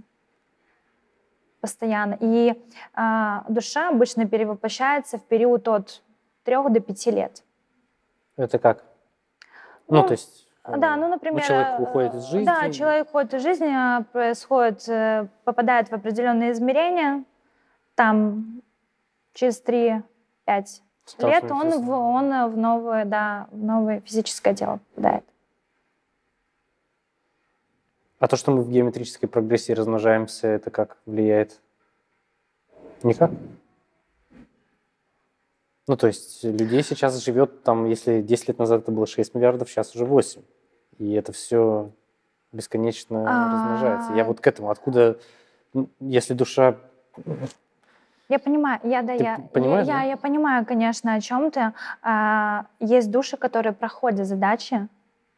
Постоянно. 1.60 2.18
И 2.22 2.54
э, 2.96 3.40
душа 3.50 3.90
обычно 3.90 4.28
перевоплощается 4.28 5.18
в 5.18 5.24
период 5.24 5.68
от 5.68 6.02
3 6.44 6.56
до 6.70 6.80
5 6.80 7.06
лет. 7.08 7.44
Это 8.38 8.60
как? 8.60 8.84
Ну, 9.88 9.98
ну 9.98 10.08
то 10.08 10.12
есть 10.12 10.45
да, 10.68 10.96
ну, 10.96 11.08
например... 11.08 11.42
Ну, 11.42 11.48
человек 11.48 11.80
уходит 11.80 12.16
из 12.16 12.24
жизни. 12.26 12.46
Да, 12.46 12.70
человек 12.72 13.08
уходит 13.08 13.34
из 13.36 13.42
жизни, 13.44 14.04
происходит, 14.12 14.88
э, 14.90 15.28
попадает 15.44 15.90
в 15.90 15.94
определенные 15.94 16.52
измерения, 16.52 17.24
там 17.94 18.62
через 19.34 19.62
3-5 19.64 20.02
лет 21.20 21.52
он 21.52 21.70
в, 21.84 21.92
он 21.92 22.52
в 22.52 22.58
новое, 22.58 23.06
да, 23.06 23.48
в 23.52 23.64
новое 23.64 24.02
физическое 24.02 24.56
тело 24.56 24.80
попадает. 24.96 25.24
А 28.20 28.28
то, 28.28 28.38
что 28.38 28.52
мы 28.52 28.64
в 28.64 28.72
геометрической 28.72 29.30
прогрессии 29.30 29.72
размножаемся, 29.74 30.48
это 30.48 30.72
как 30.72 30.98
влияет? 31.06 31.62
Никак? 33.04 33.30
Ну, 35.88 35.96
то 35.96 36.08
есть 36.08 36.44
людей 36.44 36.82
сейчас 36.82 37.24
живет 37.24 37.62
там, 37.62 37.86
если 37.86 38.22
10 38.22 38.48
лет 38.48 38.58
назад 38.58 38.82
это 38.82 38.92
было 38.92 39.06
6 39.06 39.36
миллиардов, 39.36 39.70
сейчас 39.70 39.94
уже 39.94 40.06
8 40.06 40.42
и 40.98 41.14
это 41.14 41.32
все 41.32 41.92
бесконечно 42.52 43.20
размножается. 43.26 44.14
Я 44.14 44.24
вот 44.24 44.40
к 44.40 44.48
этому, 44.48 44.70
откуда, 44.70 45.18
если 46.00 46.34
душа... 46.34 46.78
Я 48.28 48.40
понимаю, 48.40 48.80
я 48.84 49.04
да, 49.04 49.16
ты 49.16 49.24
я, 49.24 49.40
понимаешь, 49.54 49.88
я, 49.88 49.94
да? 49.94 50.02
я, 50.02 50.10
я 50.10 50.18
понимаю, 50.18 50.66
конечно, 50.66 51.14
о 51.14 51.22
чем 51.22 51.52
ты. 51.52 51.74
А, 52.02 52.66
есть 52.80 53.12
души, 53.12 53.38
которые 53.38 53.74
проходят 53.74 54.26
задачи 54.26 54.88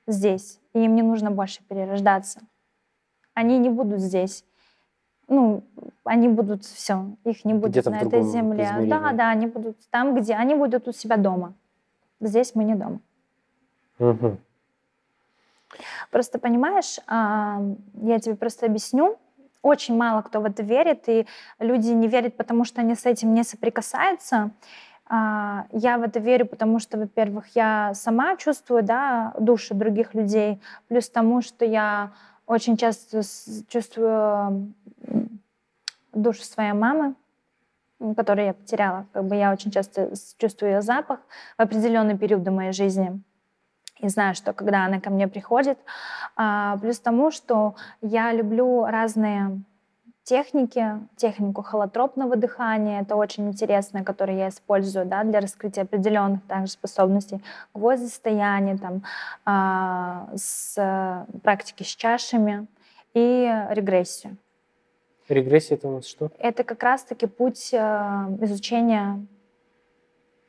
здесь, 0.07 0.61
и 0.73 0.85
им 0.85 0.95
не 0.95 1.01
нужно 1.01 1.29
больше 1.29 1.61
перерождаться. 1.67 2.39
Они 3.33 3.57
не 3.57 3.69
будут 3.69 3.99
здесь. 3.99 4.45
Ну, 5.27 5.63
они 6.05 6.29
будут 6.29 6.63
все, 6.63 7.07
их 7.25 7.43
не 7.43 7.53
будет 7.53 7.85
на 7.85 7.99
этой 7.99 8.21
земле. 8.21 8.63
Измерении. 8.63 8.89
Да, 8.89 9.11
да, 9.11 9.29
они 9.31 9.47
будут 9.47 9.77
там, 9.89 10.15
где 10.15 10.35
они 10.35 10.55
будут 10.55 10.87
у 10.87 10.93
себя 10.93 11.17
дома. 11.17 11.53
Здесь 12.21 12.55
мы 12.55 12.63
не 12.63 12.75
дома. 12.75 13.01
Угу. 13.99 14.37
Просто 16.11 16.39
понимаешь, 16.39 16.99
я 17.07 18.19
тебе 18.19 18.35
просто 18.35 18.65
объясню, 18.65 19.17
очень 19.61 19.95
мало 19.95 20.21
кто 20.21 20.39
в 20.39 20.45
это 20.45 20.63
верит, 20.63 21.07
и 21.07 21.27
люди 21.59 21.89
не 21.89 22.07
верят, 22.07 22.37
потому 22.37 22.63
что 22.63 22.81
они 22.81 22.95
с 22.95 23.05
этим 23.05 23.33
не 23.33 23.43
соприкасаются. 23.43 24.51
А, 25.09 25.65
я 25.71 25.97
в 25.97 26.03
это 26.03 26.19
верю, 26.19 26.45
потому 26.45 26.79
что, 26.79 26.97
во-первых, 26.97 27.47
я 27.55 27.93
сама 27.93 28.35
чувствую 28.35 28.83
да, 28.83 29.33
души 29.39 29.73
других 29.73 30.13
людей, 30.13 30.61
плюс 30.89 31.09
тому, 31.09 31.41
что 31.41 31.63
я 31.65 32.11
очень 32.45 32.77
часто 32.77 33.21
чувствую 33.69 34.73
душу 36.13 36.43
своей 36.43 36.73
мамы, 36.73 37.15
которую 38.15 38.47
я 38.47 38.53
потеряла. 38.53 39.05
Как 39.13 39.25
бы 39.25 39.35
я 39.35 39.51
очень 39.51 39.71
часто 39.71 40.11
чувствую 40.37 40.73
ее 40.73 40.81
запах 40.81 41.19
в 41.57 41.61
определенные 41.61 42.17
периоды 42.17 42.51
моей 42.51 42.73
жизни 42.73 43.21
и 43.99 44.07
знаю, 44.09 44.35
что 44.35 44.53
когда 44.53 44.85
она 44.85 44.99
ко 44.99 45.09
мне 45.09 45.27
приходит, 45.27 45.77
а, 46.35 46.77
плюс 46.77 46.99
тому, 46.99 47.31
что 47.31 47.75
я 48.01 48.31
люблю 48.31 48.85
разные 48.85 49.61
техники, 50.23 50.99
технику 51.15 51.63
холотропного 51.63 52.35
дыхания, 52.35 53.01
это 53.01 53.15
очень 53.15 53.47
интересно, 53.47 54.03
которую 54.03 54.37
я 54.37 54.49
использую 54.49 55.05
да, 55.05 55.23
для 55.23 55.39
раскрытия 55.39 55.83
определенных 55.83 56.45
также 56.47 56.73
способностей, 56.73 57.41
гвоздистояния, 57.73 58.77
там, 58.77 59.03
а, 59.45 60.27
с 60.35 61.25
практики 61.43 61.83
с 61.83 61.95
чашами 61.95 62.67
и 63.13 63.49
регрессию. 63.69 64.37
Регрессия 65.29 65.75
это 65.75 65.87
у 65.87 65.95
нас 65.95 66.05
что? 66.05 66.29
Это 66.39 66.63
как 66.63 66.83
раз-таки 66.83 67.25
путь 67.25 67.73
э, 67.73 67.77
изучения 68.41 69.25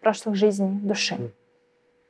прошлых 0.00 0.36
жизней 0.36 0.78
души. 0.80 1.14
Mm. 1.14 1.30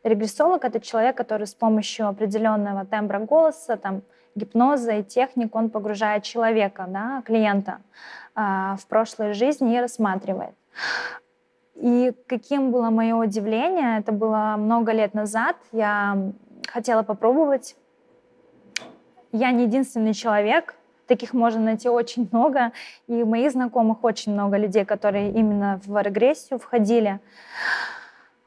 Регрессолог— 0.08 0.64
это 0.64 0.80
человек, 0.80 1.16
который 1.16 1.46
с 1.46 1.54
помощью 1.54 2.08
определенного 2.08 2.86
тембра 2.86 3.18
голоса, 3.18 3.76
там, 3.76 4.02
гипноза 4.34 4.92
и 4.92 5.02
техник, 5.02 5.54
он 5.54 5.68
погружает 5.68 6.22
человека, 6.22 6.86
да, 6.88 7.22
клиента 7.26 7.80
э, 8.34 8.76
в 8.78 8.86
прошлой 8.88 9.34
жизни 9.34 9.76
и 9.76 9.80
рассматривает. 9.80 10.54
И 11.74 12.14
каким 12.26 12.70
было 12.70 12.88
мое 12.90 13.14
удивление, 13.14 13.98
это 13.98 14.12
было 14.12 14.54
много 14.56 14.92
лет 14.92 15.12
назад, 15.12 15.56
я 15.72 16.16
хотела 16.66 17.02
попробовать. 17.02 17.76
Я 19.32 19.52
не 19.52 19.64
единственный 19.64 20.14
человек, 20.14 20.74
таких 21.06 21.34
можно 21.34 21.60
найти 21.60 21.90
очень 21.90 22.28
много, 22.32 22.72
и 23.08 23.24
моих 23.24 23.52
знакомых 23.52 24.04
очень 24.04 24.32
много 24.32 24.56
людей, 24.56 24.86
которые 24.86 25.30
именно 25.32 25.80
в 25.84 26.02
регрессию 26.02 26.58
входили. 26.58 27.20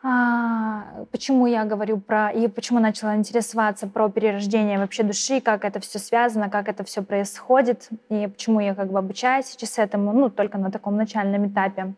А, 0.04 1.06
почему 1.12 1.46
я 1.46 1.64
говорю 1.64 2.00
про 2.00 2.32
и 2.32 2.48
почему 2.48 2.80
начала 2.80 3.16
интересоваться 3.16 3.88
про 3.88 4.10
перерождение 4.10 4.80
вообще 4.80 5.04
души, 5.04 5.42
как 5.42 5.64
это 5.64 5.80
все 5.80 6.00
связано, 6.00 6.50
как 6.50 6.68
это 6.68 6.84
все 6.84 7.04
происходит, 7.04 7.90
и 8.10 8.28
почему 8.28 8.60
я 8.62 8.74
как 8.74 8.92
бы 8.92 8.98
обучаюсь 8.98 9.46
сейчас 9.46 9.78
этому, 9.78 10.12
ну, 10.12 10.30
только 10.30 10.58
на 10.58 10.72
таком 10.72 10.96
начальном 10.98 11.48
этапе. 11.48 11.94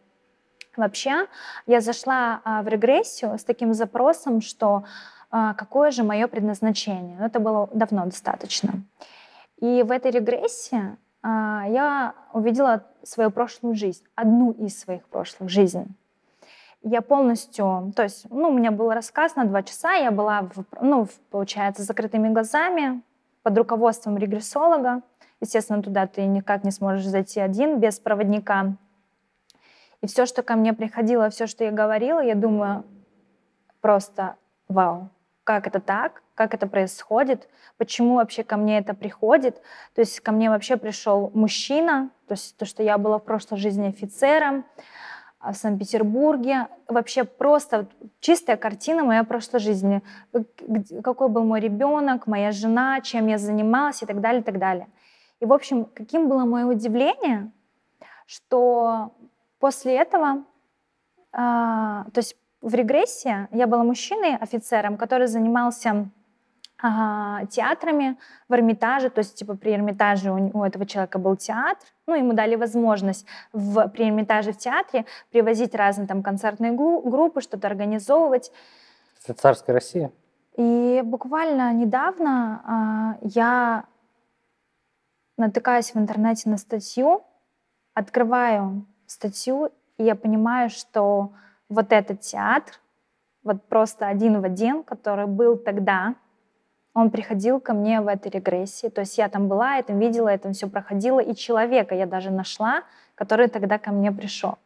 Вообще, 0.75 1.27
я 1.65 1.79
зашла 1.79 2.41
а, 2.43 2.61
в 2.61 2.67
регрессию 2.67 3.37
с 3.37 3.43
таким 3.43 3.73
запросом, 3.73 4.41
что 4.41 4.83
а, 5.29 5.53
какое 5.53 5.91
же 5.91 6.03
мое 6.03 6.27
предназначение. 6.27 7.15
Но 7.19 7.27
это 7.27 7.39
было 7.39 7.69
давно 7.73 8.05
достаточно. 8.05 8.83
И 9.61 9.81
в 9.83 9.91
этой 9.91 10.11
регрессии 10.11 10.97
а, 11.21 11.65
я 11.69 12.15
увидела 12.33 12.83
свою 13.03 13.31
прошлую 13.31 13.75
жизнь, 13.75 14.03
одну 14.15 14.51
из 14.51 14.77
своих 14.77 15.05
прошлых 15.05 15.49
жизней 15.49 15.87
я 16.83 17.01
полностью, 17.01 17.93
то 17.95 18.03
есть, 18.03 18.29
ну, 18.29 18.49
у 18.49 18.53
меня 18.53 18.71
был 18.71 18.91
рассказ 18.91 19.35
на 19.35 19.45
два 19.45 19.63
часа, 19.63 19.93
я 19.93 20.11
была, 20.11 20.49
в, 20.53 20.65
ну, 20.81 21.07
получается, 21.31 21.81
с 21.81 21.85
закрытыми 21.85 22.29
глазами, 22.29 23.01
под 23.43 23.57
руководством 23.57 24.17
регрессолога. 24.17 25.01
Естественно, 25.41 25.83
туда 25.83 26.07
ты 26.07 26.25
никак 26.25 26.63
не 26.63 26.71
сможешь 26.71 27.05
зайти 27.05 27.39
один, 27.39 27.79
без 27.79 27.99
проводника. 27.99 28.75
И 30.01 30.07
все, 30.07 30.25
что 30.25 30.41
ко 30.41 30.55
мне 30.55 30.73
приходило, 30.73 31.29
все, 31.29 31.47
что 31.47 31.63
я 31.63 31.71
говорила, 31.71 32.21
я 32.21 32.35
думаю, 32.35 32.85
просто 33.81 34.35
вау, 34.67 35.09
как 35.43 35.67
это 35.67 35.79
так, 35.79 36.23
как 36.35 36.53
это 36.53 36.67
происходит, 36.67 37.49
почему 37.77 38.15
вообще 38.15 38.43
ко 38.43 38.57
мне 38.57 38.79
это 38.79 38.93
приходит. 38.93 39.61
То 39.93 40.01
есть 40.01 40.19
ко 40.21 40.31
мне 40.31 40.49
вообще 40.49 40.77
пришел 40.77 41.31
мужчина, 41.33 42.09
то 42.27 42.33
есть 42.33 42.57
то, 42.57 42.65
что 42.65 42.81
я 42.81 42.97
была 42.97 43.19
в 43.19 43.23
прошлой 43.23 43.57
жизни 43.57 43.87
офицером, 43.87 44.65
в 45.51 45.55
Санкт-Петербурге. 45.55 46.67
Вообще 46.87 47.23
просто 47.23 47.87
чистая 48.19 48.57
картина 48.57 49.03
моей 49.03 49.23
прошлой 49.23 49.59
жизни. 49.59 50.01
Какой 51.03 51.29
был 51.29 51.43
мой 51.43 51.59
ребенок, 51.59 52.27
моя 52.27 52.51
жена, 52.51 53.01
чем 53.01 53.27
я 53.27 53.37
занималась 53.37 54.01
и 54.03 54.05
так 54.05 54.21
далее, 54.21 54.41
и 54.41 54.43
так 54.43 54.57
далее. 54.57 54.87
И, 55.39 55.45
в 55.45 55.51
общем, 55.51 55.85
каким 55.85 56.29
было 56.29 56.45
мое 56.45 56.65
удивление, 56.65 57.51
что 58.25 59.13
после 59.59 59.97
этого, 59.97 60.45
а, 61.33 62.05
то 62.13 62.19
есть 62.19 62.37
в 62.61 62.73
регрессии 62.73 63.47
я 63.51 63.67
была 63.67 63.83
мужчиной, 63.83 64.37
офицером, 64.37 64.95
который 64.95 65.27
занимался 65.27 66.09
а, 66.85 67.45
театрами 67.45 68.17
в 68.49 68.53
Эрмитаже, 68.53 69.09
то 69.09 69.19
есть 69.19 69.35
типа 69.35 69.55
при 69.55 69.73
Эрмитаже 69.73 70.31
у, 70.31 70.59
у 70.59 70.63
этого 70.65 70.85
человека 70.85 71.17
был 71.17 71.37
театр, 71.37 71.87
ну 72.07 72.13
ему 72.13 72.33
дали 72.33 72.55
возможность 72.55 73.25
в, 73.53 73.87
при 73.87 74.09
Эрмитаже 74.09 74.51
в 74.51 74.57
театре 74.57 75.05
привозить 75.31 75.73
разные 75.75 76.09
там 76.09 76.21
концертные 76.21 76.73
группы, 76.73 77.39
что-то 77.39 77.67
организовывать. 77.67 78.51
Это 79.23 79.33
царская 79.33 79.73
Россия? 79.73 80.11
И 80.57 81.01
буквально 81.05 81.71
недавно 81.71 82.61
а, 82.65 83.17
я 83.21 83.85
натыкаюсь 85.37 85.93
в 85.93 85.97
интернете 85.97 86.49
на 86.49 86.57
статью, 86.57 87.23
открываю 87.93 88.85
статью, 89.05 89.71
и 89.97 90.03
я 90.03 90.15
понимаю, 90.15 90.69
что 90.69 91.31
вот 91.69 91.93
этот 91.93 92.19
театр, 92.19 92.73
вот 93.41 93.63
просто 93.69 94.05
один 94.05 94.41
в 94.41 94.43
один, 94.43 94.83
который 94.83 95.27
был 95.27 95.55
тогда, 95.55 96.15
он 96.93 97.09
приходил 97.09 97.59
ко 97.59 97.73
мне 97.73 98.01
в 98.01 98.07
этой 98.07 98.31
регрессии. 98.31 98.87
То 98.87 99.01
есть 99.01 99.17
я 99.17 99.29
там 99.29 99.47
была, 99.47 99.75
я 99.75 99.83
там 99.83 99.99
видела, 99.99 100.29
я 100.29 100.37
там 100.37 100.53
все 100.53 100.67
проходила, 100.67 101.19
и 101.19 101.35
человека 101.35 101.95
я 101.95 102.05
даже 102.05 102.31
нашла, 102.31 102.83
который 103.15 103.47
тогда 103.47 103.77
ко 103.79 103.91
мне 103.91 104.11
пришел. 104.11 104.57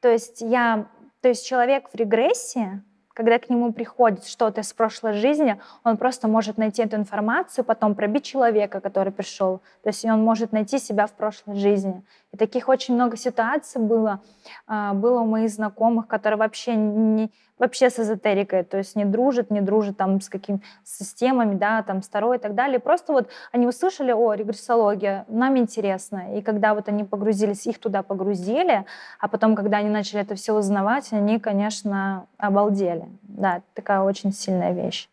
То 0.00 0.08
есть 0.08 0.40
я, 0.40 0.86
то 1.20 1.28
есть 1.28 1.46
человек 1.46 1.88
в 1.92 1.94
регрессии, 1.94 2.82
когда 3.14 3.38
к 3.38 3.48
нему 3.48 3.72
приходит 3.72 4.26
что-то 4.26 4.60
из 4.60 4.72
прошлой 4.74 5.14
жизни, 5.14 5.58
он 5.84 5.96
просто 5.96 6.28
может 6.28 6.58
найти 6.58 6.82
эту 6.82 6.96
информацию, 6.96 7.64
потом 7.64 7.94
пробить 7.94 8.24
человека, 8.24 8.80
который 8.80 9.10
пришел. 9.10 9.60
То 9.82 9.88
есть 9.88 10.04
он 10.04 10.22
может 10.22 10.52
найти 10.52 10.78
себя 10.78 11.06
в 11.06 11.12
прошлой 11.12 11.56
жизни. 11.56 12.04
И 12.36 12.38
таких 12.38 12.68
очень 12.68 12.92
много 12.92 13.16
ситуаций 13.16 13.80
было. 13.80 14.20
А, 14.66 14.92
было 14.92 15.20
у 15.20 15.24
моих 15.24 15.48
знакомых, 15.48 16.06
которые 16.06 16.36
вообще 16.36 16.74
не, 16.74 17.32
вообще 17.58 17.88
с 17.88 17.98
эзотерикой, 17.98 18.62
то 18.62 18.76
есть 18.76 18.94
не 18.94 19.06
дружат, 19.06 19.50
не 19.50 19.62
дружат 19.62 19.96
там 19.96 20.20
с 20.20 20.28
какими 20.28 20.60
системами, 20.84 21.54
да, 21.54 21.82
там 21.82 22.02
старой 22.02 22.36
и 22.36 22.38
так 22.38 22.54
далее. 22.54 22.78
Просто 22.78 23.14
вот 23.14 23.30
они 23.52 23.66
услышали, 23.66 24.12
о, 24.12 24.34
регрессология, 24.34 25.24
нам 25.28 25.56
интересно. 25.56 26.36
И 26.36 26.42
когда 26.42 26.74
вот 26.74 26.88
они 26.88 27.04
погрузились, 27.04 27.66
их 27.66 27.78
туда 27.78 28.02
погрузили, 28.02 28.84
а 29.18 29.28
потом, 29.28 29.56
когда 29.56 29.78
они 29.78 29.88
начали 29.88 30.20
это 30.20 30.34
все 30.34 30.52
узнавать, 30.52 31.14
они, 31.14 31.40
конечно, 31.40 32.26
обалдели. 32.36 33.08
Да, 33.22 33.62
такая 33.72 34.02
очень 34.02 34.34
сильная 34.34 34.74
вещь. 34.74 35.08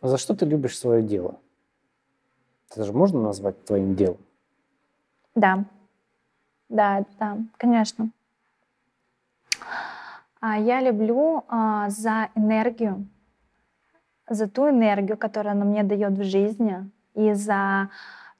А 0.00 0.08
за 0.08 0.16
что 0.16 0.34
ты 0.34 0.46
любишь 0.46 0.78
свое 0.78 1.02
дело? 1.02 1.34
Это 2.70 2.84
же 2.84 2.94
можно 2.94 3.20
назвать 3.20 3.62
твоим 3.66 3.94
делом? 3.94 4.16
Да, 5.38 5.64
да, 6.68 7.04
да, 7.20 7.38
конечно. 7.58 8.10
А, 10.40 10.58
я 10.58 10.80
люблю 10.80 11.44
а, 11.46 11.90
за 11.90 12.30
энергию, 12.34 13.06
за 14.28 14.48
ту 14.48 14.68
энергию, 14.68 15.16
которую 15.16 15.52
она 15.52 15.64
мне 15.64 15.84
дает 15.84 16.18
в 16.18 16.24
жизни, 16.24 16.90
и 17.14 17.34
за 17.34 17.88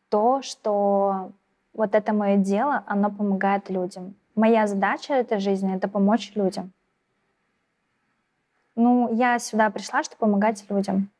то, 0.08 0.42
что 0.42 1.30
вот 1.72 1.94
это 1.94 2.12
мое 2.12 2.36
дело, 2.36 2.82
оно 2.86 3.12
помогает 3.12 3.70
людям. 3.70 4.16
Моя 4.34 4.66
задача 4.66 5.14
этой 5.14 5.38
жизни— 5.38 5.72
это 5.76 5.86
помочь 5.86 6.32
людям. 6.34 6.72
Ну, 8.74 9.14
я 9.14 9.38
сюда 9.38 9.70
пришла, 9.70 10.02
чтобы 10.02 10.18
помогать 10.18 10.64
людям. 10.68 11.10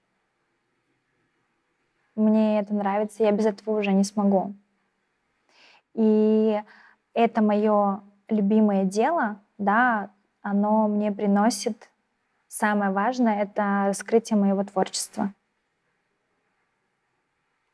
Мне 2.17 2.59
это 2.59 2.75
нравится, 2.75 3.23
я 3.23 3.31
без 3.31 3.47
этого 3.47 3.79
уже 3.79 3.93
не 3.93 4.03
смогу. 4.03 4.55
И 5.99 6.63
это 7.13 7.43
мое 7.43 8.03
любимое 8.29 8.85
дело, 8.85 9.41
да, 9.59 10.13
оно 10.43 10.87
мне 10.87 11.11
приносит 11.11 11.91
самое 12.47 12.93
важное— 12.93 13.43
это 13.43 13.87
раскрытие 13.89 14.39
моего 14.39 14.63
творчества. 14.63 15.35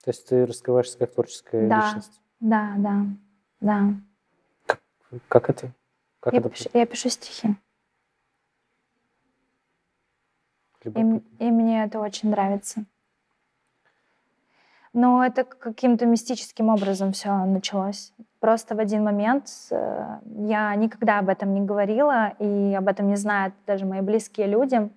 То 0.02 0.10
есть 0.10 0.26
ты 0.26 0.46
раскрываешься 0.46 0.96
как 0.96 1.12
творческая 1.12 1.68
да, 1.68 1.86
личность? 1.86 2.20
Да, 2.40 2.74
да, 2.78 3.06
да. 3.60 3.94
Как, 4.64 4.80
как 5.28 5.50
это? 5.50 5.72
Как 6.20 6.32
я, 6.32 6.40
это? 6.40 6.48
Пишу, 6.48 6.70
я 6.72 6.86
пишу 6.86 7.10
стихи. 7.10 7.56
И, 10.82 10.90
и 10.90 11.50
мне 11.50 11.84
это 11.84 12.00
очень 12.00 12.30
нравится. 12.30 12.86
Но 14.94 15.24
это 15.24 15.42
каким-то 15.42 16.06
мистическим 16.06 16.68
образом 16.68 17.12
все 17.12 17.44
началось. 17.44 18.12
Просто 18.38 18.76
в 18.76 18.78
один 18.78 19.02
момент 19.02 19.48
э, 19.72 20.18
я 20.46 20.72
никогда 20.76 21.18
об 21.18 21.28
этом 21.28 21.52
не 21.52 21.62
говорила, 21.62 22.28
и 22.38 22.74
об 22.74 22.86
этом 22.86 23.08
не 23.08 23.16
знают 23.16 23.54
даже 23.66 23.86
мои 23.86 24.02
близкие 24.02 24.46
люди. 24.46 24.88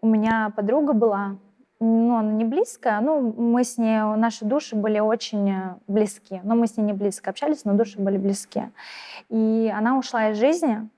У 0.00 0.08
меня 0.08 0.52
подруга 0.56 0.94
была, 0.94 1.36
ну, 1.78 2.16
она 2.16 2.32
не 2.32 2.44
близкая, 2.44 3.00
ну, 3.00 3.32
мы 3.36 3.62
с 3.62 3.78
ней, 3.78 4.00
наши 4.16 4.44
души 4.44 4.74
были 4.74 4.98
очень 4.98 5.48
э, 5.50 5.76
близки. 5.86 6.40
Но 6.42 6.56
мы 6.56 6.66
с 6.66 6.76
ней 6.76 6.82
не 6.82 6.92
близко 6.94 7.30
общались, 7.30 7.64
но 7.64 7.74
души 7.74 8.00
были 8.00 8.16
близки. 8.16 8.68
И 9.28 9.72
она 9.72 9.96
ушла 9.96 10.30
из 10.30 10.38
жизни. 10.38 10.88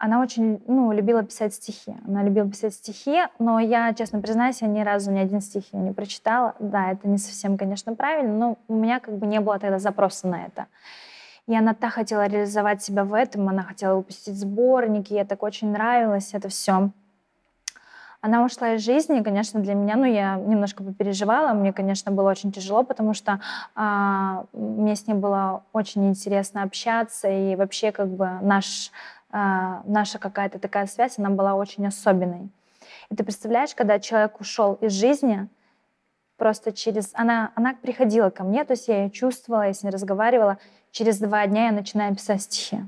Она 0.00 0.22
очень 0.22 0.62
ну, 0.66 0.92
любила 0.92 1.22
писать 1.22 1.52
стихи. 1.52 1.94
Она 2.08 2.22
любила 2.22 2.48
писать 2.50 2.72
стихи, 2.72 3.20
но 3.38 3.60
я, 3.60 3.92
честно 3.92 4.22
признаюсь, 4.22 4.62
я 4.62 4.66
ни 4.66 4.80
разу 4.80 5.10
ни 5.10 5.18
один 5.18 5.42
стих 5.42 5.74
ее 5.74 5.80
не 5.82 5.92
прочитала. 5.92 6.54
Да, 6.58 6.92
это 6.92 7.06
не 7.06 7.18
совсем, 7.18 7.58
конечно, 7.58 7.94
правильно, 7.94 8.32
но 8.32 8.58
у 8.68 8.74
меня 8.74 8.98
как 8.98 9.18
бы 9.18 9.26
не 9.26 9.40
было 9.40 9.58
тогда 9.58 9.78
запроса 9.78 10.26
на 10.26 10.46
это. 10.46 10.68
И 11.46 11.54
она 11.54 11.74
так 11.74 11.92
хотела 11.92 12.26
реализовать 12.26 12.82
себя 12.82 13.04
в 13.04 13.12
этом, 13.12 13.46
она 13.46 13.62
хотела 13.62 13.96
выпустить 13.96 14.38
сборники, 14.38 15.12
ей 15.12 15.24
так 15.24 15.42
очень 15.42 15.70
нравилось 15.70 16.30
это 16.32 16.48
все. 16.48 16.90
Она 18.22 18.44
ушла 18.44 18.74
из 18.74 18.82
жизни, 18.82 19.22
конечно, 19.22 19.60
для 19.60 19.74
меня, 19.74 19.96
ну, 19.96 20.04
я 20.04 20.36
немножко 20.36 20.82
попереживала, 20.82 21.52
мне, 21.52 21.74
конечно, 21.74 22.10
было 22.10 22.30
очень 22.30 22.52
тяжело, 22.52 22.84
потому 22.84 23.14
что 23.14 23.40
а, 23.74 24.44
мне 24.52 24.94
с 24.94 25.06
ней 25.06 25.14
было 25.14 25.62
очень 25.72 26.08
интересно 26.08 26.62
общаться, 26.62 27.28
и 27.28 27.56
вообще, 27.56 27.92
как 27.92 28.08
бы, 28.08 28.28
наш 28.42 28.92
наша 29.32 30.18
какая-то 30.18 30.58
такая 30.58 30.86
связь, 30.86 31.18
она 31.18 31.30
была 31.30 31.54
очень 31.54 31.86
особенной. 31.86 32.48
И 33.10 33.16
ты 33.16 33.24
представляешь, 33.24 33.74
когда 33.74 33.98
человек 33.98 34.40
ушел 34.40 34.74
из 34.74 34.92
жизни, 34.92 35.48
просто 36.36 36.72
через... 36.72 37.10
Она, 37.14 37.52
она 37.54 37.74
приходила 37.74 38.30
ко 38.30 38.44
мне, 38.44 38.64
то 38.64 38.72
есть 38.72 38.88
я 38.88 39.04
ее 39.04 39.10
чувствовала, 39.10 39.66
я 39.66 39.72
с 39.72 39.82
ней 39.82 39.90
разговаривала. 39.90 40.58
Через 40.90 41.18
два 41.18 41.46
дня 41.46 41.66
я 41.66 41.72
начинаю 41.72 42.14
писать 42.14 42.42
стихи. 42.42 42.82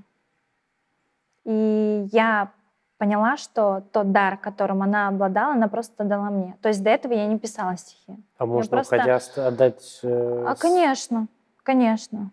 И 1.45 2.09
я 2.13 2.51
поняла, 2.99 3.37
что 3.37 3.83
тот 3.93 4.13
дар, 4.13 4.37
которым 4.37 4.83
она 4.83 5.09
обладала, 5.09 5.55
она 5.55 5.69
просто 5.69 6.05
дала 6.05 6.31
мне. 6.31 6.57
То 6.63 6.69
есть 6.69 6.83
до 6.83 6.91
этого 6.91 7.13
я 7.13 7.27
не 7.27 7.39
писала 7.39 7.77
стихи. 7.77 8.17
А 8.39 8.47
можно, 8.47 8.79
просто... 8.79 8.97
уходя, 8.97 9.21
отдать... 9.37 10.01
Э... 10.03 10.45
А, 10.47 10.55
конечно, 10.55 11.27
конечно. 11.63 12.31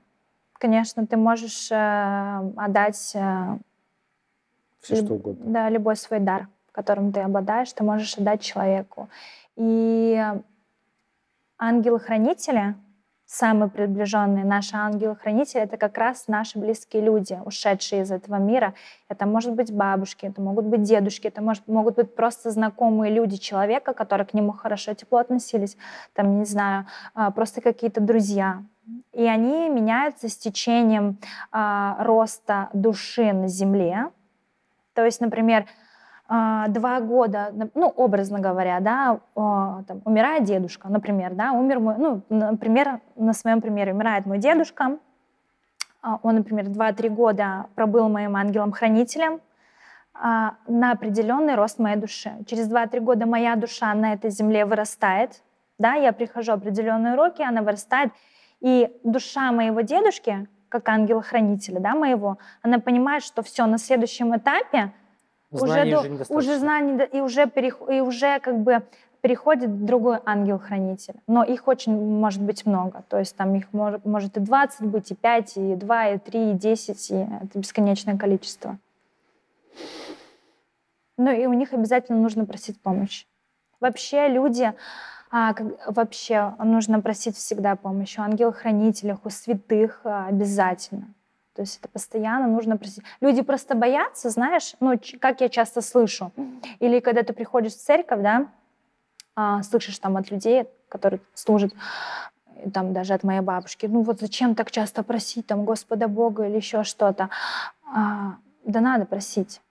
Конечно, 0.54 1.08
ты 1.08 1.18
можешь 1.18 1.72
э, 1.72 2.52
отдать 2.58 3.14
э, 3.16 3.58
все 4.82 4.96
что 4.96 5.14
угодно. 5.16 5.46
Да, 5.46 5.70
любой 5.70 5.96
свой 5.96 6.20
дар, 6.20 6.48
которым 6.72 7.12
ты 7.12 7.20
обладаешь, 7.22 7.72
ты 7.74 7.84
можешь 7.84 8.18
отдать 8.18 8.42
человеку. 8.42 9.10
И 9.56 10.24
ангелы-хранители, 11.58 12.76
самые 13.26 13.70
приближенные 13.70 14.46
наши 14.46 14.76
ангелы-хранители, 14.76 15.62
это 15.62 15.78
как 15.78 15.98
раз 15.98 16.28
наши 16.28 16.58
близкие 16.58 17.04
люди, 17.04 17.40
ушедшие 17.46 18.02
из 18.04 18.12
этого 18.12 18.38
мира. 18.38 18.74
Это 19.08 19.26
может 19.26 19.54
быть 19.54 19.72
бабушки, 19.72 20.26
это 20.26 20.42
могут 20.42 20.66
быть 20.66 20.82
дедушки, 20.82 21.28
это 21.28 21.42
может, 21.42 21.68
могут 21.68 21.96
быть 21.96 22.16
просто 22.16 22.50
знакомые 22.50 23.14
люди 23.14 23.38
человека, 23.38 23.94
которые 23.94 24.26
к 24.26 24.34
нему 24.34 24.54
хорошо, 24.54 24.94
тепло 24.94 25.20
относились, 25.20 25.78
там, 26.14 26.40
не 26.40 26.46
знаю, 26.46 26.88
а, 27.14 27.30
просто 27.32 27.62
какие-то 27.62 28.02
друзья. 28.02 28.64
И 29.14 29.24
они 29.26 29.70
меняются 29.70 30.30
с 30.30 30.36
течением 30.36 31.20
э, 31.52 31.94
роста 32.00 32.70
души 32.74 33.34
на 33.34 33.48
Земле, 33.48 34.10
то 35.00 35.06
есть, 35.06 35.22
например, 35.22 35.66
а, 36.28 36.68
два 36.68 37.00
года, 37.00 37.54
ну, 37.74 37.88
образно 37.88 38.42
говоря, 38.42 38.82
да, 38.82 39.22
там, 39.34 40.02
умирает 40.04 40.44
дедушка, 40.44 40.90
например, 40.90 41.36
да, 41.36 41.54
умер 41.54 41.80
мой, 41.80 41.96
ну, 41.98 42.22
например, 42.28 43.00
на 43.16 43.32
своем 43.32 43.62
примере 43.62 43.94
умирает 43.94 44.26
мой 44.26 44.40
дедушка, 44.40 44.98
а, 46.02 46.20
он, 46.22 46.36
например, 46.36 46.66
2-3 46.66 47.08
года 47.08 47.68
пробыл 47.76 48.10
моим 48.10 48.36
ангелом-хранителем 48.36 49.40
а, 50.14 50.56
на 50.68 50.92
определенный 50.92 51.56
рост 51.56 51.80
моей 51.80 51.96
души. 51.96 52.34
Через 52.46 52.70
2-3 52.70 53.00
года 53.00 53.26
моя 53.26 53.56
душа 53.56 53.94
на 53.94 54.12
этой 54.12 54.32
земле 54.32 54.66
вырастает, 54.66 55.44
да, 55.78 55.94
я 55.94 56.12
прихожу 56.12 56.52
определенные 56.52 57.14
уроки, 57.14 57.42
она 57.42 57.62
вырастает, 57.62 58.12
и 58.60 58.94
душа 59.06 59.54
моего 59.54 59.80
дедушки 59.80 60.50
как 60.70 60.88
ангела-хранителя, 60.88 61.80
да, 61.80 61.96
моего, 61.96 62.38
она 62.62 62.80
понимает, 62.80 63.24
что 63.24 63.42
все, 63.42 63.66
на 63.66 63.78
следующем 63.78 64.36
этапе 64.36 64.94
знаний 65.52 65.96
уже, 65.96 66.10
до, 66.10 66.34
уже 66.34 66.60
знаний 66.60 67.06
и 67.12 67.22
уже, 67.22 67.48
перех, 67.48 67.82
и 67.90 68.02
уже 68.02 68.40
как 68.40 68.60
бы 68.60 68.84
переходит 69.22 69.86
другой 69.86 70.20
ангел-хранитель. 70.26 71.16
Но 71.28 71.44
их 71.44 71.68
очень 71.68 71.94
может 71.94 72.42
быть 72.42 72.66
много. 72.66 73.04
То 73.10 73.20
есть 73.20 73.36
там 73.36 73.56
их 73.56 73.74
может, 73.74 74.06
может 74.06 74.38
и 74.38 74.40
20 74.40 74.88
быть, 74.88 75.12
и 75.12 75.16
5, 75.16 75.58
и 75.58 75.76
2, 75.76 76.10
и 76.10 76.18
3, 76.18 76.52
и 76.52 76.54
10, 76.54 77.12
и 77.12 77.16
это 77.16 77.60
бесконечное 77.60 78.18
количество. 78.18 78.78
Ну 81.18 81.32
и 81.32 81.46
у 81.48 81.54
них 81.54 81.74
обязательно 81.74 82.20
нужно 82.20 82.46
просить 82.46 82.80
помощи. 82.80 83.26
Вообще 83.82 84.28
люди, 84.28 84.74
а, 85.32 85.54
как, 85.54 85.68
вообще 85.88 86.56
нужно 86.60 87.02
просить 87.02 87.36
всегда 87.36 87.76
помощи 87.76 88.20
у 88.20 88.24
ангелов-хранителей, 88.24 89.16
у 89.24 89.30
святых 89.30 90.02
а, 90.04 90.28
обязательно. 90.28 91.14
То 91.56 91.62
есть 91.62 91.80
это 91.80 91.90
постоянно 91.90 92.48
нужно 92.48 92.78
просить. 92.78 93.04
Люди 93.22 93.42
просто 93.42 93.76
боятся, 93.76 94.30
знаешь, 94.30 94.76
ну, 94.80 95.00
как 95.20 95.42
я 95.42 95.50
часто 95.50 95.82
слышу. 95.82 96.32
Или 96.80 97.00
когда 97.00 97.24
ты 97.24 97.34
приходишь 97.34 97.74
в 97.74 97.84
церковь, 97.84 98.22
да, 98.22 98.48
а, 99.36 99.62
слышишь 99.64 100.00
там 100.00 100.18
от 100.18 100.32
людей, 100.32 100.68
которые 100.88 101.22
служат, 101.34 101.74
там 102.74 102.94
даже 102.94 103.14
от 103.14 103.24
моей 103.24 103.42
бабушки, 103.42 103.86
ну 103.86 104.02
вот 104.02 104.20
зачем 104.20 104.56
так 104.56 104.72
часто 104.72 105.04
просить 105.04 105.48
там 105.48 105.66
Господа 105.66 106.08
Бога 106.08 106.48
или 106.48 106.58
еще 106.58 106.84
что-то. 106.84 107.30
А, 107.94 108.36
да 108.66 108.82
надо 108.82 109.06
просить. 109.06 109.62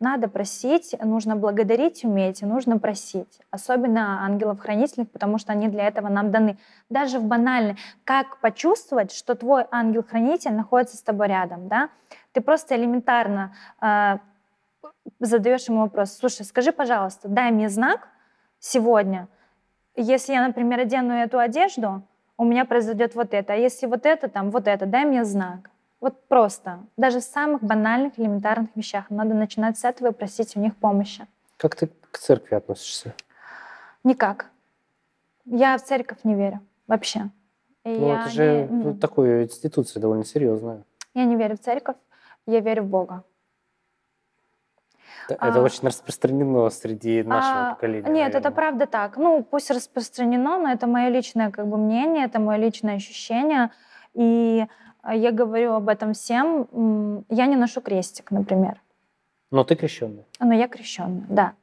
Надо 0.00 0.28
просить, 0.28 0.94
нужно 1.00 1.34
благодарить 1.34 2.04
уметь, 2.04 2.42
нужно 2.42 2.78
просить. 2.78 3.40
Особенно 3.50 4.24
ангелов-хранительных, 4.24 5.10
потому 5.10 5.38
что 5.38 5.52
они 5.52 5.66
для 5.66 5.88
этого 5.88 6.08
нам 6.08 6.30
даны. 6.30 6.56
Даже 6.88 7.18
в 7.18 7.24
банальной. 7.24 7.76
Как 8.04 8.38
почувствовать, 8.40 9.12
что 9.12 9.34
твой 9.34 9.64
ангел-хранитель 9.72 10.52
находится 10.52 10.96
с 10.96 11.02
тобой 11.02 11.26
рядом, 11.26 11.66
да? 11.66 11.88
Ты 12.32 12.40
просто 12.40 12.76
элементарно 12.76 13.52
э, 13.80 14.18
задаешь 15.18 15.68
ему 15.68 15.80
вопрос. 15.80 16.12
Слушай, 16.12 16.46
скажи, 16.46 16.70
пожалуйста, 16.70 17.26
дай 17.28 17.50
мне 17.50 17.68
знак 17.68 18.08
сегодня. 18.60 19.26
Если 19.96 20.32
я, 20.32 20.46
например, 20.46 20.78
одену 20.78 21.14
эту 21.14 21.40
одежду, 21.40 22.02
у 22.36 22.44
меня 22.44 22.64
произойдет 22.64 23.16
вот 23.16 23.34
это. 23.34 23.54
А 23.54 23.56
если 23.56 23.86
вот 23.86 24.06
это, 24.06 24.28
там, 24.28 24.52
вот 24.52 24.68
это, 24.68 24.86
дай 24.86 25.04
мне 25.04 25.24
знак. 25.24 25.70
Вот 26.00 26.28
просто. 26.28 26.80
Даже 26.96 27.20
в 27.20 27.24
самых 27.24 27.62
банальных, 27.62 28.18
элементарных 28.18 28.70
вещах. 28.76 29.10
Надо 29.10 29.34
начинать 29.34 29.78
с 29.78 29.84
этого 29.84 30.08
и 30.08 30.12
просить 30.12 30.56
у 30.56 30.60
них 30.60 30.76
помощи. 30.76 31.26
Как 31.56 31.74
ты 31.74 31.90
к 32.10 32.18
церкви 32.18 32.54
относишься? 32.54 33.14
Никак. 34.04 34.50
Я 35.44 35.76
в 35.76 35.82
церковь 35.82 36.18
не 36.24 36.34
верю. 36.34 36.60
Вообще. 36.86 37.30
ну, 37.84 38.08
я 38.08 38.20
это 38.20 38.30
же 38.30 38.68
не... 38.70 38.94
такая 38.94 39.44
институция 39.44 40.00
довольно 40.00 40.24
серьезная. 40.24 40.84
Я 41.14 41.24
не 41.24 41.36
верю 41.36 41.56
в 41.56 41.60
церковь, 41.60 41.96
я 42.46 42.60
верю 42.60 42.84
в 42.84 42.86
Бога. 42.86 43.24
Это 45.28 45.58
а, 45.58 45.62
очень 45.62 45.86
распространено 45.86 46.70
среди 46.70 47.22
нашего 47.22 47.68
а, 47.68 47.74
поколения. 47.74 48.06
Нет, 48.06 48.14
наверное. 48.14 48.40
это 48.40 48.50
правда 48.50 48.86
так. 48.86 49.16
Ну, 49.16 49.42
пусть 49.42 49.70
распространено, 49.70 50.58
но 50.58 50.70
это 50.70 50.86
мое 50.86 51.08
личное 51.08 51.50
как 51.50 51.66
бы 51.66 51.76
мнение, 51.76 52.24
это 52.24 52.38
мое 52.38 52.56
личное 52.56 52.96
ощущение. 52.96 53.70
И 54.14 54.66
я 55.14 55.32
говорю 55.32 55.72
об 55.72 55.88
этом 55.88 56.12
всем. 56.14 57.24
Я 57.28 57.46
не 57.46 57.56
ношу 57.56 57.80
крестик, 57.80 58.30
например. 58.30 58.80
Но 59.50 59.64
ты 59.64 59.76
крещенный. 59.76 60.24
Но 60.40 60.54
я 60.54 60.68
крещенная, 60.68 61.26
да. 61.28 61.54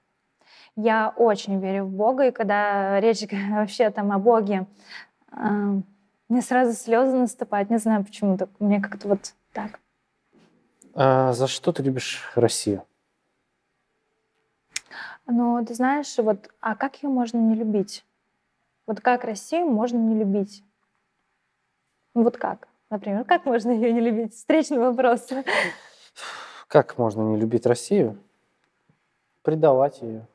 Я 0.75 1.13
очень 1.15 1.59
верю 1.59 1.85
в 1.85 1.91
Бога, 1.91 2.27
и 2.27 2.31
когда 2.31 2.99
речь 2.99 3.23
вообще 3.51 3.89
там 3.91 4.11
о 4.11 4.19
Боге, 4.19 4.65
а, 5.31 5.79
мне 6.27 6.41
сразу 6.41 6.73
слезы 6.73 7.15
наступают. 7.15 7.69
Не 7.69 7.77
знаю 7.77 8.03
почему, 8.03 8.37
так 8.37 8.49
мне 8.59 8.81
как-то 8.81 9.07
вот 9.07 9.33
так. 9.53 9.79
А 10.93 11.33
за 11.33 11.47
что 11.47 11.71
ты 11.71 11.83
любишь 11.83 12.31
Россию? 12.35 12.83
Ну, 15.27 15.63
ты 15.65 15.73
знаешь, 15.73 16.17
вот, 16.17 16.49
а 16.59 16.75
как 16.75 17.01
ее 17.01 17.09
можно 17.09 17.37
не 17.37 17.55
любить? 17.55 18.05
Вот 18.85 19.01
как 19.01 19.23
Россию 19.23 19.67
можно 19.67 19.97
не 19.97 20.15
любить? 20.15 20.63
Вот 22.13 22.37
как? 22.37 22.67
Например, 22.89 23.23
как 23.25 23.45
можно 23.45 23.71
ее 23.71 23.91
не 23.91 23.99
любить? 23.99 24.33
Встречный 24.33 24.79
вопрос. 24.79 25.27
Как 26.67 26.97
можно 26.97 27.21
не 27.21 27.38
любить 27.38 27.65
Россию? 27.65 28.17
Предавать 29.41 30.01
ее, 30.01 30.27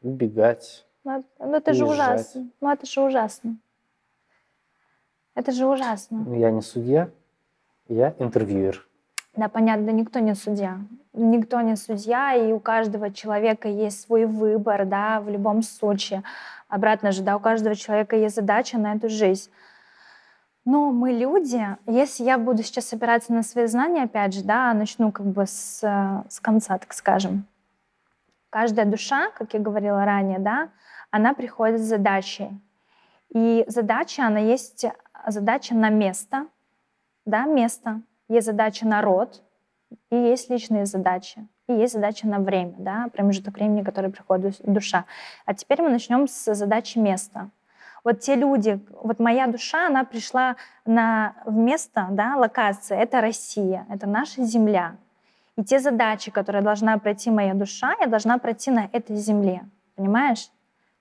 убегать. 0.00 0.86
Ну, 1.04 1.22
это 1.38 1.72
же 1.74 1.84
ужасно. 1.84 2.48
Ну 2.60 2.70
это 2.70 2.86
же 2.86 3.00
ужасно. 3.00 3.56
Это 5.34 5.50
же 5.50 5.66
ужасно. 5.66 6.26
Я 6.36 6.50
не 6.50 6.60
судья, 6.60 7.10
я 7.88 8.14
интервьюер. 8.18 8.86
Да, 9.34 9.48
понятно, 9.48 9.90
никто 9.90 10.18
не 10.18 10.34
судья. 10.34 10.78
Никто 11.14 11.60
не 11.62 11.76
судья, 11.76 12.34
и 12.34 12.52
у 12.52 12.60
каждого 12.60 13.10
человека 13.12 13.68
есть 13.68 14.02
свой 14.02 14.26
выбор, 14.26 14.84
да, 14.84 15.20
в 15.20 15.28
любом 15.28 15.62
случае. 15.62 16.22
Обратно 16.68 17.12
же, 17.12 17.22
да, 17.22 17.36
у 17.36 17.40
каждого 17.40 17.74
человека 17.74 18.14
есть 18.16 18.36
задача 18.36 18.78
на 18.78 18.94
эту 18.94 19.08
жизнь. 19.08 19.50
Но 20.64 20.92
мы 20.92 21.12
люди, 21.12 21.60
если 21.86 22.24
я 22.24 22.38
буду 22.38 22.62
сейчас 22.62 22.92
опираться 22.92 23.32
на 23.32 23.42
свои 23.42 23.66
знания, 23.66 24.04
опять 24.04 24.32
же, 24.32 24.44
да, 24.44 24.72
начну 24.74 25.10
как 25.10 25.26
бы 25.26 25.44
с, 25.46 25.80
с 26.28 26.40
конца, 26.40 26.78
так 26.78 26.92
скажем. 26.92 27.46
Каждая 28.50 28.86
душа, 28.86 29.30
как 29.30 29.54
я 29.54 29.60
говорила 29.60 30.04
ранее, 30.04 30.38
да, 30.38 30.68
она 31.10 31.34
приходит 31.34 31.80
с 31.80 31.84
задачей. 31.84 32.50
И 33.30 33.64
задача, 33.66 34.26
она 34.26 34.38
есть 34.38 34.84
задача 35.26 35.74
на 35.74 35.88
место, 35.88 36.46
да, 37.24 37.44
место. 37.44 38.02
Есть 38.28 38.46
задача 38.46 38.86
на 38.86 39.02
род, 39.02 39.42
и 40.10 40.16
есть 40.16 40.48
личные 40.48 40.86
задачи. 40.86 41.46
И 41.68 41.72
есть 41.72 41.94
задача 41.94 42.28
на 42.28 42.38
время, 42.38 42.74
да, 42.78 43.08
промежуток 43.12 43.54
времени, 43.54 43.82
который 43.82 44.10
приходит 44.10 44.60
душа. 44.62 45.06
А 45.44 45.54
теперь 45.54 45.82
мы 45.82 45.90
начнем 45.90 46.28
с 46.28 46.54
задачи 46.54 46.98
места 46.98 47.50
вот 48.04 48.20
те 48.20 48.34
люди, 48.34 48.80
вот 49.02 49.18
моя 49.18 49.46
душа, 49.46 49.86
она 49.86 50.04
пришла 50.04 50.56
на, 50.84 51.34
место, 51.46 52.08
да, 52.10 52.36
локация, 52.36 52.98
это 52.98 53.20
Россия, 53.20 53.86
это 53.88 54.08
наша 54.08 54.42
земля. 54.44 54.96
И 55.56 55.64
те 55.64 55.78
задачи, 55.78 56.30
которые 56.30 56.62
должна 56.62 56.98
пройти 56.98 57.30
моя 57.30 57.54
душа, 57.54 57.94
я 58.00 58.06
должна 58.06 58.38
пройти 58.38 58.70
на 58.70 58.88
этой 58.92 59.16
земле, 59.16 59.62
понимаешь? 59.96 60.50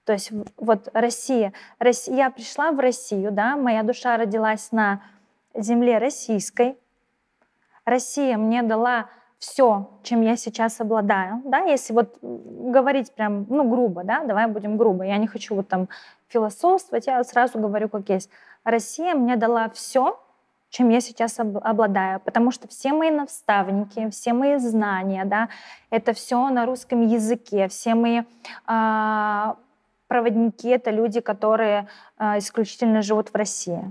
То 0.06 0.14
есть 0.14 0.32
вот 0.58 0.90
Россия, 0.94 1.54
Россия, 1.80 2.16
я 2.16 2.30
пришла 2.32 2.72
в 2.72 2.80
Россию, 2.80 3.32
да, 3.32 3.56
моя 3.56 3.84
душа 3.84 4.18
родилась 4.18 4.72
на 4.72 5.02
земле 5.54 5.98
российской. 6.00 6.78
Россия 7.86 8.38
мне 8.38 8.62
дала 8.62 9.10
все, 9.38 9.90
чем 10.04 10.22
я 10.22 10.36
сейчас 10.36 10.80
обладаю, 10.82 11.42
да, 11.46 11.60
если 11.60 11.94
вот 11.94 12.18
говорить 12.22 13.12
прям, 13.14 13.48
ну, 13.50 13.68
грубо, 13.68 14.04
да, 14.04 14.24
давай 14.24 14.48
будем 14.48 14.78
грубо, 14.78 15.04
я 15.04 15.18
не 15.18 15.28
хочу 15.28 15.56
вот 15.56 15.68
там 15.68 15.88
философствовать, 16.32 17.08
я 17.08 17.24
сразу 17.24 17.60
говорю 17.60 17.90
как 17.90 18.10
есть. 18.10 18.30
Россия 18.64 19.14
мне 19.14 19.36
дала 19.36 19.70
все, 19.70 20.20
чем 20.70 20.90
я 20.90 21.02
сейчас 21.02 21.38
обладаю, 21.40 22.20
потому 22.22 22.52
что 22.52 22.68
все 22.68 22.94
мои 22.94 23.12
наставники, 23.12 24.10
все 24.10 24.34
мои 24.34 24.58
знания, 24.58 25.26
да, 25.26 25.50
это 25.90 26.14
все 26.14 26.50
на 26.50 26.66
русском 26.66 27.06
языке, 27.06 27.68
все 27.68 27.94
мои 27.94 28.22
э, 28.68 29.54
проводники, 30.08 30.70
это 30.70 30.92
люди, 30.92 31.20
которые 31.20 31.88
э, 32.18 32.38
исключительно 32.38 33.02
живут 33.02 33.30
в 33.30 33.36
России. 33.36 33.84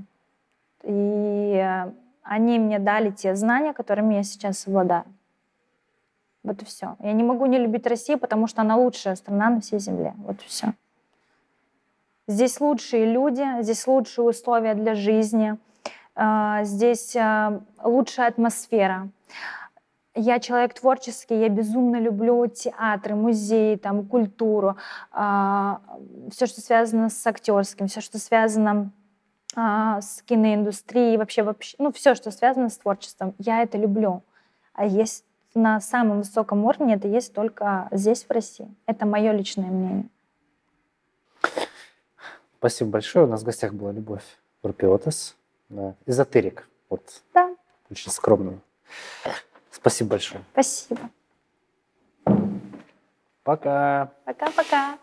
И 0.83 1.87
они 2.23 2.59
мне 2.59 2.79
дали 2.79 3.11
те 3.11 3.35
знания, 3.37 3.75
которыми 3.75 4.15
я 4.15 4.23
сейчас 4.23 4.67
обладаю. 4.67 5.05
Вот 6.43 6.63
и 6.63 6.65
все. 6.65 6.97
Я 7.01 7.13
не 7.13 7.23
могу 7.23 7.45
не 7.45 7.59
любить 7.59 7.87
Россию, 7.87 8.19
потому 8.19 8.47
что 8.47 8.63
она 8.63 8.77
лучшая 8.77 9.17
страна 9.17 9.51
на 9.51 9.61
всей 9.61 9.79
земле. 9.79 10.15
Вот 10.19 10.37
и 10.41 10.47
все. 10.47 10.73
Здесь 12.31 12.61
лучшие 12.61 13.07
люди, 13.07 13.45
здесь 13.61 13.89
лучшие 13.89 14.25
условия 14.25 14.75
для 14.75 14.95
жизни, 14.95 15.59
а, 16.15 16.63
здесь 16.63 17.17
а, 17.17 17.61
лучшая 17.83 18.29
атмосфера. 18.29 19.09
Я 20.15 20.39
человек 20.39 20.75
творческий, 20.75 21.41
я 21.41 21.49
безумно 21.49 21.97
люблю 21.97 22.47
театры, 22.47 23.17
музеи, 23.17 23.75
там, 23.75 24.07
культуру, 24.07 24.77
а, 25.11 25.81
все, 26.31 26.47
что 26.47 26.61
связано 26.61 27.09
с 27.09 27.27
актерским, 27.27 27.89
все, 27.89 28.01
что 28.01 28.21
связано 28.21 28.93
с 29.53 30.23
киноиндустрией, 30.25 31.17
вообще, 31.17 31.43
вообще, 31.43 31.75
ну, 31.81 31.91
все, 31.91 32.15
что 32.15 32.31
связано 32.31 32.69
с 32.69 32.79
творчеством. 32.79 33.35
Я 33.39 33.63
это 33.63 33.77
люблю. 33.77 34.23
А 34.73 34.85
есть 34.87 35.25
на 35.57 35.81
самом 35.81 36.19
высоком 36.19 36.65
уровне, 36.65 36.95
это 36.95 37.09
есть 37.09 37.35
только 37.35 37.89
здесь, 37.91 38.23
в 38.23 38.31
России. 38.31 38.73
Это 38.87 39.05
мое 39.05 39.33
личное 39.33 39.67
мнение. 39.67 40.09
Спасибо 42.61 42.91
большое. 42.91 43.25
У 43.25 43.29
нас 43.29 43.41
в 43.41 43.45
гостях 43.47 43.73
была 43.73 43.91
Любовь 43.91 44.23
Рупиотес, 44.63 45.35
да, 45.71 45.95
эзотерик. 46.05 46.69
Вот. 46.91 47.23
Да. 47.33 47.57
Очень 47.91 48.13
скромный. 48.13 48.61
Спасибо 49.71 50.11
большое. 50.11 50.45
Спасибо. 50.53 51.09
Пока. 53.45 54.13
Пока-пока. 54.27 54.99